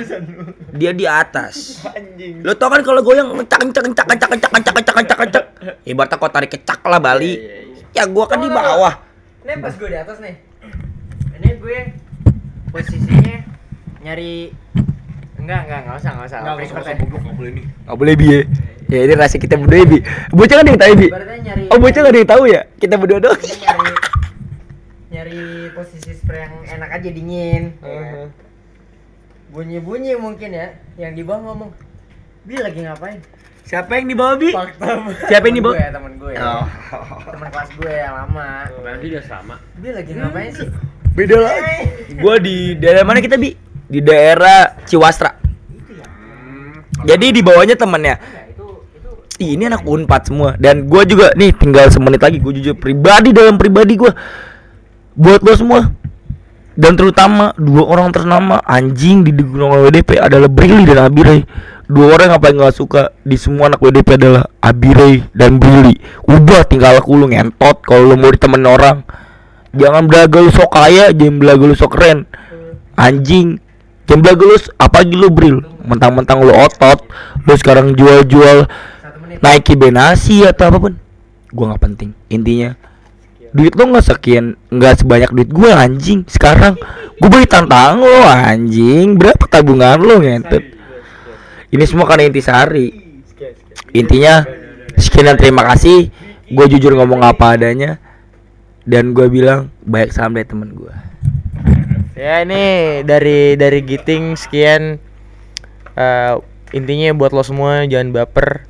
dia 0.75 0.91
di 0.91 1.07
atas. 1.07 1.85
Lo 2.43 2.57
tau 2.59 2.73
kan 2.73 2.83
kalau 2.83 3.05
goyang 3.05 3.31
kencak 3.31 3.71
kencak 3.71 3.83
kencak 3.85 4.07
kencak 4.09 4.29
kencak 4.33 4.51
kencak 4.51 4.75
kencak 4.75 4.95
kencak 4.97 5.19
kencak 5.21 5.45
ibaratnya 5.87 6.17
kau 6.19 6.33
tarik 6.33 6.51
kecak 6.51 6.81
lah 6.83 6.99
Bali. 6.99 7.39
Ya 7.95 8.09
gua 8.09 8.27
kan 8.27 8.43
di 8.43 8.51
bawah. 8.51 9.05
Ini 9.45 9.65
pas 9.65 9.73
gue 9.73 9.89
di 9.89 9.97
atas 9.97 10.19
nih. 10.21 10.35
Ini 11.39 11.51
gue 11.59 11.79
posisinya 12.75 13.37
nyari 14.03 14.53
enggak 15.39 15.61
enggak 15.67 15.81
enggak 15.87 15.97
usah 15.99 16.11
enggak 16.15 16.27
usah. 16.29 16.39
Private 16.45 16.99
ya. 16.99 17.65
Gak 17.89 17.97
boleh 17.97 18.15
bi 18.19 18.27
ya. 18.27 18.41
Ya 18.89 19.05
ini 19.05 19.15
rahasia 19.21 19.37
kita 19.37 19.61
berdua 19.61 19.85
ya, 19.85 19.87
bi 19.87 19.99
Bocah 20.33 20.55
kan 20.57 20.65
ada 20.65 20.73
yang 20.73 20.81
tahu 20.81 20.93
bi 20.97 21.09
Oh 21.69 21.77
bocah 21.77 22.01
gak 22.01 22.09
ada 22.09 22.21
yang 22.25 22.31
tahu 22.33 22.43
ya 22.49 22.61
Kita 22.81 22.97
berdua 22.97 23.21
doang 23.21 23.37
Ini 23.37 23.61
nyari 23.61 23.93
nyari 25.13 25.73
posisi 25.77 26.13
spray 26.17 26.45
yang 26.45 26.55
enak 26.79 27.01
aja 27.01 27.09
dingin. 27.13 27.77
Bunyi-bunyi 29.49 30.21
mungkin 30.21 30.53
ya, 30.53 30.77
yang 31.01 31.17
di 31.17 31.25
bawah 31.25 31.53
ngomong, 31.53 31.73
"Bi 32.45 32.61
lagi 32.61 32.85
ngapain?" 32.85 33.21
Siapa 33.65 34.01
yang 34.01 34.09
di 34.09 34.17
bawah 34.17 34.37
bi? 34.41 34.53
Siapa 35.29 35.45
yang 35.49 35.57
di 35.57 35.61
Temen 35.61 35.69
bawah? 35.69 35.77
gue, 35.77 35.89
temen 35.93 36.13
gue. 36.17 36.35
Temen 37.29 37.49
kelas 37.53 37.71
gue 37.77 37.93
yang 37.93 38.15
lama. 38.17 38.49
Nanti 38.81 39.07
dia 39.13 39.23
sama. 39.25 39.57
Bi 39.77 39.89
lagi 39.93 40.13
ngapain 40.17 40.53
sih? 40.53 40.69
Beda 41.19 41.37
lagi. 41.43 41.83
Gua 42.23 42.39
di 42.39 42.79
daerah 42.79 43.03
mana 43.03 43.19
kita 43.19 43.35
bi? 43.35 43.51
Di 43.91 43.99
daerah 43.99 44.79
Ciwastra. 44.87 45.35
Jadi 47.03 47.27
di 47.35 47.41
bawahnya 47.43 47.75
temennya. 47.75 48.23
Ih, 49.39 49.55
ini 49.55 49.67
anak 49.71 49.87
unpad 49.87 50.23
semua 50.31 50.55
dan 50.59 50.87
gua 50.87 51.03
juga 51.03 51.35
nih 51.35 51.55
tinggal 51.55 51.87
semenit 51.95 52.19
lagi 52.19 52.43
gue 52.43 52.59
jujur 52.59 52.75
pribadi 52.75 53.31
dalam 53.31 53.55
pribadi 53.55 53.95
gua 53.95 54.11
buat 55.15 55.39
lo 55.47 55.55
semua 55.55 55.95
dan 56.75 56.99
terutama 56.99 57.55
dua 57.55 57.87
orang 57.87 58.11
ternama 58.11 58.59
anjing 58.67 59.23
di 59.23 59.31
Gunung 59.39 59.79
WDP 59.79 60.19
adalah 60.19 60.51
Brili 60.51 60.83
dan 60.83 61.07
Abire 61.07 61.47
dua 61.87 62.19
orang 62.19 62.35
yang 62.35 62.43
paling 62.43 62.59
gak 62.59 62.75
suka 62.83 63.15
di 63.23 63.39
semua 63.39 63.71
anak 63.71 63.79
WDP 63.79 64.19
adalah 64.19 64.43
Abire 64.59 65.31
dan 65.31 65.63
Brili 65.63 65.95
udah 66.27 66.67
tinggal 66.67 66.99
aku 66.99 67.15
lu 67.15 67.31
ngentot 67.31 67.87
kalau 67.87 68.11
lu 68.11 68.19
mau 68.19 68.35
ditemenin 68.35 68.67
orang 68.67 69.07
jangan 69.75 70.05
belaga 70.09 70.39
lu 70.41 70.51
sok 70.53 70.71
kaya 70.73 71.13
jangan 71.13 71.37
belaga 71.41 71.65
lu 71.65 71.77
sok 71.77 71.91
keren. 71.97 72.19
Anjing. 72.97 73.61
Jangan 74.09 74.21
belaga 74.25 74.43
lu 74.45 74.57
apa 74.81 74.99
lu 75.05 75.29
bril? 75.29 75.57
Mentang-mentang 75.85 76.45
lu 76.45 76.53
otot 76.53 77.05
lu 77.45 77.55
sekarang 77.57 77.93
jual-jual. 77.97 78.69
Nike 79.39 79.77
Benasi 79.77 80.43
atau 80.49 80.73
apa 80.73 80.79
pun. 80.81 80.93
Gua 81.53 81.75
nggak 81.75 81.83
penting. 81.83 82.11
Intinya 82.33 82.75
duit 83.49 83.73
lo 83.81 83.89
nggak 83.89 84.05
sekian 84.05 84.61
nggak 84.69 85.01
sebanyak 85.01 85.33
duit 85.33 85.51
gua 85.53 85.85
anjing 85.85 86.25
sekarang. 86.29 86.77
Gua 87.21 87.29
beli 87.29 87.47
tantang 87.49 88.01
lo 88.01 88.25
anjing. 88.25 89.17
Berapa 89.17 89.45
tabungan 89.49 90.01
lo 90.01 90.21
ngentet? 90.21 90.77
Ini 91.69 91.85
semua 91.85 92.09
karena 92.09 92.33
intisari 92.33 93.09
intinya 93.93 94.45
sekian 94.97 95.33
dan 95.33 95.37
terima 95.39 95.63
kasih. 95.69 96.11
Gue 96.49 96.65
jujur 96.65 96.97
ngomong 96.97 97.21
apa 97.21 97.61
adanya 97.61 98.01
dan 98.89 99.13
gue 99.13 99.29
bilang 99.29 99.69
baik 99.85 100.17
salam 100.17 100.33
dari 100.33 100.49
temen 100.49 100.73
gue 100.73 100.95
Ya 102.19 102.43
ini 102.43 102.99
dari 103.07 103.55
dari 103.55 103.79
Giting 103.87 104.35
sekian 104.35 104.99
eh, 105.95 106.35
intinya 106.75 107.15
buat 107.15 107.31
lo 107.31 107.47
semua 107.47 107.87
jangan 107.87 108.11
baper. 108.11 108.67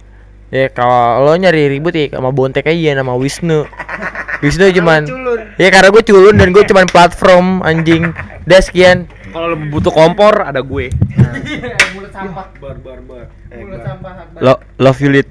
Ya 0.53 0.69
kalau 0.69 1.25
lo 1.25 1.33
nyari 1.33 1.73
ribut 1.73 1.97
ya 1.97 2.13
sama 2.13 2.29
Bontek 2.29 2.69
aja 2.69 2.93
nama 2.93 3.17
Wisnu. 3.17 3.65
Wisnu 4.45 4.69
cuman 4.77 5.09
Ya 5.57 5.73
karena 5.73 5.89
gue 5.89 6.05
culun 6.05 6.37
dan 6.37 6.53
gue 6.53 6.61
cuman 6.61 6.85
platform 6.93 7.65
anjing. 7.65 8.13
Udah 8.45 8.61
sekian. 8.61 9.09
Kalau 9.33 9.57
butuh 9.73 9.97
kompor 9.97 10.45
ada 10.45 10.61
gue. 10.61 10.93
Mulut 11.97 12.13
sampah. 12.13 12.53
Mulut 12.53 13.81
sampah. 13.81 14.13
Lo 14.45 14.61
love 14.77 15.01
you 15.01 15.09
lit. 15.09 15.29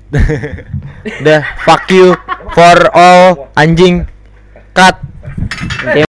Udah 1.21 1.45
fuck 1.69 1.85
you 1.93 2.17
for 2.57 2.77
all 2.97 3.53
anjing. 3.53 4.09
Cut. 4.77 5.01